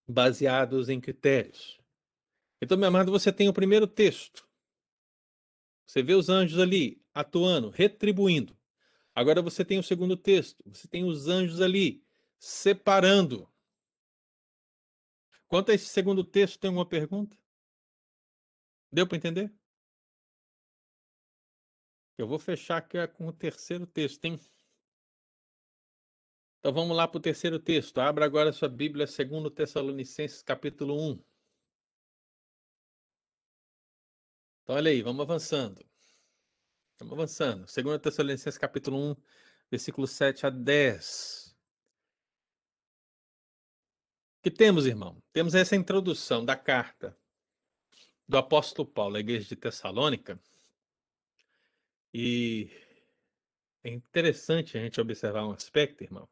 baseados 0.06 0.88
em 0.88 1.00
critérios. 1.00 1.80
Então, 2.60 2.76
meu 2.76 2.88
amado, 2.88 3.12
você 3.12 3.32
tem 3.32 3.48
o 3.48 3.52
primeiro 3.52 3.86
texto. 3.86 4.46
Você 5.86 6.02
vê 6.02 6.14
os 6.14 6.28
anjos 6.28 6.58
ali 6.58 7.00
atuando, 7.14 7.70
retribuindo. 7.70 8.58
Agora 9.14 9.40
você 9.40 9.64
tem 9.64 9.78
o 9.78 9.82
segundo 9.82 10.16
texto. 10.16 10.62
Você 10.66 10.88
tem 10.88 11.04
os 11.04 11.28
anjos 11.28 11.60
ali 11.60 12.04
separando. 12.38 13.48
Quanto 15.48 15.70
a 15.70 15.74
esse 15.74 15.86
segundo 15.86 16.24
texto, 16.24 16.58
tem 16.58 16.70
uma 16.70 16.86
pergunta? 16.86 17.36
Deu 18.90 19.06
para 19.06 19.16
entender? 19.16 19.52
Eu 22.18 22.26
vou 22.26 22.38
fechar 22.38 22.78
aqui 22.78 22.96
com 23.08 23.26
o 23.26 23.32
terceiro 23.32 23.86
texto, 23.86 24.24
hein? 24.24 24.40
Então 26.58 26.72
vamos 26.72 26.96
lá 26.96 27.06
para 27.06 27.18
o 27.18 27.20
terceiro 27.20 27.60
texto. 27.60 27.98
Abra 27.98 28.24
agora 28.24 28.52
sua 28.52 28.68
Bíblia, 28.68 29.06
segundo 29.06 29.50
Tessalonicenses, 29.50 30.42
capítulo 30.42 31.00
1. 31.12 31.22
Então 34.62 34.74
olha 34.74 34.90
aí, 34.90 35.00
vamos 35.02 35.22
avançando. 35.22 35.84
Vamos 36.98 37.12
avançando. 37.12 37.68
Segundo 37.68 38.00
Tessalonicenses, 38.00 38.58
capítulo 38.58 39.12
1, 39.12 39.16
versículo 39.70 40.06
7 40.08 40.46
a 40.46 40.50
10. 40.50 41.45
Que 44.46 44.50
temos, 44.52 44.86
irmão? 44.86 45.20
Temos 45.32 45.56
essa 45.56 45.74
introdução 45.74 46.44
da 46.44 46.54
carta 46.54 47.18
do 48.28 48.38
apóstolo 48.38 48.88
Paulo 48.88 49.16
à 49.16 49.18
igreja 49.18 49.48
de 49.48 49.56
Tessalônica. 49.56 50.40
E 52.14 52.70
é 53.82 53.90
interessante 53.90 54.78
a 54.78 54.80
gente 54.80 55.00
observar 55.00 55.44
um 55.44 55.50
aspecto, 55.50 56.04
irmão, 56.04 56.28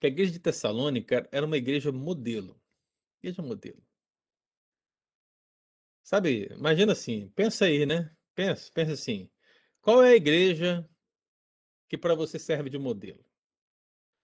que 0.00 0.06
a 0.06 0.08
igreja 0.08 0.32
de 0.32 0.38
Tessalônica 0.38 1.28
era 1.30 1.44
uma 1.44 1.58
igreja 1.58 1.92
modelo. 1.92 2.58
Igreja 3.22 3.42
modelo. 3.42 3.84
Sabe, 6.02 6.46
imagina 6.46 6.92
assim, 6.92 7.28
pensa 7.36 7.66
aí, 7.66 7.84
né? 7.84 8.10
Pensa, 8.34 8.72
pensa 8.72 8.92
assim. 8.94 9.30
Qual 9.82 10.02
é 10.02 10.12
a 10.12 10.16
igreja 10.16 10.88
que 11.90 11.98
para 11.98 12.14
você 12.14 12.38
serve 12.38 12.70
de 12.70 12.78
modelo? 12.78 13.22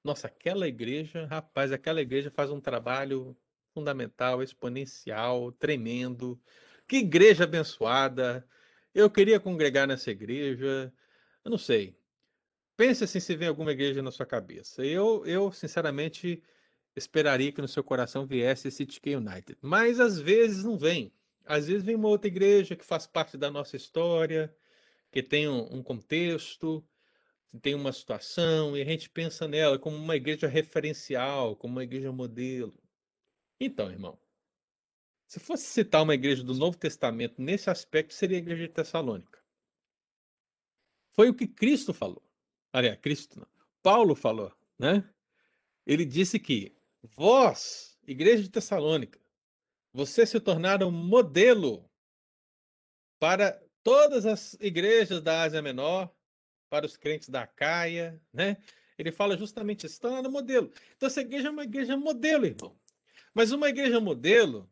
Nossa, 0.08 0.26
aquela 0.26 0.66
igreja, 0.66 1.26
rapaz, 1.26 1.70
aquela 1.70 2.00
igreja 2.00 2.30
faz 2.30 2.50
um 2.50 2.58
trabalho 2.58 3.36
fundamental, 3.74 4.42
exponencial, 4.42 5.52
tremendo. 5.52 6.40
Que 6.86 6.96
igreja 6.96 7.44
abençoada. 7.44 8.48
Eu 8.94 9.10
queria 9.10 9.38
congregar 9.38 9.86
nessa 9.86 10.10
igreja. 10.10 10.90
Eu 11.44 11.50
não 11.50 11.58
sei. 11.58 11.94
Pense 12.74 13.04
assim 13.04 13.20
se 13.20 13.36
vem 13.36 13.48
alguma 13.48 13.70
igreja 13.72 14.00
na 14.00 14.10
sua 14.10 14.24
cabeça. 14.24 14.82
Eu, 14.82 15.26
eu 15.26 15.52
sinceramente, 15.52 16.42
esperaria 16.96 17.52
que 17.52 17.60
no 17.60 17.68
seu 17.68 17.84
coração 17.84 18.24
viesse 18.26 18.68
esse 18.68 18.86
TK 18.86 19.16
United. 19.16 19.58
Mas 19.60 20.00
às 20.00 20.18
vezes 20.18 20.64
não 20.64 20.78
vem. 20.78 21.12
Às 21.44 21.66
vezes 21.66 21.82
vem 21.82 21.96
uma 21.96 22.08
outra 22.08 22.28
igreja 22.28 22.74
que 22.74 22.84
faz 22.84 23.06
parte 23.06 23.36
da 23.36 23.50
nossa 23.50 23.76
história, 23.76 24.56
que 25.12 25.22
tem 25.22 25.46
um, 25.46 25.68
um 25.70 25.82
contexto, 25.82 26.82
tem 27.62 27.74
uma 27.74 27.92
situação 27.92 28.76
e 28.76 28.82
a 28.82 28.84
gente 28.84 29.08
pensa 29.08 29.48
nela 29.48 29.78
como 29.78 29.96
uma 29.96 30.16
igreja 30.16 30.46
referencial, 30.46 31.56
como 31.56 31.74
uma 31.74 31.84
igreja 31.84 32.12
modelo. 32.12 32.76
Então, 33.60 33.90
irmão, 33.90 34.18
se 35.26 35.40
fosse 35.40 35.64
citar 35.64 36.02
uma 36.02 36.14
igreja 36.14 36.42
do 36.42 36.54
Novo 36.54 36.76
Testamento 36.76 37.40
nesse 37.40 37.70
aspecto, 37.70 38.14
seria 38.14 38.36
a 38.36 38.40
igreja 38.40 38.66
de 38.66 38.72
Tessalônica. 38.72 39.42
Foi 41.14 41.28
o 41.28 41.34
que 41.34 41.46
Cristo 41.46 41.92
falou. 41.92 42.22
Aliás, 42.72 42.98
Cristo 43.00 43.40
não. 43.40 43.48
Paulo 43.82 44.14
falou, 44.14 44.54
né? 44.78 45.08
Ele 45.86 46.04
disse 46.04 46.38
que 46.38 46.76
vós, 47.02 47.98
igreja 48.06 48.42
de 48.42 48.50
Tessalônica, 48.50 49.18
vocês 49.92 50.28
se 50.28 50.38
tornaram 50.38 50.90
modelo 50.90 51.90
para 53.18 53.60
todas 53.82 54.26
as 54.26 54.54
igrejas 54.60 55.22
da 55.22 55.42
Ásia 55.42 55.62
Menor, 55.62 56.14
para 56.68 56.86
os 56.86 56.96
crentes 56.96 57.28
da 57.28 57.46
Caia, 57.46 58.20
né? 58.32 58.56
Ele 58.98 59.12
fala 59.12 59.36
justamente 59.36 59.86
isso, 59.86 59.94
está 59.94 60.10
lá 60.10 60.22
no 60.22 60.30
modelo. 60.30 60.72
Então, 60.96 61.06
essa 61.06 61.20
igreja 61.20 61.48
é 61.48 61.50
uma 61.50 61.64
igreja 61.64 61.96
modelo, 61.96 62.46
irmão. 62.46 62.78
Mas 63.32 63.52
uma 63.52 63.68
igreja 63.68 64.00
modelo 64.00 64.70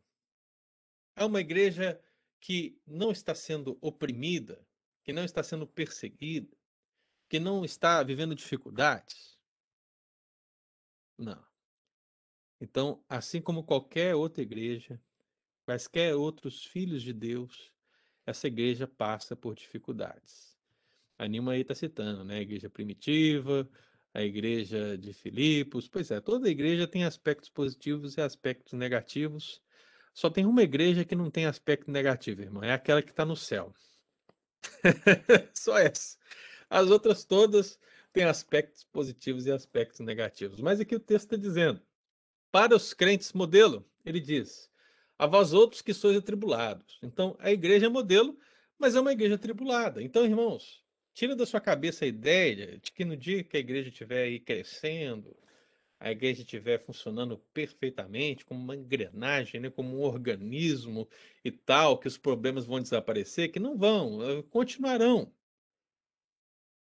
é 1.15 1.23
uma 1.23 1.39
igreja 1.39 1.99
que 2.39 2.79
não 2.85 3.11
está 3.11 3.33
sendo 3.33 3.77
oprimida, 3.81 4.65
que 5.03 5.13
não 5.13 5.23
está 5.23 5.41
sendo 5.41 5.65
perseguida, 5.65 6.55
que 7.29 7.39
não 7.39 7.65
está 7.65 8.03
vivendo 8.03 8.35
dificuldades. 8.35 9.37
Não. 11.17 11.43
Então, 12.59 13.03
assim 13.07 13.41
como 13.41 13.63
qualquer 13.63 14.15
outra 14.15 14.41
igreja, 14.43 15.01
quaisquer 15.65 16.15
outros 16.15 16.65
filhos 16.65 17.01
de 17.01 17.13
Deus, 17.13 17.73
essa 18.25 18.47
igreja 18.47 18.87
passa 18.87 19.35
por 19.35 19.55
dificuldades. 19.55 20.46
A 21.17 21.27
Nilma 21.27 21.53
aí 21.53 21.61
está 21.61 21.73
citando, 21.73 22.23
né? 22.23 22.37
A 22.37 22.41
igreja 22.41 22.69
primitiva, 22.69 23.67
a 24.13 24.21
igreja 24.21 24.97
de 24.97 25.13
Filipos. 25.13 25.87
Pois 25.87 26.11
é, 26.11 26.19
toda 26.19 26.49
igreja 26.49 26.87
tem 26.87 27.03
aspectos 27.03 27.49
positivos 27.49 28.17
e 28.17 28.21
aspectos 28.21 28.73
negativos. 28.73 29.61
Só 30.13 30.29
tem 30.29 30.45
uma 30.45 30.63
igreja 30.63 31.05
que 31.05 31.15
não 31.15 31.29
tem 31.29 31.45
aspecto 31.45 31.91
negativo, 31.91 32.41
irmão. 32.41 32.63
É 32.63 32.73
aquela 32.73 33.01
que 33.01 33.11
está 33.11 33.25
no 33.25 33.35
céu. 33.35 33.73
Só 35.53 35.77
essa. 35.77 36.17
As 36.69 36.89
outras 36.89 37.23
todas 37.23 37.79
têm 38.11 38.23
aspectos 38.23 38.83
positivos 38.83 39.45
e 39.45 39.51
aspectos 39.51 39.99
negativos. 39.99 40.59
Mas 40.59 40.79
aqui 40.79 40.95
o 40.95 40.99
texto 40.99 41.25
está 41.25 41.37
dizendo: 41.37 41.81
para 42.51 42.75
os 42.75 42.93
crentes 42.93 43.33
modelo, 43.33 43.85
ele 44.05 44.19
diz: 44.19 44.69
a 45.17 45.25
vós 45.25 45.53
outros 45.53 45.81
que 45.81 45.93
sois 45.93 46.17
atribulados. 46.17 46.99
Então, 47.01 47.35
a 47.39 47.51
igreja 47.51 47.87
é 47.87 47.89
modelo, 47.89 48.37
mas 48.77 48.95
é 48.95 48.99
uma 48.99 49.11
igreja 49.11 49.35
atribulada. 49.35 50.01
Então, 50.01 50.25
irmãos, 50.25 50.83
tira 51.17 51.35
da 51.35 51.47
sua 51.47 51.59
cabeça 51.59 52.05
a 52.05 52.07
ideia 52.07 52.77
de 52.77 52.91
que 52.91 53.03
no 53.03 53.17
dia 53.17 53.43
que 53.43 53.57
a 53.57 53.59
igreja 53.59 53.89
estiver 53.89 54.25
aí 54.25 54.39
crescendo, 54.39 55.35
a 55.99 56.11
igreja 56.11 56.41
estiver 56.41 56.77
funcionando 56.77 57.39
perfeitamente, 57.51 58.45
como 58.45 58.59
uma 58.59 58.75
engrenagem, 58.75 59.59
né, 59.59 59.71
como 59.71 59.97
um 59.97 60.01
organismo 60.03 61.09
e 61.43 61.51
tal, 61.51 61.97
que 61.97 62.07
os 62.07 62.19
problemas 62.19 62.67
vão 62.67 62.79
desaparecer, 62.79 63.51
que 63.51 63.59
não 63.59 63.75
vão, 63.75 64.21
eh, 64.21 64.43
continuarão. 64.51 65.33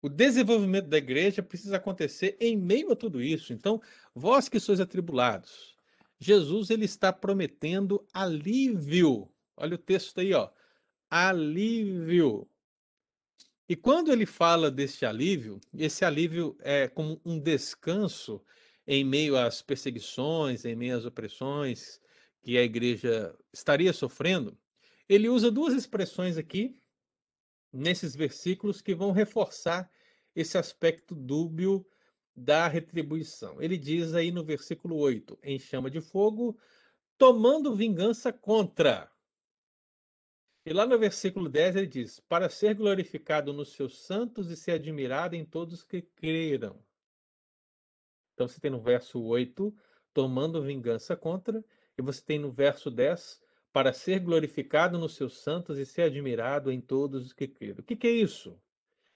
O 0.01 0.09
desenvolvimento 0.09 0.87
da 0.87 0.97
igreja 0.97 1.43
precisa 1.43 1.77
acontecer 1.77 2.35
em 2.39 2.57
meio 2.57 2.91
a 2.91 2.95
tudo 2.95 3.21
isso. 3.21 3.53
Então, 3.53 3.79
vós 4.15 4.49
que 4.49 4.59
sois 4.59 4.79
atribulados, 4.79 5.75
Jesus 6.19 6.71
ele 6.71 6.85
está 6.85 7.13
prometendo 7.13 8.03
alívio. 8.11 9.31
Olha 9.55 9.75
o 9.75 9.77
texto 9.77 10.19
aí, 10.21 10.33
ó. 10.33 10.49
Alívio. 11.07 12.49
E 13.69 13.75
quando 13.75 14.11
ele 14.13 14.25
fala 14.25 14.71
desse 14.71 15.05
alívio, 15.05 15.59
esse 15.77 16.05
alívio 16.05 16.57
é 16.61 16.87
como 16.87 17.19
um 17.25 17.37
descanso 17.37 18.41
em 18.87 19.03
meio 19.03 19.35
às 19.35 19.61
perseguições, 19.61 20.63
em 20.63 20.75
meio 20.75 20.95
às 20.95 21.05
opressões 21.05 21.99
que 22.41 22.57
a 22.57 22.63
igreja 22.63 23.37
estaria 23.51 23.91
sofrendo, 23.91 24.57
ele 25.09 25.27
usa 25.27 25.51
duas 25.51 25.73
expressões 25.73 26.37
aqui 26.37 26.81
nesses 27.73 28.15
versículos 28.15 28.81
que 28.81 28.95
vão 28.95 29.11
reforçar 29.11 29.91
esse 30.33 30.57
aspecto 30.57 31.13
dúbio 31.13 31.85
da 32.33 32.69
retribuição. 32.69 33.61
Ele 33.61 33.77
diz 33.77 34.13
aí 34.13 34.31
no 34.31 34.45
versículo 34.45 34.95
8: 34.95 35.37
em 35.43 35.59
chama 35.59 35.91
de 35.91 35.99
fogo, 35.99 36.57
tomando 37.17 37.75
vingança 37.75 38.31
contra. 38.31 39.11
E 40.67 40.73
lá 40.73 40.85
no 40.85 40.99
versículo 40.99 41.47
10 41.47 41.77
ele 41.77 41.87
diz: 41.87 42.19
para 42.19 42.49
ser 42.49 42.75
glorificado 42.75 43.53
nos 43.53 43.71
seus 43.71 43.99
santos 43.99 44.51
e 44.51 44.57
ser 44.57 44.71
admirado 44.71 45.33
em 45.33 45.45
todos 45.45 45.81
que 45.81 46.01
creram. 46.01 46.77
Então 48.33 48.49
você 48.49 48.59
tem 48.59 48.69
no 48.69 48.81
verso 48.81 49.23
8, 49.23 49.73
tomando 50.13 50.61
vingança 50.61 51.15
contra, 51.15 51.63
e 51.97 52.01
você 52.01 52.21
tem 52.21 52.37
no 52.37 52.51
verso 52.51 52.91
10, 52.91 53.41
para 53.71 53.93
ser 53.93 54.19
glorificado 54.19 54.97
nos 54.97 55.15
seus 55.15 55.37
santos 55.37 55.77
e 55.77 55.85
ser 55.85 56.01
admirado 56.01 56.69
em 56.69 56.81
todos 56.81 57.27
os 57.27 57.31
que 57.31 57.47
creram. 57.47 57.79
O 57.79 57.83
que, 57.83 57.95
que 57.95 58.07
é 58.07 58.11
isso? 58.11 58.61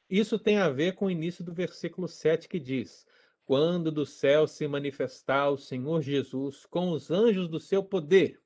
Isso 0.09 0.39
tem 0.39 0.57
a 0.57 0.69
ver 0.69 0.95
com 0.95 1.07
o 1.07 1.11
início 1.11 1.43
do 1.43 1.53
versículo 1.53 2.07
7 2.07 2.47
que 2.47 2.61
diz: 2.61 3.05
Quando 3.43 3.91
do 3.91 4.05
céu 4.05 4.47
se 4.47 4.65
manifestar 4.69 5.49
o 5.49 5.57
Senhor 5.57 6.01
Jesus 6.01 6.65
com 6.65 6.91
os 6.91 7.11
anjos 7.11 7.49
do 7.49 7.59
seu 7.59 7.83
poder. 7.83 8.41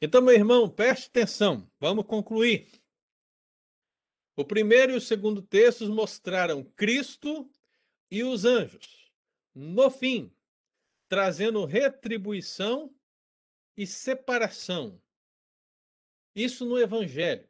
Então, 0.00 0.22
meu 0.22 0.34
irmão, 0.34 0.70
preste 0.70 1.08
atenção, 1.08 1.68
vamos 1.80 2.06
concluir. 2.06 2.68
O 4.36 4.44
primeiro 4.44 4.92
e 4.92 4.96
o 4.96 5.00
segundo 5.00 5.42
textos 5.42 5.88
mostraram 5.88 6.62
Cristo 6.62 7.50
e 8.10 8.22
os 8.22 8.44
anjos. 8.44 9.12
No 9.52 9.90
fim, 9.90 10.32
trazendo 11.08 11.64
retribuição 11.64 12.94
e 13.76 13.86
separação. 13.86 15.02
Isso 16.34 16.64
no 16.64 16.78
Evangelho. 16.78 17.48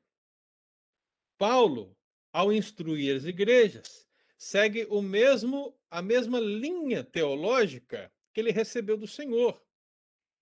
Paulo, 1.36 1.94
ao 2.32 2.50
instruir 2.50 3.16
as 3.16 3.24
igrejas, 3.24 4.08
segue 4.38 4.86
o 4.88 5.02
mesmo 5.02 5.78
a 5.90 6.02
mesma 6.02 6.38
linha 6.38 7.02
teológica 7.02 8.12
que 8.32 8.40
ele 8.40 8.50
recebeu 8.50 8.96
do 8.96 9.06
Senhor. 9.06 9.60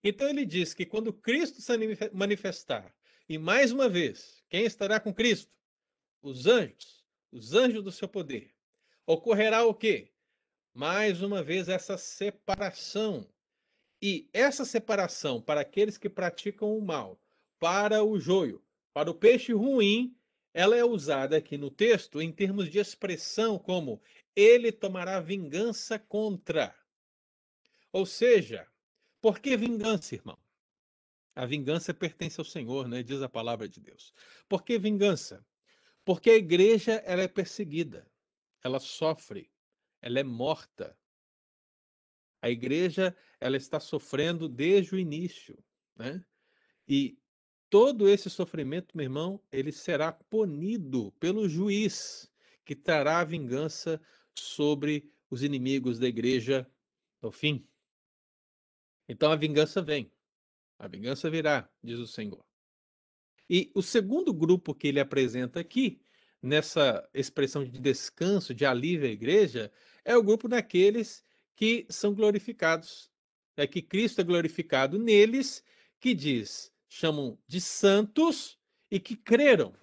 Então 0.02 0.28
ele 0.28 0.44
diz 0.44 0.74
que 0.74 0.86
quando 0.86 1.12
Cristo 1.12 1.60
se 1.60 1.72
manifestar, 2.12 2.94
e 3.28 3.38
mais 3.38 3.72
uma 3.72 3.88
vez, 3.88 4.42
quem 4.48 4.64
estará 4.64 5.00
com 5.00 5.12
Cristo? 5.12 5.52
Os 6.22 6.46
anjos, 6.46 7.04
os 7.32 7.54
anjos 7.54 7.82
do 7.82 7.90
seu 7.90 8.08
poder. 8.08 8.54
Ocorrerá 9.04 9.64
o 9.64 9.74
quê? 9.74 10.12
Mais 10.72 11.22
uma 11.22 11.42
vez 11.42 11.68
essa 11.68 11.96
separação 11.96 13.28
e 14.00 14.28
essa 14.32 14.64
separação 14.64 15.40
para 15.40 15.62
aqueles 15.62 15.96
que 15.98 16.08
praticam 16.08 16.76
o 16.76 16.82
mal, 16.82 17.20
para 17.58 18.04
o 18.04 18.20
joio, 18.20 18.62
para 18.92 19.10
o 19.10 19.14
peixe 19.14 19.52
ruim, 19.52 20.16
ela 20.52 20.76
é 20.76 20.84
usada 20.84 21.36
aqui 21.36 21.58
no 21.58 21.70
texto 21.70 22.20
em 22.22 22.32
termos 22.32 22.70
de 22.70 22.78
expressão 22.78 23.58
como 23.58 24.00
ele 24.34 24.70
tomará 24.70 25.20
vingança 25.20 25.98
contra. 25.98 26.74
Ou 27.92 28.06
seja, 28.06 28.66
por 29.26 29.40
que 29.40 29.56
vingança, 29.56 30.14
irmão? 30.14 30.38
A 31.34 31.44
vingança 31.44 31.92
pertence 31.92 32.40
ao 32.40 32.44
Senhor, 32.44 32.86
né? 32.86 33.02
diz 33.02 33.20
a 33.22 33.28
palavra 33.28 33.68
de 33.68 33.80
Deus. 33.80 34.14
Por 34.48 34.62
que 34.62 34.78
vingança? 34.78 35.44
Porque 36.04 36.30
a 36.30 36.36
igreja 36.36 36.92
ela 37.04 37.22
é 37.22 37.26
perseguida, 37.26 38.08
ela 38.62 38.78
sofre, 38.78 39.50
ela 40.00 40.20
é 40.20 40.22
morta, 40.22 40.96
a 42.40 42.48
igreja 42.48 43.16
ela 43.40 43.56
está 43.56 43.80
sofrendo 43.80 44.48
desde 44.48 44.94
o 44.94 44.98
início, 44.98 45.58
né? 45.96 46.24
E 46.86 47.18
todo 47.68 48.08
esse 48.08 48.30
sofrimento, 48.30 48.96
meu 48.96 49.06
irmão, 49.06 49.42
ele 49.50 49.72
será 49.72 50.12
punido 50.12 51.10
pelo 51.18 51.48
juiz 51.48 52.30
que 52.64 52.76
trará 52.76 53.18
a 53.18 53.24
vingança 53.24 54.00
sobre 54.32 55.12
os 55.28 55.42
inimigos 55.42 55.98
da 55.98 56.06
igreja 56.06 56.64
no 57.20 57.32
fim. 57.32 57.68
Então 59.08 59.30
a 59.30 59.36
vingança 59.36 59.80
vem. 59.80 60.12
A 60.78 60.88
vingança 60.88 61.30
virá, 61.30 61.68
diz 61.82 61.98
o 61.98 62.06
Senhor. 62.06 62.44
E 63.48 63.70
o 63.74 63.82
segundo 63.82 64.34
grupo 64.34 64.74
que 64.74 64.88
ele 64.88 65.00
apresenta 65.00 65.60
aqui, 65.60 66.00
nessa 66.42 67.08
expressão 67.14 67.64
de 67.64 67.78
descanso, 67.80 68.54
de 68.54 68.66
alívio 68.66 69.08
à 69.08 69.12
igreja, 69.12 69.72
é 70.04 70.16
o 70.16 70.22
grupo 70.22 70.48
daqueles 70.48 71.24
que 71.54 71.86
são 71.88 72.14
glorificados. 72.14 73.10
É 73.56 73.66
que 73.66 73.80
Cristo 73.80 74.20
é 74.20 74.24
glorificado 74.24 74.98
neles, 74.98 75.64
que 75.98 76.14
diz, 76.14 76.72
chamam 76.88 77.38
de 77.46 77.60
santos 77.60 78.58
e 78.90 79.00
que 79.00 79.16
creram. 79.16 79.74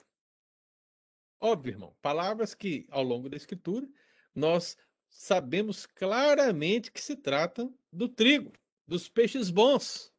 Óbvio, 1.39 1.71
irmão, 1.71 1.95
palavras 2.01 2.53
que 2.53 2.85
ao 2.89 3.03
longo 3.03 3.27
da 3.27 3.35
Escritura 3.35 3.87
nós 4.35 4.77
sabemos 5.09 5.85
claramente 5.85 6.91
que 6.91 7.01
se 7.01 7.15
tratam 7.15 7.77
do 7.91 8.07
trigo, 8.07 8.53
dos 8.87 9.07
peixes 9.09 9.49
bons, 9.49 10.13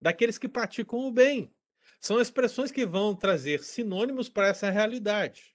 daqueles 0.00 0.38
que 0.38 0.48
praticam 0.48 1.00
o 1.00 1.12
bem. 1.12 1.52
São 2.00 2.20
expressões 2.20 2.72
que 2.72 2.84
vão 2.84 3.14
trazer 3.14 3.62
sinônimos 3.62 4.28
para 4.28 4.48
essa 4.48 4.70
realidade. 4.70 5.54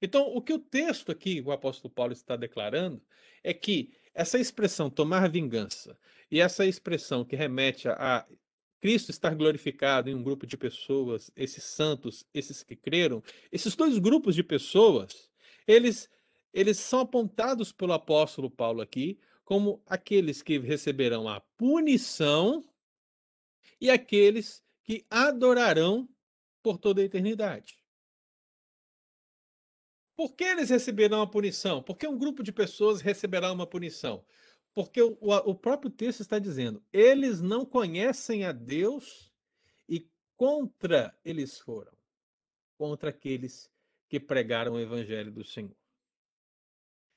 Então, 0.00 0.26
o 0.26 0.42
que 0.42 0.52
o 0.52 0.58
texto 0.58 1.10
aqui, 1.10 1.40
o 1.40 1.50
apóstolo 1.50 1.92
Paulo 1.92 2.12
está 2.12 2.36
declarando, 2.36 3.02
é 3.42 3.54
que 3.54 3.94
essa 4.12 4.38
expressão 4.38 4.90
tomar 4.90 5.28
vingança 5.30 5.98
e 6.30 6.40
essa 6.40 6.66
expressão 6.66 7.24
que 7.24 7.34
remete 7.34 7.88
a 7.88 8.26
Cristo 8.80 9.10
estar 9.10 9.34
glorificado 9.34 10.10
em 10.10 10.14
um 10.14 10.22
grupo 10.22 10.46
de 10.46 10.58
pessoas, 10.58 11.30
esses 11.34 11.64
santos, 11.64 12.26
esses 12.34 12.62
que 12.62 12.76
creram, 12.76 13.22
esses 13.50 13.74
dois 13.74 13.98
grupos 13.98 14.34
de 14.34 14.42
pessoas, 14.42 15.30
eles 15.66 16.10
eles 16.52 16.78
são 16.78 17.00
apontados 17.00 17.72
pelo 17.72 17.92
apóstolo 17.92 18.48
Paulo 18.48 18.80
aqui 18.80 19.18
como 19.44 19.82
aqueles 19.86 20.42
que 20.42 20.58
receberão 20.58 21.28
a 21.28 21.40
punição 21.40 22.64
e 23.80 23.90
aqueles 23.90 24.62
que 24.82 25.04
adorarão 25.10 26.08
por 26.62 26.78
toda 26.78 27.00
a 27.00 27.04
eternidade. 27.04 27.78
Por 30.16 30.34
que 30.34 30.44
eles 30.44 30.70
receberão 30.70 31.20
a 31.20 31.26
punição? 31.26 31.82
Por 31.82 31.96
que 31.96 32.06
um 32.06 32.16
grupo 32.16 32.42
de 32.42 32.52
pessoas 32.52 33.00
receberá 33.00 33.52
uma 33.52 33.66
punição? 33.66 34.24
Porque 34.72 35.02
o, 35.02 35.16
o 35.20 35.54
próprio 35.54 35.90
texto 35.90 36.20
está 36.20 36.38
dizendo: 36.38 36.82
eles 36.92 37.40
não 37.40 37.66
conhecem 37.66 38.44
a 38.44 38.52
Deus 38.52 39.32
e 39.88 40.08
contra 40.36 41.16
eles 41.24 41.58
foram 41.58 41.92
contra 42.76 43.10
aqueles 43.10 43.70
que 44.08 44.20
pregaram 44.20 44.74
o 44.74 44.80
evangelho 44.80 45.32
do 45.32 45.44
Senhor. 45.44 45.76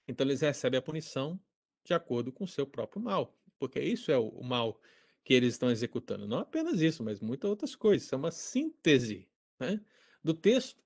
Então 0.07 0.25
eles 0.25 0.41
recebem 0.41 0.77
a 0.77 0.81
punição 0.81 1.39
de 1.87 1.93
acordo 1.93 2.33
com 2.33 2.43
o 2.43 2.47
seu 2.47 2.67
próprio 2.67 3.01
mal, 3.01 3.33
porque 3.57 3.79
isso 3.79 4.11
é 4.11 4.17
o 4.17 4.43
mal 4.43 4.79
que 5.23 5.33
eles 5.33 5.53
estão 5.53 5.71
executando. 5.71 6.27
Não 6.27 6.39
apenas 6.39 6.81
isso, 6.81 7.01
mas 7.01 7.21
muitas 7.21 7.49
outras 7.49 7.75
coisas. 7.75 8.11
É 8.11 8.15
uma 8.15 8.29
síntese 8.29 9.27
né, 9.57 9.79
do 10.21 10.33
texto. 10.33 10.83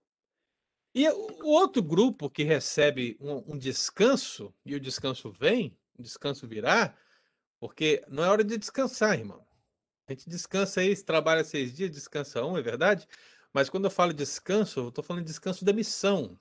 E 0.94 1.08
o 1.10 1.48
outro 1.48 1.82
grupo 1.82 2.30
que 2.30 2.44
recebe 2.44 3.18
um, 3.20 3.54
um, 3.54 3.58
descanso, 3.58 4.54
e 4.64 4.76
o 4.76 4.80
descanso 4.80 5.32
vem, 5.32 5.76
o 5.98 6.04
descanso 6.04 6.48
virá, 6.48 6.96
porque 7.60 8.04
não 8.08 8.24
é 8.24 8.30
hora 8.30 8.44
de 8.44 8.58
descansar, 8.58 9.18
irmão. 9.18 9.46
A 10.08 10.12
gente 10.12 10.30
descansa 10.30 10.82
aí, 10.82 10.96
trabalha 11.02 11.44
seis 11.44 11.74
dias, 11.74 11.90
descansa 11.90 12.44
um, 12.46 12.58
é 12.58 12.62
verdade? 12.62 13.08
Mas 13.54 13.70
quando 13.70 13.86
eu 13.86 13.92
falo 13.92 14.14
descanso, 14.14 14.82
eu 14.82 14.90
estou 14.90 15.04
falando 15.04 15.24
de 15.24 15.30
descanso 15.30 15.66
da 15.66 15.74
missão. 15.74 16.40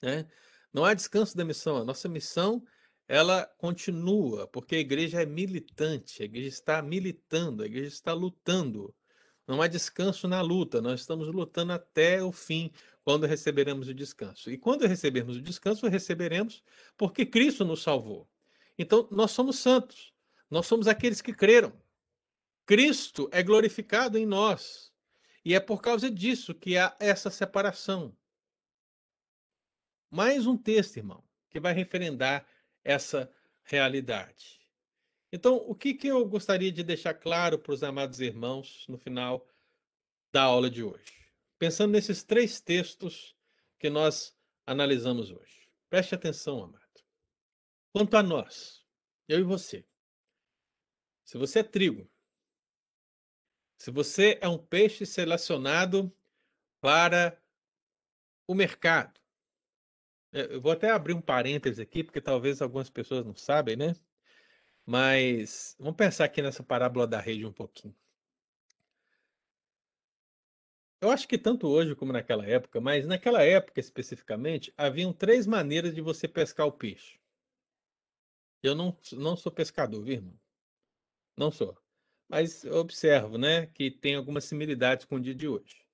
Né? 0.00 0.26
Não 0.72 0.84
há 0.84 0.94
descanso 0.94 1.36
da 1.36 1.44
missão. 1.44 1.76
A 1.76 1.84
nossa 1.84 2.08
missão, 2.08 2.64
ela 3.08 3.46
continua, 3.56 4.46
porque 4.46 4.76
a 4.76 4.78
igreja 4.78 5.22
é 5.22 5.26
militante, 5.26 6.22
a 6.22 6.26
igreja 6.26 6.48
está 6.48 6.82
militando, 6.82 7.62
a 7.62 7.66
igreja 7.66 7.88
está 7.88 8.12
lutando. 8.12 8.94
Não 9.46 9.62
há 9.62 9.66
descanso 9.66 10.28
na 10.28 10.42
luta, 10.42 10.82
nós 10.82 11.00
estamos 11.00 11.26
lutando 11.28 11.72
até 11.72 12.22
o 12.22 12.30
fim, 12.30 12.70
quando 13.02 13.26
receberemos 13.26 13.88
o 13.88 13.94
descanso. 13.94 14.50
E 14.50 14.58
quando 14.58 14.86
recebermos 14.86 15.38
o 15.38 15.40
descanso, 15.40 15.88
receberemos 15.88 16.62
porque 16.98 17.24
Cristo 17.24 17.64
nos 17.64 17.82
salvou. 17.82 18.28
Então, 18.76 19.08
nós 19.10 19.30
somos 19.30 19.58
santos, 19.58 20.12
nós 20.50 20.66
somos 20.66 20.86
aqueles 20.86 21.22
que 21.22 21.32
creram. 21.32 21.72
Cristo 22.66 23.26
é 23.32 23.42
glorificado 23.42 24.18
em 24.18 24.26
nós. 24.26 24.92
E 25.42 25.54
é 25.54 25.60
por 25.60 25.80
causa 25.80 26.10
disso 26.10 26.54
que 26.54 26.76
há 26.76 26.94
essa 27.00 27.30
separação. 27.30 28.14
Mais 30.10 30.46
um 30.46 30.58
texto, 30.58 30.98
irmão, 30.98 31.24
que 31.48 31.58
vai 31.58 31.72
referendar 31.72 32.46
essa 32.88 33.30
realidade. 33.64 34.58
Então, 35.30 35.56
o 35.56 35.74
que, 35.74 35.92
que 35.92 36.06
eu 36.06 36.26
gostaria 36.26 36.72
de 36.72 36.82
deixar 36.82 37.12
claro 37.12 37.58
para 37.58 37.74
os 37.74 37.82
amados 37.82 38.18
irmãos 38.18 38.86
no 38.88 38.96
final 38.96 39.46
da 40.32 40.44
aula 40.44 40.70
de 40.70 40.82
hoje? 40.82 41.30
Pensando 41.58 41.92
nesses 41.92 42.24
três 42.24 42.62
textos 42.62 43.36
que 43.78 43.90
nós 43.90 44.34
analisamos 44.66 45.30
hoje. 45.30 45.68
Preste 45.90 46.14
atenção, 46.14 46.62
amado. 46.62 46.78
Quanto 47.92 48.16
a 48.16 48.22
nós, 48.22 48.82
eu 49.28 49.38
e 49.38 49.42
você, 49.42 49.84
se 51.22 51.36
você 51.36 51.58
é 51.58 51.64
trigo, 51.64 52.10
se 53.76 53.90
você 53.90 54.38
é 54.40 54.48
um 54.48 54.58
peixe 54.58 55.04
selecionado 55.04 56.10
para 56.80 57.38
o 58.46 58.54
mercado, 58.54 59.20
eu 60.32 60.60
vou 60.60 60.72
até 60.72 60.90
abrir 60.90 61.14
um 61.14 61.20
parênteses 61.20 61.78
aqui, 61.78 62.04
porque 62.04 62.20
talvez 62.20 62.60
algumas 62.62 62.90
pessoas 62.90 63.24
não 63.24 63.34
sabem, 63.34 63.76
né? 63.76 63.94
Mas 64.86 65.76
vamos 65.78 65.96
pensar 65.96 66.24
aqui 66.24 66.42
nessa 66.42 66.62
parábola 66.62 67.06
da 67.06 67.20
rede 67.20 67.46
um 67.46 67.52
pouquinho. 67.52 67.94
Eu 71.00 71.10
acho 71.10 71.28
que 71.28 71.38
tanto 71.38 71.68
hoje 71.68 71.94
como 71.94 72.12
naquela 72.12 72.44
época, 72.46 72.80
mas 72.80 73.06
naquela 73.06 73.42
época 73.42 73.80
especificamente, 73.80 74.72
haviam 74.76 75.12
três 75.12 75.46
maneiras 75.46 75.94
de 75.94 76.00
você 76.00 76.26
pescar 76.26 76.66
o 76.66 76.72
peixe. 76.72 77.20
Eu 78.62 78.74
não, 78.74 78.96
não 79.12 79.36
sou 79.36 79.52
pescador, 79.52 80.02
viu, 80.02 80.14
irmão? 80.14 80.38
Não 81.36 81.50
sou. 81.50 81.76
Mas 82.28 82.64
eu 82.64 82.76
observo, 82.76 83.38
né, 83.38 83.66
que 83.66 83.90
tem 83.90 84.16
algumas 84.16 84.44
similitudes 84.44 85.04
com 85.06 85.16
o 85.16 85.20
dia 85.20 85.34
de 85.34 85.48
hoje. 85.48 85.87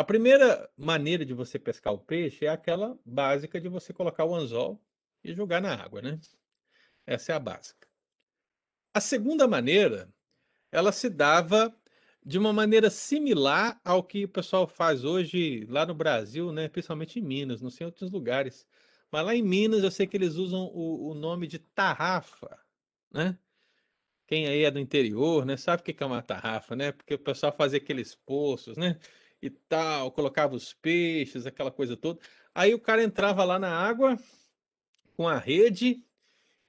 A 0.00 0.04
primeira 0.04 0.66
maneira 0.78 1.26
de 1.26 1.34
você 1.34 1.58
pescar 1.58 1.92
o 1.92 1.98
peixe 1.98 2.46
é 2.46 2.48
aquela 2.48 2.98
básica 3.04 3.60
de 3.60 3.68
você 3.68 3.92
colocar 3.92 4.24
o 4.24 4.34
anzol 4.34 4.82
e 5.22 5.34
jogar 5.34 5.60
na 5.60 5.74
água, 5.74 6.00
né? 6.00 6.18
Essa 7.06 7.32
é 7.32 7.34
a 7.34 7.38
básica. 7.38 7.86
A 8.94 8.98
segunda 8.98 9.46
maneira, 9.46 10.10
ela 10.72 10.90
se 10.90 11.10
dava 11.10 11.70
de 12.24 12.38
uma 12.38 12.50
maneira 12.50 12.88
similar 12.88 13.78
ao 13.84 14.02
que 14.02 14.24
o 14.24 14.28
pessoal 14.30 14.66
faz 14.66 15.04
hoje 15.04 15.66
lá 15.68 15.84
no 15.84 15.94
Brasil, 15.94 16.50
né? 16.50 16.66
principalmente 16.66 17.18
em 17.18 17.22
Minas, 17.22 17.60
não 17.60 17.68
sei 17.68 17.84
em 17.84 17.88
outros 17.88 18.10
lugares. 18.10 18.66
Mas 19.12 19.26
lá 19.26 19.34
em 19.34 19.42
Minas 19.42 19.84
eu 19.84 19.90
sei 19.90 20.06
que 20.06 20.16
eles 20.16 20.36
usam 20.36 20.62
o, 20.72 21.10
o 21.10 21.14
nome 21.14 21.46
de 21.46 21.58
tarrafa, 21.58 22.58
né? 23.12 23.38
Quem 24.26 24.46
aí 24.46 24.64
é 24.64 24.70
do 24.70 24.78
interior, 24.78 25.44
né? 25.44 25.58
Sabe 25.58 25.82
o 25.82 25.84
que 25.84 26.02
é 26.02 26.06
uma 26.06 26.22
tarrafa, 26.22 26.74
né? 26.74 26.90
Porque 26.90 27.12
o 27.12 27.18
pessoal 27.18 27.52
fazia 27.52 27.76
aqueles 27.76 28.14
poços, 28.14 28.78
né? 28.78 28.98
E 29.42 29.48
tal, 29.50 30.12
colocava 30.12 30.54
os 30.54 30.74
peixes, 30.74 31.46
aquela 31.46 31.70
coisa 31.70 31.96
toda. 31.96 32.20
Aí 32.54 32.74
o 32.74 32.80
cara 32.80 33.02
entrava 33.02 33.44
lá 33.44 33.58
na 33.58 33.70
água 33.70 34.18
com 35.16 35.26
a 35.26 35.38
rede 35.38 36.04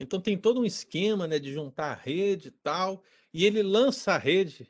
então 0.02 0.20
tem 0.20 0.36
todo 0.36 0.60
um 0.60 0.64
esquema 0.64 1.28
né, 1.28 1.38
de 1.38 1.52
juntar 1.52 1.92
a 1.92 1.94
rede 1.94 2.48
e 2.48 2.50
tal, 2.50 3.04
e 3.32 3.46
ele 3.46 3.62
lança 3.62 4.14
a 4.14 4.18
rede 4.18 4.68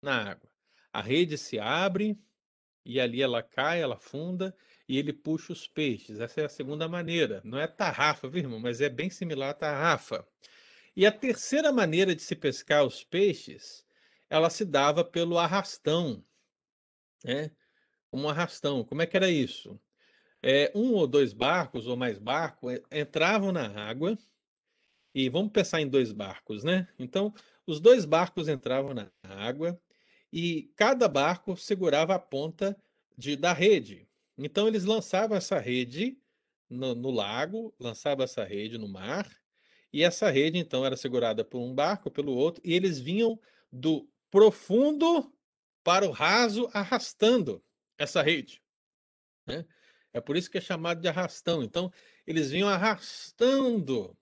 na 0.00 0.30
água. 0.30 0.48
A 0.92 1.02
rede 1.02 1.36
se 1.36 1.58
abre 1.58 2.16
e 2.84 3.00
ali 3.00 3.20
ela 3.20 3.42
cai, 3.42 3.82
ela 3.82 3.96
funda 3.96 4.54
e 4.88 4.96
ele 4.96 5.12
puxa 5.12 5.52
os 5.52 5.66
peixes. 5.66 6.20
Essa 6.20 6.42
é 6.42 6.44
a 6.44 6.48
segunda 6.48 6.88
maneira. 6.88 7.40
Não 7.44 7.58
é 7.58 7.66
tarrafa, 7.66 8.28
viu, 8.28 8.42
irmão? 8.42 8.60
Mas 8.60 8.80
é 8.80 8.88
bem 8.88 9.10
similar 9.10 9.50
à 9.50 9.54
tarrafa. 9.54 10.24
E 10.94 11.04
a 11.04 11.10
terceira 11.10 11.72
maneira 11.72 12.14
de 12.14 12.22
se 12.22 12.36
pescar 12.36 12.84
os 12.84 13.02
peixes, 13.02 13.84
ela 14.30 14.48
se 14.48 14.64
dava 14.64 15.04
pelo 15.04 15.38
arrastão, 15.38 16.24
né? 17.24 17.50
Um 18.12 18.28
arrastão. 18.28 18.84
Como 18.84 19.02
é 19.02 19.06
que 19.06 19.16
era 19.16 19.30
isso? 19.30 19.80
É, 20.42 20.72
um 20.74 20.92
ou 20.92 21.06
dois 21.06 21.32
barcos 21.32 21.86
ou 21.86 21.96
mais 21.96 22.18
barcos 22.18 22.80
entravam 22.90 23.52
na 23.52 23.68
água 23.68 24.18
e 25.14 25.28
vamos 25.28 25.52
pensar 25.52 25.80
em 25.80 25.88
dois 25.88 26.10
barcos, 26.12 26.64
né? 26.64 26.88
Então, 26.98 27.32
os 27.66 27.80
dois 27.80 28.04
barcos 28.04 28.48
entravam 28.48 28.92
na 28.92 29.10
água 29.22 29.80
e 30.32 30.72
cada 30.76 31.06
barco 31.06 31.56
segurava 31.56 32.14
a 32.14 32.18
ponta 32.18 32.76
de, 33.16 33.36
da 33.36 33.52
rede. 33.52 34.08
Então, 34.36 34.66
eles 34.66 34.84
lançavam 34.84 35.36
essa 35.36 35.58
rede 35.58 36.18
no, 36.68 36.94
no 36.94 37.10
lago, 37.10 37.74
lançavam 37.78 38.24
essa 38.24 38.42
rede 38.42 38.78
no 38.78 38.88
mar, 38.88 39.30
e 39.92 40.02
essa 40.02 40.30
rede, 40.30 40.58
então, 40.58 40.86
era 40.86 40.96
segurada 40.96 41.44
por 41.44 41.60
um 41.60 41.74
barco, 41.74 42.10
pelo 42.10 42.34
outro, 42.34 42.62
e 42.64 42.72
eles 42.72 42.98
vinham 42.98 43.38
do 43.70 44.08
profundo 44.30 45.30
para 45.82 46.06
o 46.06 46.10
raso 46.10 46.70
arrastando 46.72 47.62
essa 47.98 48.22
rede. 48.22 48.62
Né? 49.46 49.64
É 50.12 50.20
por 50.20 50.36
isso 50.36 50.50
que 50.50 50.58
é 50.58 50.60
chamado 50.60 51.00
de 51.00 51.08
arrastão. 51.08 51.62
Então, 51.62 51.92
eles 52.26 52.50
vinham 52.50 52.68
arrastando 52.68 54.16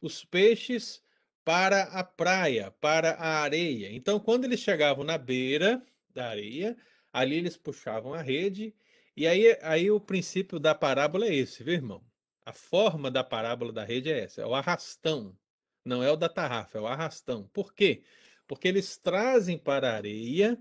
os 0.00 0.24
peixes 0.24 1.02
para 1.44 1.82
a 1.84 2.04
praia, 2.04 2.70
para 2.80 3.12
a 3.12 3.40
areia. 3.42 3.92
Então, 3.92 4.18
quando 4.18 4.44
eles 4.44 4.60
chegavam 4.60 5.04
na 5.04 5.18
beira 5.18 5.82
da 6.08 6.28
areia, 6.28 6.76
ali 7.12 7.36
eles 7.36 7.56
puxavam 7.56 8.14
a 8.14 8.22
rede, 8.22 8.74
e 9.16 9.26
aí, 9.26 9.58
aí 9.62 9.90
o 9.90 10.00
princípio 10.00 10.58
da 10.58 10.74
parábola 10.74 11.26
é 11.26 11.34
esse, 11.34 11.62
viu, 11.62 11.74
irmão? 11.74 12.04
A 12.44 12.52
forma 12.52 13.10
da 13.10 13.22
parábola 13.22 13.72
da 13.72 13.84
rede 13.84 14.10
é 14.10 14.20
essa, 14.20 14.40
é 14.40 14.46
o 14.46 14.54
arrastão. 14.54 15.36
Não 15.84 16.02
é 16.02 16.10
o 16.10 16.16
da 16.16 16.28
tarrafa, 16.28 16.78
é 16.78 16.80
o 16.80 16.86
arrastão. 16.86 17.48
Por 17.52 17.74
quê? 17.74 18.02
Porque 18.46 18.68
eles 18.68 18.96
trazem 18.96 19.58
para 19.58 19.90
a 19.90 19.96
areia, 19.96 20.58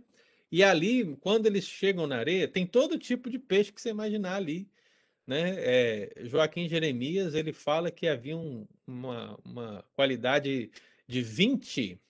e 0.52 0.64
ali, 0.64 1.16
quando 1.22 1.45
eles 1.45 1.66
chegam 1.66 2.08
na 2.08 2.18
areia, 2.18 2.47
tem 2.47 2.66
todo 2.66 2.97
tipo 2.97 3.30
de 3.30 3.38
peixe 3.39 3.72
que 3.72 3.82
você 3.82 3.89
imaginar 3.89 4.36
ali 4.36 4.70
né? 5.30 5.54
É, 5.60 6.12
Joaquim 6.24 6.68
Jeremias 6.68 7.36
ele 7.36 7.54
fala 7.54 7.91
que 7.91 8.08
havia 8.08 8.36
um, 8.36 8.68
uma, 8.88 9.39
uma 9.45 9.86
qualidade 9.93 10.72
de 11.08 11.22
20 11.22 12.02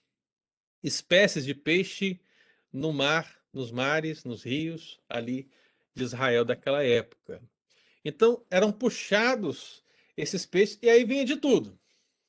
espécies 0.82 1.44
de 1.44 1.54
peixe 1.54 2.18
no 2.72 2.94
mar, 2.94 3.38
nos 3.52 3.70
mares, 3.70 4.24
nos 4.24 4.42
rios 4.42 4.98
ali 5.06 5.50
de 5.94 6.02
Israel 6.02 6.46
daquela 6.46 6.82
época. 6.82 7.42
Então 8.02 8.42
eram 8.50 8.72
puxados 8.72 9.84
esses 10.16 10.46
peixes 10.46 10.78
e 10.80 10.88
aí 10.88 11.04
vinha 11.04 11.26
de 11.26 11.36
tudo, 11.36 11.78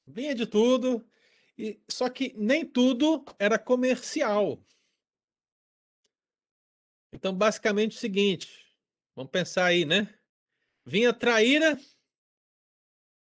vinha 0.05 0.36
de 0.36 0.45
tudo. 0.45 1.01
E, 1.57 1.80
só 1.88 2.09
que 2.09 2.34
nem 2.36 2.66
tudo 2.66 3.24
era 3.39 3.57
comercial. 3.57 4.62
Então, 7.14 7.34
basicamente, 7.34 7.97
o 7.97 7.99
seguinte: 7.99 8.66
vamos 9.16 9.32
pensar 9.32 9.66
aí, 9.66 9.86
né? 9.86 10.14
Vinha 10.86 11.14
traíra, 11.14 11.80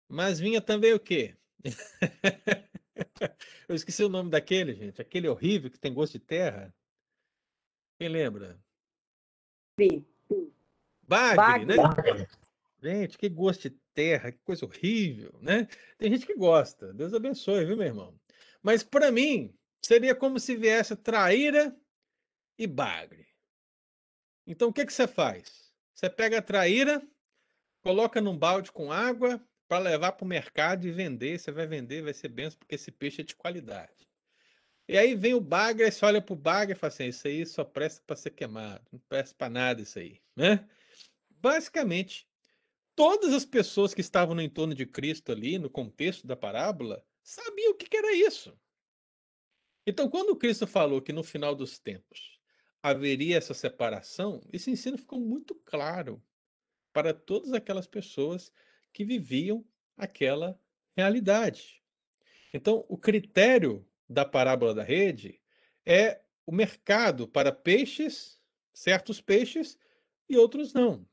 mas 0.08 0.40
vinha 0.40 0.60
também 0.60 0.92
o 0.92 1.00
quê? 1.00 1.36
Eu 3.68 3.74
esqueci 3.74 4.02
o 4.02 4.08
nome 4.08 4.30
daquele, 4.30 4.74
gente. 4.74 5.00
Aquele 5.00 5.28
horrível 5.28 5.70
que 5.70 5.78
tem 5.78 5.92
gosto 5.92 6.14
de 6.14 6.20
terra. 6.20 6.74
Quem 7.98 8.08
lembra? 8.08 8.58
Sim. 9.78 10.04
Bagre, 11.02 11.66
né? 11.66 11.76
Bagre. 11.76 12.28
Gente, 12.82 13.18
que 13.18 13.28
gosto 13.28 13.68
de 13.68 13.78
terra, 13.94 14.32
que 14.32 14.38
coisa 14.38 14.64
horrível, 14.64 15.38
né? 15.40 15.68
Tem 15.98 16.10
gente 16.10 16.26
que 16.26 16.34
gosta. 16.34 16.92
Deus 16.94 17.12
abençoe, 17.12 17.66
viu, 17.66 17.76
meu 17.76 17.86
irmão? 17.86 18.18
Mas 18.62 18.82
para 18.82 19.12
mim, 19.12 19.54
seria 19.84 20.14
como 20.14 20.40
se 20.40 20.56
viesse 20.56 20.96
traíra 20.96 21.76
e 22.58 22.66
bagre. 22.66 23.29
Então, 24.46 24.68
o 24.68 24.72
que, 24.72 24.84
que 24.84 24.92
você 24.92 25.06
faz? 25.06 25.70
Você 25.94 26.08
pega 26.08 26.38
a 26.38 26.42
traíra, 26.42 27.02
Coloca 27.82 28.20
num 28.20 28.36
balde 28.36 28.70
com 28.70 28.92
água 28.92 29.42
para 29.66 29.82
levar 29.82 30.12
para 30.12 30.24
o 30.24 30.28
mercado 30.28 30.86
e 30.86 30.92
vender. 30.92 31.38
Você 31.38 31.50
vai 31.50 31.66
vender, 31.66 32.02
vai 32.02 32.12
ser 32.12 32.28
benção, 32.28 32.58
porque 32.58 32.74
esse 32.74 32.90
peixe 32.90 33.22
é 33.22 33.24
de 33.24 33.34
qualidade. 33.34 34.08
E 34.86 34.98
aí 34.98 35.14
vem 35.14 35.34
o 35.34 35.40
bagre, 35.40 35.90
você 35.90 36.04
olha 36.04 36.20
para 36.20 36.32
o 36.32 36.36
bagre 36.36 36.74
e 36.74 36.78
fala 36.78 36.92
assim: 36.92 37.06
Isso 37.06 37.26
aí 37.26 37.46
só 37.46 37.64
presta 37.64 38.02
para 38.06 38.16
ser 38.16 38.30
queimado, 38.30 38.84
não 38.92 38.98
presta 39.08 39.34
para 39.36 39.48
nada 39.48 39.80
isso 39.80 39.98
aí. 39.98 40.20
Né? 40.36 40.68
Basicamente, 41.30 42.28
todas 42.94 43.32
as 43.32 43.44
pessoas 43.44 43.94
que 43.94 44.00
estavam 44.00 44.34
no 44.34 44.42
entorno 44.42 44.74
de 44.74 44.84
Cristo 44.84 45.32
ali, 45.32 45.58
no 45.58 45.70
contexto 45.70 46.26
da 46.26 46.36
parábola, 46.36 47.02
sabiam 47.22 47.72
o 47.72 47.74
que, 47.74 47.88
que 47.88 47.96
era 47.96 48.12
isso. 48.12 48.58
Então, 49.86 50.10
quando 50.10 50.36
Cristo 50.36 50.66
falou 50.66 51.00
que 51.00 51.12
no 51.12 51.22
final 51.22 51.54
dos 51.54 51.78
tempos 51.78 52.39
haveria 52.82 53.36
essa 53.36 53.54
separação, 53.54 54.42
esse 54.52 54.70
ensino 54.70 54.96
ficou 54.96 55.20
muito 55.20 55.54
claro 55.54 56.22
para 56.92 57.12
todas 57.12 57.52
aquelas 57.52 57.86
pessoas 57.86 58.52
que 58.92 59.04
viviam 59.04 59.64
aquela 59.96 60.58
realidade. 60.96 61.82
Então, 62.52 62.84
o 62.88 62.96
critério 62.96 63.86
da 64.08 64.24
parábola 64.24 64.74
da 64.74 64.82
rede 64.82 65.40
é 65.86 66.20
o 66.44 66.52
mercado 66.52 67.28
para 67.28 67.52
peixes, 67.52 68.40
certos 68.72 69.20
peixes, 69.20 69.78
e 70.28 70.36
outros 70.36 70.72
não. 70.72 71.06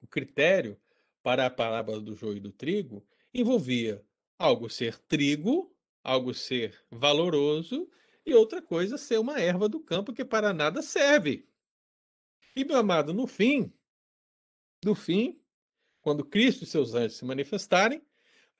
O 0.00 0.06
critério 0.06 0.80
para 1.22 1.46
a 1.46 1.50
parábola 1.50 2.00
do 2.00 2.16
joio 2.16 2.38
e 2.38 2.40
do 2.40 2.52
trigo 2.52 3.06
envolvia 3.32 4.04
algo 4.38 4.68
ser 4.70 4.98
trigo, 4.98 5.76
algo 6.02 6.32
ser 6.32 6.82
valoroso 6.90 7.88
e 8.30 8.34
outra 8.34 8.62
coisa 8.62 8.96
ser 8.96 9.18
uma 9.18 9.40
erva 9.40 9.68
do 9.68 9.80
campo 9.80 10.12
que 10.12 10.24
para 10.24 10.52
nada 10.52 10.82
serve. 10.82 11.48
E 12.54 12.64
meu 12.64 12.76
amado, 12.76 13.12
no 13.12 13.26
fim, 13.26 13.72
no 14.84 14.94
fim, 14.94 15.40
quando 16.00 16.24
Cristo 16.24 16.64
e 16.64 16.66
seus 16.66 16.94
anjos 16.94 17.18
se 17.18 17.24
manifestarem, 17.24 18.02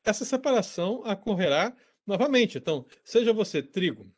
essa 0.04 0.24
separação 0.24 1.00
ocorrerá 1.00 1.76
novamente. 2.06 2.58
Então, 2.58 2.86
seja 3.04 3.32
você 3.32 3.62
trigo, 3.62 4.12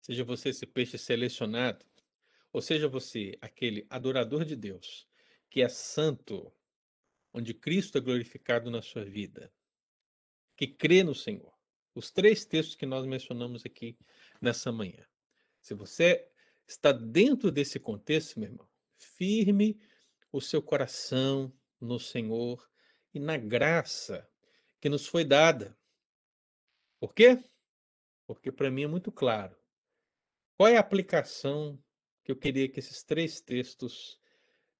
seja 0.00 0.24
você 0.24 0.50
esse 0.50 0.66
peixe 0.66 0.98
selecionado, 0.98 1.84
ou 2.52 2.60
seja 2.60 2.88
você 2.88 3.36
aquele 3.40 3.86
adorador 3.88 4.44
de 4.44 4.56
Deus, 4.56 5.06
que 5.48 5.62
é 5.62 5.68
santo, 5.68 6.52
onde 7.32 7.54
Cristo 7.54 7.98
é 7.98 8.00
glorificado 8.00 8.70
na 8.70 8.82
sua 8.82 9.04
vida, 9.04 9.52
que 10.56 10.66
crê 10.66 11.02
no 11.02 11.14
Senhor. 11.14 11.52
Os 11.94 12.10
três 12.10 12.44
textos 12.44 12.76
que 12.76 12.86
nós 12.86 13.04
mencionamos 13.06 13.64
aqui 13.64 13.96
nessa 14.40 14.72
manhã. 14.72 15.06
Se 15.60 15.74
você 15.74 16.28
está 16.66 16.92
dentro 16.92 17.50
desse 17.50 17.78
contexto, 17.78 18.38
meu 18.38 18.48
irmão, 18.48 18.68
firme 18.96 19.80
o 20.32 20.40
seu 20.40 20.62
coração 20.62 21.52
no 21.80 21.98
Senhor 21.98 22.68
e 23.12 23.18
na 23.18 23.36
graça 23.36 24.28
que 24.80 24.88
nos 24.88 25.06
foi 25.06 25.24
dada. 25.24 25.76
Por 26.98 27.14
quê? 27.14 27.42
Porque 28.26 28.52
para 28.52 28.70
mim 28.70 28.84
é 28.84 28.86
muito 28.86 29.10
claro. 29.10 29.56
Qual 30.56 30.68
é 30.68 30.76
a 30.76 30.80
aplicação 30.80 31.82
que 32.22 32.30
eu 32.30 32.36
queria 32.36 32.68
que 32.68 32.78
esses 32.78 33.02
três 33.02 33.40
textos 33.40 34.20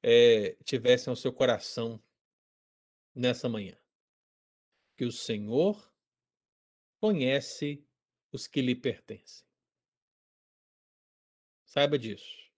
é, 0.03 0.57
tivessem 0.65 1.11
ao 1.11 1.17
seu 1.17 1.33
coração 1.33 2.03
nessa 3.15 3.49
manhã? 3.49 3.77
Que 4.97 5.05
o 5.05 5.13
Senhor 5.13 5.91
conhece 7.01 7.85
os 8.31 8.47
que 8.47 8.61
lhe 8.61 8.77
pertencem. 8.77 9.50
Saiba 11.71 11.97
disso. 11.97 12.51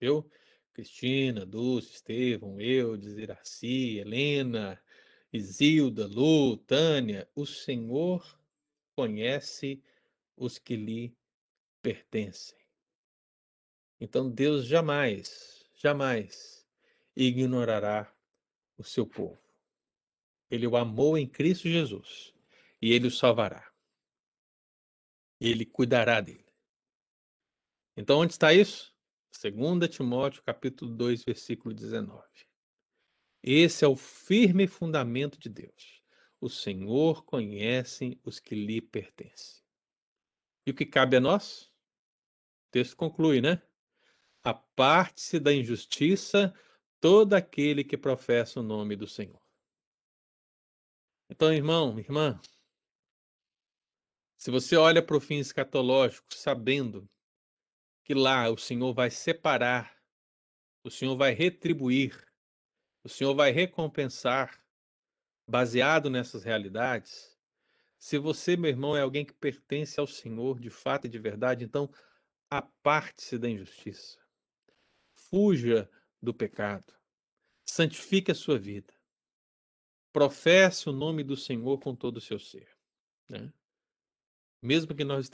Eu, 0.00 0.30
Cristina, 0.72 1.44
Dulce, 1.44 1.94
Estevão, 1.94 2.60
eu, 2.60 2.94
Iraci, 2.94 3.98
Helena, 3.98 4.80
Isilda, 5.32 6.06
Lu, 6.06 6.56
Tânia, 6.56 7.28
o 7.34 7.44
Senhor 7.44 8.40
conhece 8.94 9.82
os 10.36 10.56
que 10.56 10.76
lhe 10.76 11.16
pertencem. 11.82 12.56
Então 14.00 14.30
Deus 14.30 14.66
jamais, 14.66 15.68
jamais 15.74 16.64
ignorará 17.16 18.08
o 18.76 18.84
seu 18.84 19.04
povo. 19.04 19.42
Ele 20.48 20.68
o 20.68 20.76
amou 20.76 21.18
em 21.18 21.26
Cristo 21.26 21.68
Jesus 21.68 22.32
e 22.80 22.92
ele 22.92 23.08
o 23.08 23.10
salvará. 23.10 23.68
Ele 25.40 25.66
cuidará 25.66 26.20
dele. 26.20 26.47
Então 28.00 28.20
onde 28.20 28.32
está 28.32 28.54
isso? 28.54 28.94
2 29.42 29.88
Timóteo 29.90 30.40
capítulo 30.44 30.94
2, 30.94 31.24
versículo 31.24 31.74
19. 31.74 32.22
Esse 33.42 33.84
é 33.84 33.88
o 33.88 33.96
firme 33.96 34.68
fundamento 34.68 35.36
de 35.36 35.48
Deus. 35.48 36.00
O 36.40 36.48
Senhor 36.48 37.24
conhece 37.24 38.16
os 38.24 38.38
que 38.38 38.54
lhe 38.54 38.80
pertencem. 38.80 39.64
E 40.64 40.70
o 40.70 40.74
que 40.74 40.86
cabe 40.86 41.16
a 41.16 41.20
nós? 41.20 41.62
O 42.68 42.70
texto 42.70 42.96
conclui, 42.96 43.40
né? 43.40 43.60
Aparte-se 44.44 45.40
da 45.40 45.52
injustiça 45.52 46.54
todo 47.00 47.34
aquele 47.34 47.82
que 47.82 47.96
professa 47.96 48.60
o 48.60 48.62
nome 48.62 48.94
do 48.94 49.08
Senhor. 49.08 49.42
Então, 51.28 51.52
irmão, 51.52 51.98
irmã, 51.98 52.40
se 54.36 54.52
você 54.52 54.76
olha 54.76 55.04
para 55.04 55.16
o 55.16 55.20
fim 55.20 55.38
escatológico 55.38 56.32
sabendo 56.32 57.10
que 58.08 58.14
lá 58.14 58.48
o 58.48 58.56
Senhor 58.56 58.94
vai 58.94 59.10
separar, 59.10 59.94
o 60.82 60.90
Senhor 60.90 61.14
vai 61.14 61.34
retribuir, 61.34 62.26
o 63.04 63.08
Senhor 63.08 63.34
vai 63.34 63.50
recompensar, 63.50 64.64
baseado 65.46 66.08
nessas 66.08 66.42
realidades. 66.42 67.38
Se 67.98 68.16
você, 68.16 68.56
meu 68.56 68.70
irmão, 68.70 68.96
é 68.96 69.02
alguém 69.02 69.26
que 69.26 69.34
pertence 69.34 70.00
ao 70.00 70.06
Senhor 70.06 70.58
de 70.58 70.70
fato 70.70 71.06
e 71.06 71.10
de 71.10 71.18
verdade, 71.18 71.66
então 71.66 71.90
aparte-se 72.48 73.36
da 73.36 73.46
injustiça. 73.46 74.18
Fuja 75.14 75.86
do 76.22 76.32
pecado. 76.32 76.94
Santifique 77.66 78.30
a 78.30 78.34
sua 78.34 78.58
vida. 78.58 78.94
Professe 80.14 80.88
o 80.88 80.92
nome 80.92 81.22
do 81.22 81.36
Senhor 81.36 81.78
com 81.78 81.94
todo 81.94 82.16
o 82.16 82.22
seu 82.22 82.38
ser. 82.38 82.74
Né? 83.28 83.52
Mesmo 84.60 84.94
que 84.94 85.04
nós 85.04 85.30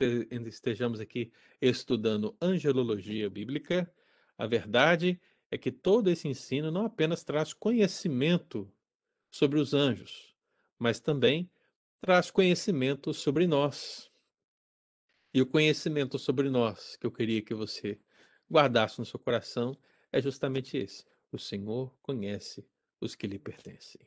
estejamos 0.46 1.00
aqui 1.00 1.32
estudando 1.60 2.36
angelologia 2.40 3.30
bíblica, 3.30 3.90
a 4.36 4.46
verdade 4.46 5.20
é 5.50 5.56
que 5.56 5.72
todo 5.72 6.10
esse 6.10 6.28
ensino 6.28 6.70
não 6.70 6.84
apenas 6.84 7.24
traz 7.24 7.52
conhecimento 7.52 8.70
sobre 9.30 9.58
os 9.58 9.72
anjos, 9.72 10.34
mas 10.78 11.00
também 11.00 11.50
traz 12.00 12.30
conhecimento 12.30 13.14
sobre 13.14 13.46
nós. 13.46 14.10
E 15.32 15.40
o 15.40 15.46
conhecimento 15.46 16.18
sobre 16.18 16.50
nós 16.50 16.96
que 16.96 17.06
eu 17.06 17.10
queria 17.10 17.40
que 17.40 17.54
você 17.54 17.98
guardasse 18.50 18.98
no 18.98 19.06
seu 19.06 19.18
coração 19.18 19.76
é 20.12 20.20
justamente 20.20 20.76
esse: 20.76 21.04
o 21.32 21.38
Senhor 21.38 21.96
conhece 22.02 22.66
os 23.00 23.14
que 23.14 23.26
lhe 23.26 23.38
pertencem. 23.38 24.00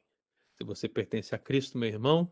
Se 0.54 0.64
você 0.64 0.88
pertence 0.88 1.34
a 1.36 1.38
Cristo, 1.38 1.78
meu 1.78 1.90
irmão, 1.90 2.32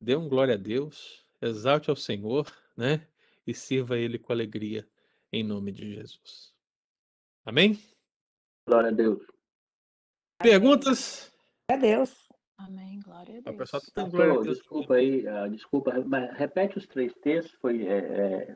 dê 0.00 0.16
um 0.16 0.28
glória 0.28 0.54
a 0.54 0.58
Deus, 0.58 1.23
exalte 1.46 1.90
ao 1.90 1.96
Senhor, 1.96 2.46
né? 2.76 3.06
E 3.46 3.52
sirva 3.54 3.98
Ele 3.98 4.18
com 4.18 4.32
alegria, 4.32 4.88
em 5.32 5.42
nome 5.42 5.70
de 5.72 5.94
Jesus. 5.94 6.52
Amém? 7.44 7.78
Glória 8.66 8.90
a 8.90 8.92
Deus. 8.92 9.22
Perguntas? 10.38 11.30
Glória 11.68 11.92
a 11.92 11.96
Deus. 11.96 12.28
Amém. 12.56 13.00
Glória 13.00 13.36
a 13.36 13.38
O 13.38 13.42
Deus. 13.42 13.56
pessoal 13.56 13.82
tá 13.82 13.88
dando 13.96 14.10
glória 14.10 14.32
a 14.32 14.42
Deus. 14.42 14.58
desculpa 14.58 14.94
aí, 14.94 15.26
ah, 15.28 15.48
desculpa, 15.48 16.04
mas 16.06 16.36
repete 16.36 16.78
os 16.78 16.86
três 16.86 17.12
textos, 17.22 17.54
foi 17.60 17.86
é, 17.86 17.98
é, 17.98 18.54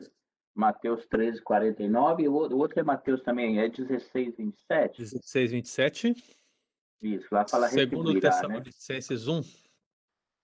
Mateus 0.55 1.05
13, 1.07 1.41
49, 1.41 2.23
e 2.23 2.27
o 2.27 2.33
outro 2.33 2.57
o 2.57 2.59
outro 2.59 2.79
é 2.79 2.83
Mateus 2.83 3.21
também, 3.21 3.59
é 3.59 3.69
16, 3.69 4.35
27. 4.37 4.97
16, 4.97 5.51
27. 5.51 6.15
Isso, 7.01 7.27
lá 7.31 7.47
fala 7.47 7.67
Segundo 7.69 8.13
retribuirá, 8.13 8.29
né? 8.29 8.61
Tessalonicenses 8.61 9.27
1. 9.27 9.41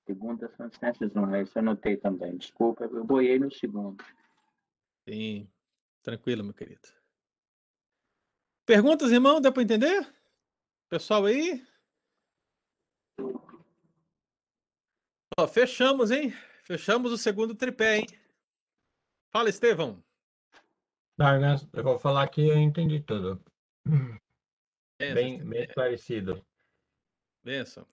Segunda 0.05 0.47
Tessalonicenses 0.47 1.15
1, 1.15 1.35
esse 1.37 1.57
eu 1.57 1.61
anotei 1.61 1.97
também, 1.97 2.37
desculpa, 2.37 2.83
eu 2.85 3.03
boiei 3.03 3.39
no 3.39 3.51
segundo. 3.51 4.03
Sim. 5.09 5.49
Tranquilo, 6.03 6.43
meu 6.43 6.53
querido. 6.53 6.87
Perguntas, 8.67 9.11
irmão? 9.11 9.41
Deu 9.41 9.51
para 9.51 9.63
entender? 9.63 10.07
Pessoal 10.89 11.25
aí? 11.25 11.65
Ó, 15.37 15.47
fechamos, 15.47 16.11
hein? 16.11 16.31
Fechamos 16.63 17.11
o 17.11 17.17
segundo 17.17 17.55
tripé, 17.55 17.97
hein? 17.97 18.05
Fala, 19.31 19.49
Estevão. 19.49 20.03
Douglas, 21.17 21.67
eu 21.73 21.83
vou 21.83 21.97
falar 21.99 22.27
que 22.29 22.47
eu 22.47 22.57
entendi 22.57 23.01
tudo. 23.01 23.43
Benção, 24.99 25.13
Bem, 25.15 25.43
bem 25.43 25.63
esclarecido. 25.63 26.45
benção. 27.43 27.87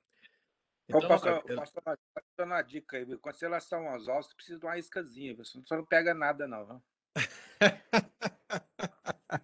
Então, 0.89 1.09
pastor, 1.09 1.43
eu- 1.47 1.57
pastor, 1.57 1.83
pastor, 1.83 2.25
dando 2.37 2.51
uma 2.51 2.63
dica 2.63 2.97
aí, 2.97 3.05
viu? 3.05 3.21
Você 3.23 3.49
laçar 3.49 3.81
um 3.81 3.95
anzol, 3.95 4.23
você 4.23 4.35
precisa 4.35 4.59
de 4.59 4.67
uma 4.67 4.79
iscazinha, 4.79 5.35
viu? 5.35 5.45
Você 5.45 5.77
não 5.77 5.85
pega 5.85 6.13
nada, 6.13 6.47
não. 6.47 6.67
viu? 6.67 6.83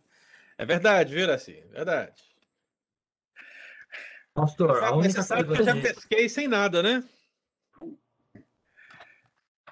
é 0.59 0.67
verdade, 0.67 1.15
viu, 1.15 1.25
Iraci? 1.25 1.63
Verdade. 1.71 2.23
Pastor, 4.35 4.71
Você 4.71 4.77
a 4.77 4.81
sabe, 4.81 4.99
única 4.99 5.15
você 5.15 5.23
sabe 5.23 5.45
que 5.45 5.51
eu 5.51 5.57
coisa 5.57 5.73
já 5.73 5.77
que... 5.77 5.83
pesquei 5.83 6.29
sem 6.29 6.49
nada, 6.49 6.83
né? 6.83 7.09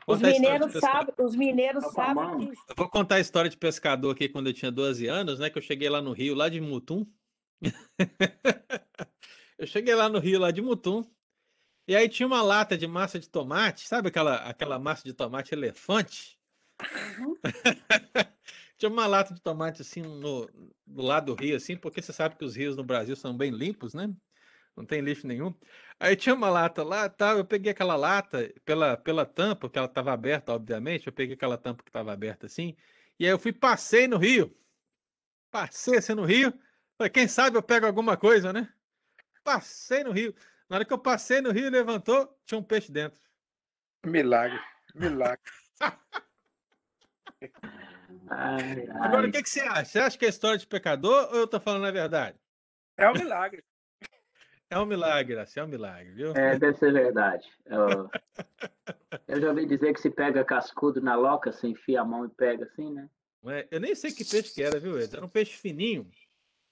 Os 0.06 0.22
mineiros 0.22 0.72
sabem, 0.72 1.14
os 1.18 1.34
mineiros 1.34 1.82
Tá 1.82 1.90
com 1.90 1.94
sabem 1.94 2.50
que 2.50 2.56
Eu 2.68 2.74
vou 2.76 2.88
contar 2.88 3.16
a 3.16 3.20
história 3.20 3.50
de 3.50 3.56
pescador 3.56 4.12
aqui 4.12 4.28
quando 4.28 4.46
eu 4.46 4.52
tinha 4.52 4.70
12 4.70 5.08
anos, 5.08 5.40
né? 5.40 5.50
Que 5.50 5.58
eu 5.58 5.62
cheguei 5.62 5.88
lá 5.88 6.00
no 6.00 6.12
Rio, 6.12 6.34
lá 6.34 6.48
de 6.48 6.60
Mutum. 6.60 7.04
eu 9.58 9.66
cheguei 9.66 9.96
lá 9.96 10.08
no 10.08 10.20
Rio, 10.20 10.38
lá 10.38 10.52
de 10.52 10.62
Mutum. 10.62 11.04
E 11.86 11.94
aí 11.96 12.08
tinha 12.08 12.26
uma 12.26 12.42
lata 12.42 12.76
de 12.76 12.86
massa 12.86 13.18
de 13.18 13.28
tomate, 13.28 13.86
sabe 13.86 14.08
aquela, 14.08 14.36
aquela 14.48 14.78
massa 14.78 15.04
de 15.04 15.12
tomate 15.14 15.54
elefante? 15.54 16.38
tinha 18.78 18.90
uma 18.90 19.06
lata 19.06 19.34
de 19.34 19.40
tomate 19.40 19.82
assim 19.82 20.02
no, 20.02 20.46
do 20.86 21.02
lado 21.02 21.34
do 21.34 21.40
rio, 21.40 21.56
assim, 21.56 21.76
porque 21.76 22.02
você 22.02 22.12
sabe 22.12 22.36
que 22.36 22.44
os 22.44 22.56
rios 22.56 22.76
no 22.76 22.84
Brasil 22.84 23.16
são 23.16 23.36
bem 23.36 23.50
limpos, 23.50 23.94
né? 23.94 24.12
Não 24.76 24.86
tem 24.86 25.00
lixo 25.02 25.26
nenhum. 25.26 25.54
Aí 26.00 26.16
tinha 26.16 26.34
uma 26.34 26.50
lata 26.50 26.84
lá, 26.84 27.08
tal, 27.08 27.38
eu 27.38 27.44
peguei 27.46 27.72
aquela 27.72 27.96
lata 27.96 28.52
pela, 28.64 28.96
pela 28.96 29.26
tampa, 29.26 29.70
que 29.70 29.78
ela 29.78 29.88
estava 29.88 30.12
aberta, 30.12 30.52
obviamente, 30.54 31.06
eu 31.08 31.12
peguei 31.12 31.34
aquela 31.34 31.58
tampa 31.58 31.82
que 31.84 31.90
estava 31.90 32.12
aberta 32.12 32.46
assim, 32.46 32.76
E 33.18 33.26
aí 33.26 33.32
eu 33.32 33.38
fui, 33.38 33.52
passei 33.52 34.08
no 34.08 34.18
rio. 34.18 34.56
Passei 35.50 35.98
assim 35.98 36.14
no 36.14 36.24
rio. 36.24 36.52
Falei, 36.98 37.10
quem 37.10 37.28
sabe 37.28 37.56
eu 37.56 37.62
pego 37.62 37.86
alguma 37.86 38.16
coisa, 38.16 38.52
né? 38.52 38.72
Passei 39.44 40.04
no 40.04 40.12
rio. 40.12 40.34
Na 40.68 40.76
hora 40.76 40.84
que 40.84 40.92
eu 40.92 40.98
passei 40.98 41.40
no 41.40 41.52
rio, 41.52 41.70
levantou, 41.70 42.28
tinha 42.44 42.58
um 42.58 42.62
peixe 42.62 42.90
dentro. 42.90 43.20
Milagre, 44.04 44.60
milagre. 44.94 45.50
Ai, 48.28 48.88
Agora, 48.90 49.22
ai. 49.22 49.28
o 49.28 49.32
que, 49.32 49.42
que 49.42 49.50
você 49.50 49.60
acha? 49.60 49.84
Você 49.84 49.98
acha 49.98 50.18
que 50.18 50.26
é 50.26 50.28
história 50.28 50.58
de 50.58 50.66
pecador 50.66 51.28
ou 51.32 51.38
eu 51.40 51.46
tô 51.46 51.60
falando 51.60 51.86
a 51.86 51.90
verdade? 51.90 52.38
É 52.96 53.08
um 53.08 53.14
milagre. 53.14 53.62
É 54.68 54.76
um 54.80 54.84
milagre, 54.84 55.38
assim, 55.38 55.60
é 55.60 55.62
um 55.64 55.68
milagre, 55.68 56.10
viu? 56.12 56.32
É, 56.32 56.58
deve 56.58 56.76
ser 56.76 56.92
verdade. 56.92 57.48
Eu, 57.66 58.10
eu 59.28 59.40
já 59.40 59.50
ouvi 59.50 59.64
dizer 59.64 59.94
que 59.94 60.00
se 60.00 60.10
pega 60.10 60.44
cascudo 60.44 61.00
na 61.00 61.14
loca, 61.14 61.52
você 61.52 61.68
enfia 61.68 62.00
a 62.00 62.04
mão 62.04 62.24
e 62.24 62.28
pega 62.30 62.64
assim, 62.64 62.92
né? 62.92 63.08
É? 63.46 63.68
Eu 63.70 63.78
nem 63.78 63.94
sei 63.94 64.10
que 64.10 64.24
peixe 64.24 64.52
que 64.52 64.60
era, 64.60 64.80
viu, 64.80 64.98
Edson? 64.98 65.18
Era 65.18 65.26
um 65.26 65.28
peixe 65.28 65.56
fininho. 65.56 66.10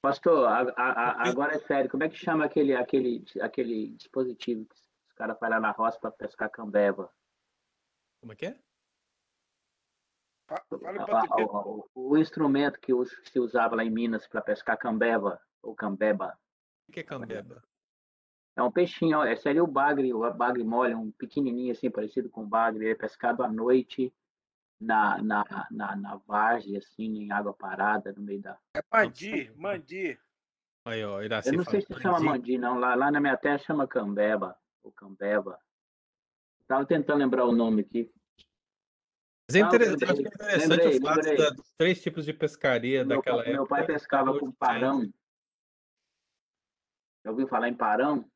Pastor, 0.04 0.46
a- 0.46 0.74
a- 0.76 0.92
a- 0.92 1.28
agora 1.30 1.54
é 1.54 1.58
sério, 1.60 1.90
como 1.90 2.04
é 2.04 2.10
que 2.10 2.16
chama 2.16 2.44
aquele, 2.44 2.74
aquele, 2.76 3.24
aquele 3.40 3.88
dispositivo 3.92 4.66
que 4.66 4.74
os 4.74 5.12
caras 5.14 5.38
fazem 5.38 5.54
lá 5.54 5.60
na 5.60 5.70
roça 5.70 5.98
para 5.98 6.10
pescar 6.10 6.50
cambeva? 6.50 7.10
Como 8.20 8.34
é 8.34 8.36
que 8.36 8.46
é? 8.46 8.58
Fa- 10.46 10.62
Fala 10.68 10.92
em 10.92 11.00
A- 11.00 11.02
a- 11.04 11.06
português. 11.06 11.48
o, 11.48 11.88
o- 11.94 12.10
o 12.10 12.18
instrumento 12.18 12.78
que 12.80 12.92
se 13.24 13.40
usava 13.40 13.76
lá 13.76 13.82
em 13.82 13.88
Minas 13.88 14.26
para 14.26 14.42
pescar 14.42 14.76
cambeva, 14.76 15.40
ou 15.62 15.74
cambeba. 15.74 16.38
O 16.86 16.92
que 16.92 17.00
é 17.00 17.02
cambeba? 17.02 17.64
É 18.56 18.62
um 18.62 18.70
peixinho, 18.70 19.18
ó, 19.20 19.24
é 19.24 19.34
sério 19.36 19.64
o 19.64 19.66
bagre, 19.66 20.12
o 20.12 20.30
bagre 20.34 20.62
mole, 20.62 20.94
um 20.94 21.10
pequenininho 21.12 21.72
assim, 21.72 21.90
parecido 21.90 22.28
com 22.28 22.46
bagre. 22.46 22.84
Ele 22.84 22.92
é 22.92 22.94
pescado 22.94 23.42
à 23.42 23.48
noite 23.48 24.14
na, 24.80 25.22
na, 25.22 25.66
na, 25.70 25.96
na 25.96 26.16
várzea, 26.16 26.78
assim, 26.78 27.18
em 27.18 27.30
água 27.32 27.54
parada, 27.54 28.12
no 28.12 28.22
meio 28.22 28.40
da... 28.40 28.58
Mandi, 28.92 29.50
mandi. 29.56 30.18
Aí, 30.86 31.04
ó, 31.04 31.22
Iraci 31.22 31.48
Eu 31.48 31.54
não 31.56 31.64
sei 31.64 31.80
se 31.80 31.86
fala 31.88 32.00
chama 32.00 32.20
mandi, 32.20 32.58
não. 32.58 32.78
Lá, 32.78 32.94
lá 32.94 33.10
na 33.10 33.20
minha 33.20 33.36
terra 33.36 33.58
chama 33.58 33.86
cambeba, 33.88 34.56
ou 34.82 34.92
cambeba. 34.92 35.58
Tava 36.66 36.84
tentando 36.86 37.18
lembrar 37.18 37.44
o 37.44 37.52
nome 37.52 37.82
aqui. 37.82 38.10
Mas 39.48 39.56
é 39.56 39.60
interessante, 39.60 40.00
lembrei, 40.00 40.16
que 40.16 40.28
é 40.28 40.34
interessante 40.34 40.70
lembrei, 40.70 40.98
o 40.98 41.00
fato 41.02 41.16
lembrei. 41.16 41.36
da- 41.36 41.50
dos 41.50 41.72
três 41.76 42.02
tipos 42.02 42.24
de 42.24 42.32
pescaria 42.32 43.04
Meu, 43.04 43.18
daquela 43.18 43.42
pa- 43.44 43.50
meu 43.50 43.62
época. 43.62 43.76
pai 43.76 43.86
pescava 43.86 44.30
Hoje 44.30 44.40
com 44.40 44.52
parão. 44.52 45.12
Já 47.24 47.30
ouviu 47.30 47.46
falar 47.48 47.68
em 47.68 47.74
parão? 47.74 48.30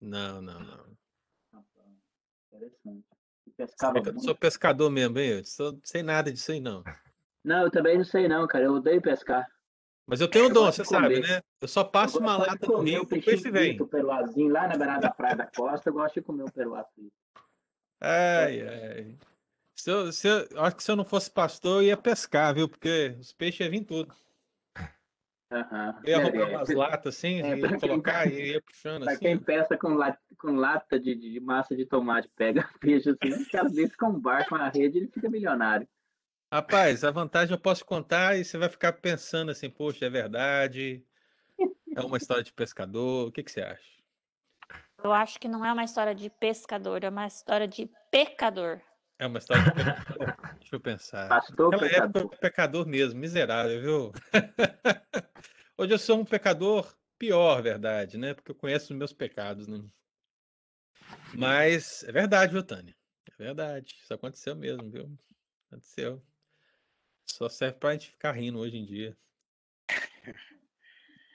Não, 0.00 0.40
não, 0.42 0.60
não. 0.60 0.96
Interessante. 2.52 3.06
Pescava 3.56 3.98
Eu 3.98 4.04
muito. 4.04 4.22
sou 4.24 4.34
pescador 4.34 4.90
mesmo, 4.90 5.18
hein? 5.18 5.30
Eu 5.38 5.44
sou, 5.44 5.78
sei 5.84 6.02
nada 6.02 6.32
disso 6.32 6.52
aí, 6.52 6.60
não. 6.60 6.82
Não, 7.44 7.62
eu 7.62 7.70
também 7.70 7.96
não 7.98 8.04
sei 8.04 8.26
não, 8.26 8.46
cara. 8.46 8.64
Eu 8.64 8.74
odeio 8.74 9.00
pescar. 9.00 9.46
Mas 10.06 10.20
eu 10.20 10.28
tenho 10.28 10.46
um 10.46 10.48
Eu 10.48 10.54
dom, 10.54 10.66
você 10.66 10.84
sabe, 10.84 11.20
né? 11.20 11.40
Eu 11.60 11.68
só 11.68 11.82
passo 11.82 12.18
Eu 12.18 12.20
uma 12.20 12.36
lata 12.36 12.66
no 12.66 12.80
rio 12.80 13.02
o 13.02 13.06
pro 13.06 13.22
peixe 13.22 13.50
vem. 13.50 13.80
o 13.80 13.86
peruazinho, 13.86 14.52
lá 14.52 14.68
na 14.68 14.76
beirada 14.76 15.00
da 15.02 15.10
praia 15.10 15.36
da 15.36 15.46
costa, 15.46 15.88
eu 15.88 15.94
gosto 15.94 16.14
de 16.14 16.22
comer 16.22 16.42
o 16.44 16.52
peruá 16.52 16.84
frito. 16.94 17.12
Ai, 18.00 18.60
ai. 18.60 19.16
Se 19.74 19.90
eu, 19.90 20.12
se 20.12 20.28
eu, 20.28 20.46
eu 20.50 20.60
acho 20.62 20.76
que 20.76 20.82
se 20.82 20.90
eu 20.90 20.96
não 20.96 21.04
fosse 21.04 21.30
pastor, 21.30 21.82
eu 21.82 21.88
ia 21.88 21.96
pescar, 21.96 22.54
viu? 22.54 22.68
Porque 22.68 23.16
os 23.18 23.32
peixes 23.32 23.60
iam 23.60 23.70
vir 23.70 23.84
tudo. 23.84 24.14
Aham. 25.50 26.00
Eu 26.04 26.10
ia 26.10 26.18
É, 26.18 26.22
roubar 26.22 26.48
é. 26.48 26.56
umas 26.56 26.68
latas 26.74 27.16
assim, 27.16 27.40
É, 27.40 27.56
ia 27.56 27.60
pra 27.60 27.78
quem- 27.78 27.80
colocar 27.80 28.26
e 28.32 28.52
ia 28.52 28.62
puxando 28.62 29.04
Pra 29.04 29.12
assim. 29.12 29.20
quem 29.20 29.38
pesca 29.38 29.76
com, 29.78 29.88
la- 29.94 30.18
com 30.38 30.56
lata 30.56 30.98
de, 30.98 31.14
de 31.14 31.40
massa 31.40 31.76
de 31.76 31.86
tomate, 31.86 32.28
pega 32.36 32.68
peixe 32.80 33.10
assim, 33.10 33.32
os 33.34 33.48
caras 33.48 33.72
desses 33.72 33.96
com 33.96 34.06
um 34.06 34.20
barco 34.20 34.56
na 34.56 34.68
rede, 34.68 34.98
ele 34.98 35.08
fica 35.08 35.28
milionário. 35.28 35.88
Rapaz, 36.52 37.02
a 37.02 37.10
vantagem 37.10 37.54
eu 37.54 37.60
posso 37.60 37.84
contar 37.84 38.36
e 38.36 38.44
você 38.44 38.56
vai 38.56 38.68
ficar 38.68 38.92
pensando 38.94 39.50
assim, 39.50 39.68
poxa, 39.68 40.06
é 40.06 40.10
verdade? 40.10 41.04
É 41.96 42.00
uma 42.00 42.16
história 42.16 42.42
de 42.44 42.52
pescador? 42.52 43.28
O 43.28 43.32
que 43.32 43.42
que 43.42 43.50
você 43.50 43.60
acha? 43.60 43.94
Eu 45.02 45.12
acho 45.12 45.38
que 45.38 45.48
não 45.48 45.64
é 45.64 45.72
uma 45.72 45.84
história 45.84 46.14
de 46.14 46.30
pescador, 46.30 47.02
é 47.04 47.08
uma 47.08 47.26
história 47.26 47.66
de 47.68 47.90
pecador. 48.10 48.80
É 49.18 49.26
uma 49.26 49.38
história 49.38 49.62
de 49.62 49.74
pecador? 49.74 50.36
Deixa 50.60 50.76
eu 50.76 50.80
pensar. 50.80 51.28
Pastor 51.28 51.70
Naquela 51.70 52.08
pecador. 52.08 52.38
pecador 52.38 52.86
mesmo, 52.86 53.20
miserável, 53.20 53.80
viu? 53.80 54.12
Hoje 55.78 55.92
eu 55.92 55.98
sou 55.98 56.18
um 56.18 56.24
pecador 56.24 56.96
pior, 57.18 57.62
verdade, 57.62 58.18
né? 58.18 58.34
Porque 58.34 58.50
eu 58.50 58.56
conheço 58.56 58.92
os 58.92 58.98
meus 58.98 59.12
pecados, 59.12 59.68
né? 59.68 59.82
Mas 61.32 62.02
é 62.04 62.12
verdade, 62.12 62.52
viu, 62.52 62.62
Tânia? 62.62 62.94
É 63.38 63.44
verdade. 63.44 63.94
Isso 64.02 64.12
aconteceu 64.12 64.56
mesmo, 64.56 64.90
viu? 64.90 65.18
Aconteceu. 65.68 66.22
Só 67.26 67.48
serve 67.48 67.78
pra 67.78 67.92
gente 67.92 68.10
ficar 68.10 68.32
rindo 68.32 68.58
hoje 68.58 68.76
em 68.76 68.84
dia. 68.84 69.16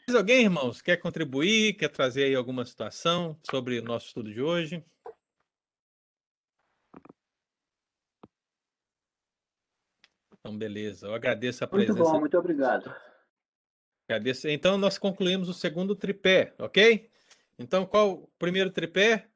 Mais 0.07 0.15
alguém, 0.15 0.43
irmãos, 0.43 0.81
quer 0.81 0.97
contribuir, 0.97 1.73
quer 1.73 1.89
trazer 1.89 2.23
aí 2.23 2.35
alguma 2.35 2.65
situação 2.65 3.39
sobre 3.49 3.79
o 3.79 3.83
nosso 3.83 4.07
estudo 4.07 4.33
de 4.33 4.41
hoje? 4.41 4.83
Então, 10.49 10.57
beleza. 10.57 11.07
Eu 11.07 11.13
agradeço 11.13 11.63
a 11.63 11.67
Muito 11.67 11.85
presença 11.85 12.11
bom, 12.11 12.19
muito 12.19 12.37
obrigado. 12.37 12.93
Agradeço. 14.07 14.47
Então, 14.47 14.77
nós 14.77 14.97
concluímos 14.97 15.47
o 15.47 15.53
segundo 15.53 15.95
tripé, 15.95 16.53
ok? 16.57 17.07
Então, 17.59 17.85
qual 17.85 18.13
o 18.13 18.27
primeiro 18.39 18.71
tripé? 18.71 19.27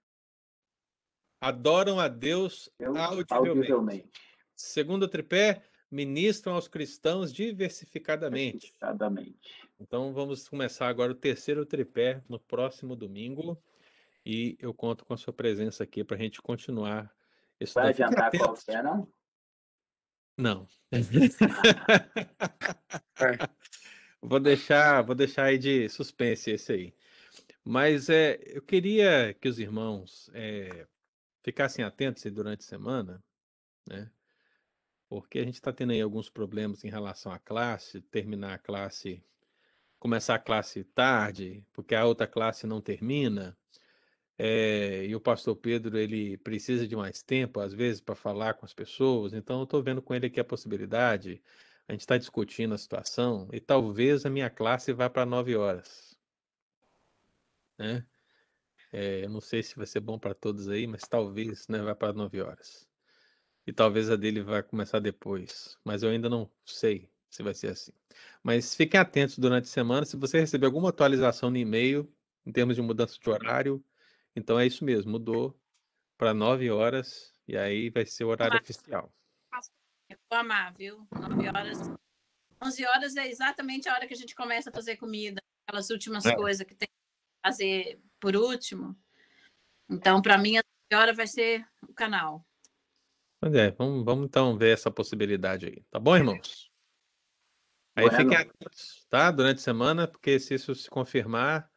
Adoram 1.39 1.99
a 1.99 2.07
Deus 2.07 2.69
Eu, 2.79 2.97
audivelmente. 2.97 3.33
audivelmente. 3.33 4.09
Segundo 4.55 5.07
tripé, 5.07 5.61
ministram 5.91 6.55
aos 6.55 6.67
cristãos 6.67 7.31
diversificadamente. 7.31 8.73
Exatamente. 8.75 9.69
Então, 9.79 10.13
vamos 10.13 10.47
começar 10.47 10.87
agora 10.87 11.11
o 11.11 11.15
terceiro 11.15 11.65
tripé 11.65 12.23
no 12.27 12.39
próximo 12.39 12.95
domingo. 12.95 13.61
E 14.25 14.57
eu 14.59 14.73
conto 14.73 15.05
com 15.05 15.13
a 15.13 15.17
sua 15.17 15.33
presença 15.33 15.83
aqui 15.83 16.03
para 16.03 16.15
a 16.15 16.19
gente 16.19 16.41
continuar 16.41 17.13
esse 17.59 17.73
Vai 17.75 17.89
adiantar 17.89 18.31
qual 18.31 18.57
é, 18.67 18.81
não? 18.81 19.07
Não. 20.37 20.67
Vou 24.25 24.39
deixar, 24.39 25.01
vou 25.01 25.13
deixar 25.13 25.47
aí 25.47 25.57
de 25.57 25.89
suspense 25.89 26.51
esse 26.51 26.71
aí. 26.71 26.95
Mas 27.61 28.09
é, 28.09 28.39
eu 28.45 28.61
queria 28.61 29.33
que 29.33 29.49
os 29.49 29.59
irmãos 29.59 30.31
é, 30.33 30.87
ficassem 31.43 31.83
atentos 31.83 32.23
durante 32.31 32.61
a 32.61 32.69
semana, 32.69 33.21
né? 33.85 34.09
Porque 35.09 35.39
a 35.39 35.43
gente 35.43 35.55
está 35.55 35.73
tendo 35.73 35.91
aí 35.91 35.99
alguns 35.99 36.29
problemas 36.29 36.85
em 36.85 36.89
relação 36.89 37.33
à 37.33 37.39
classe, 37.39 37.99
terminar 37.99 38.53
a 38.53 38.57
classe, 38.57 39.21
começar 39.99 40.35
a 40.35 40.39
classe 40.39 40.85
tarde, 40.85 41.61
porque 41.73 41.93
a 41.93 42.05
outra 42.05 42.25
classe 42.25 42.65
não 42.65 42.79
termina. 42.79 43.57
É, 44.37 45.05
e 45.05 45.15
o 45.15 45.21
pastor 45.21 45.55
Pedro 45.55 45.97
ele 45.97 46.37
precisa 46.37 46.87
de 46.87 46.95
mais 46.95 47.21
tempo, 47.23 47.59
às 47.59 47.73
vezes, 47.73 48.01
para 48.01 48.15
falar 48.15 48.55
com 48.55 48.65
as 48.65 48.73
pessoas. 48.73 49.33
Então, 49.33 49.59
eu 49.59 49.63
estou 49.63 49.81
vendo 49.83 50.01
com 50.01 50.13
ele 50.15 50.27
aqui 50.27 50.39
a 50.39 50.43
possibilidade. 50.45 51.41
A 51.87 51.91
gente 51.93 52.01
está 52.01 52.17
discutindo 52.17 52.73
a 52.73 52.77
situação 52.77 53.47
e 53.53 53.59
talvez 53.59 54.25
a 54.25 54.29
minha 54.29 54.49
classe 54.49 54.93
vá 54.93 55.09
para 55.09 55.25
nove 55.25 55.55
horas, 55.55 56.17
né? 57.77 58.05
É, 58.91 59.25
eu 59.25 59.29
não 59.29 59.41
sei 59.41 59.63
se 59.63 59.75
vai 59.75 59.85
ser 59.87 59.99
bom 60.01 60.19
para 60.19 60.33
todos 60.35 60.69
aí, 60.69 60.87
mas 60.87 61.03
talvez, 61.03 61.67
né, 61.67 61.79
vá 61.81 61.95
para 61.95 62.13
nove 62.13 62.41
horas. 62.41 62.87
E 63.67 63.73
talvez 63.73 64.09
a 64.09 64.15
dele 64.15 64.41
vá 64.41 64.63
começar 64.63 64.99
depois, 64.99 65.77
mas 65.85 66.03
eu 66.03 66.09
ainda 66.09 66.29
não 66.29 66.51
sei 66.65 67.09
se 67.29 67.43
vai 67.43 67.53
ser 67.53 67.69
assim. 67.69 67.91
Mas 68.43 68.75
fiquem 68.75 68.99
atentos 68.99 69.37
durante 69.39 69.65
a 69.65 69.67
semana. 69.67 70.05
Se 70.05 70.17
você 70.17 70.39
receber 70.39 70.67
alguma 70.67 70.89
atualização 70.89 71.49
no 71.49 71.57
e-mail 71.57 72.11
em 72.45 72.51
termos 72.51 72.75
de 72.75 72.81
mudança 72.81 73.17
de 73.19 73.29
horário, 73.29 73.83
então 74.35 74.59
é 74.59 74.65
isso 74.65 74.83
mesmo, 74.83 75.11
mudou 75.11 75.59
para 76.17 76.33
nove 76.33 76.69
horas 76.71 77.33
e 77.47 77.57
aí 77.57 77.89
vai 77.89 78.05
ser 78.05 78.23
o 78.23 78.29
horário 78.29 78.59
oficial. 78.59 79.13
Eu 80.09 80.17
vou 80.29 80.39
amar, 80.39 80.73
viu? 80.75 81.07
9 81.13 81.47
horas. 81.47 81.79
11 82.61 82.85
horas 82.85 83.15
é 83.15 83.27
exatamente 83.27 83.89
a 83.89 83.93
hora 83.93 84.07
que 84.07 84.13
a 84.13 84.17
gente 84.17 84.35
começa 84.35 84.69
a 84.69 84.73
fazer 84.73 84.97
comida, 84.97 85.41
aquelas 85.67 85.89
últimas 85.89 86.25
É. 86.25 86.35
coisas 86.35 86.65
que 86.65 86.75
tem 86.75 86.87
que 86.87 86.93
fazer 87.45 87.99
por 88.19 88.35
último. 88.35 88.95
Então, 89.89 90.21
para 90.21 90.37
mim, 90.37 90.57
a 90.57 90.61
9 90.91 91.01
horas 91.03 91.17
vai 91.17 91.27
ser 91.27 91.67
o 91.87 91.93
canal. 91.93 92.45
Pois 93.39 93.53
é, 93.55 93.71
vamos, 93.71 94.05
vamos 94.05 94.25
então 94.25 94.57
ver 94.57 94.73
essa 94.73 94.89
possibilidade 94.89 95.65
aí, 95.65 95.83
tá 95.91 95.99
bom, 95.99 96.15
irmãos? 96.15 96.71
Aí 97.95 98.05
Bueno. 98.09 98.17
fiquem 98.17 98.37
atentos, 98.37 99.05
tá? 99.09 99.31
Durante 99.31 99.57
a 99.57 99.61
semana, 99.61 100.07
porque 100.07 100.39
se 100.39 100.53
isso 100.55 100.73
se 100.73 100.89
confirmar, 100.89 101.69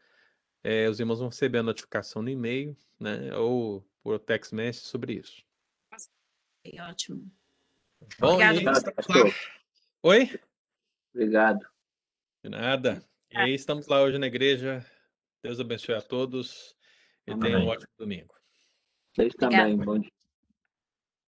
eh, 0.66 0.88
os 0.88 0.98
irmãos 0.98 1.20
vão 1.20 1.28
receber 1.28 1.58
a 1.58 1.62
notificação 1.62 2.22
no 2.22 2.28
e-mail, 2.28 2.76
né? 2.98 3.32
Ou 3.36 3.86
por 4.02 4.18
text 4.18 4.52
message 4.52 4.86
sobre 4.86 5.12
isso. 5.14 5.44
Ok, 5.92 6.80
Ótimo. 6.80 7.30
Bom, 8.18 8.34
Obrigado, 8.34 8.64
lá. 8.64 9.32
Oi? 10.02 10.40
Obrigado. 11.14 11.64
De 12.42 12.50
nada. 12.50 13.08
E 13.30 13.36
aí 13.38 13.54
estamos 13.54 13.86
lá 13.86 14.02
hoje 14.02 14.18
na 14.18 14.26
igreja. 14.26 14.84
Deus 15.40 15.60
abençoe 15.60 15.94
a 15.94 16.02
todos 16.02 16.76
e 17.28 17.32
Amém. 17.32 17.52
tenham 17.52 17.64
um 17.64 17.68
ótimo 17.68 17.92
domingo. 17.96 18.34
Vocês 19.14 19.34
também. 19.34 19.76
Bom 19.76 20.00
dia. 20.00 20.12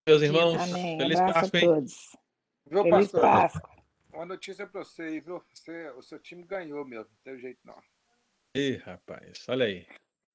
Meus 0.09 0.22
irmãos, 0.22 0.61
Amém. 0.61 0.99
feliz 0.99 1.20
Abraço 1.20 1.41
Páscoa, 1.41 1.59
a 1.59 1.62
hein? 1.62 1.68
todos. 1.68 2.16
Viu, 2.66 2.82
Feliz 2.82 3.12
pastor? 3.12 3.20
Páscoa. 3.20 3.84
uma 4.12 4.26
notícia 4.26 4.66
para 4.66 4.84
você 4.84 5.20
viu? 5.20 5.41
Você, 5.55 5.91
o 5.91 6.03
seu 6.03 6.18
time 6.18 6.43
ganhou 6.43 6.84
mesmo, 6.84 7.11
não 7.11 7.22
tem 7.22 7.39
jeito 7.41 7.61
não. 7.64 7.80
Ih, 8.55 8.77
rapaz, 8.77 9.47
olha 9.49 9.67
aí. 9.67 9.87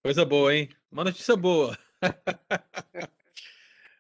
Coisa 0.04 0.26
boa, 0.26 0.54
hein? 0.54 0.70
Uma 0.92 1.04
notícia 1.04 1.36
boa. 1.36 1.78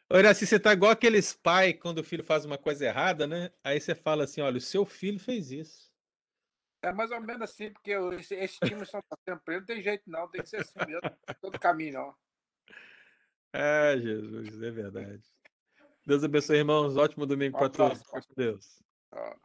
Olha, 0.09 0.29
assim, 0.29 0.45
você 0.45 0.59
tá 0.59 0.73
igual 0.73 0.91
aqueles 0.91 1.33
pais 1.33 1.75
quando 1.79 1.97
o 1.99 2.03
filho 2.03 2.23
faz 2.23 2.45
uma 2.45 2.57
coisa 2.57 2.85
errada, 2.85 3.25
né? 3.25 3.51
Aí 3.63 3.79
você 3.79 3.95
fala 3.95 4.25
assim: 4.25 4.41
olha, 4.41 4.57
o 4.57 4.61
seu 4.61 4.85
filho 4.85 5.19
fez 5.19 5.49
isso. 5.49 5.91
É 6.83 6.91
mais 6.93 7.09
ou 7.11 7.19
menos 7.19 7.41
assim, 7.41 7.71
porque 7.71 7.91
eu- 7.91 8.13
esse, 8.13 8.35
esse 8.35 8.59
time 8.59 8.85
só 8.85 9.01
tá 9.01 9.17
sempre 9.27 9.57
não 9.57 9.65
tem 9.65 9.81
jeito 9.81 10.03
não, 10.05 10.29
tem 10.29 10.41
que 10.43 10.49
ser 10.49 10.57
assim 10.57 10.77
mesmo, 10.85 11.01
todo 11.41 11.57
caminho 11.59 11.93
não. 11.93 12.15
Ah, 13.55 13.95
Jesus, 13.95 14.61
é 14.63 14.71
verdade. 14.71 15.23
Deus 16.07 16.23
abençoe, 16.23 16.57
irmãos. 16.57 16.97
Ótimo 16.97 17.25
domingo 17.25 17.55
para 17.55 17.69
todos. 17.69 18.01
Deus. 18.35 18.83
Ó. 19.11 19.35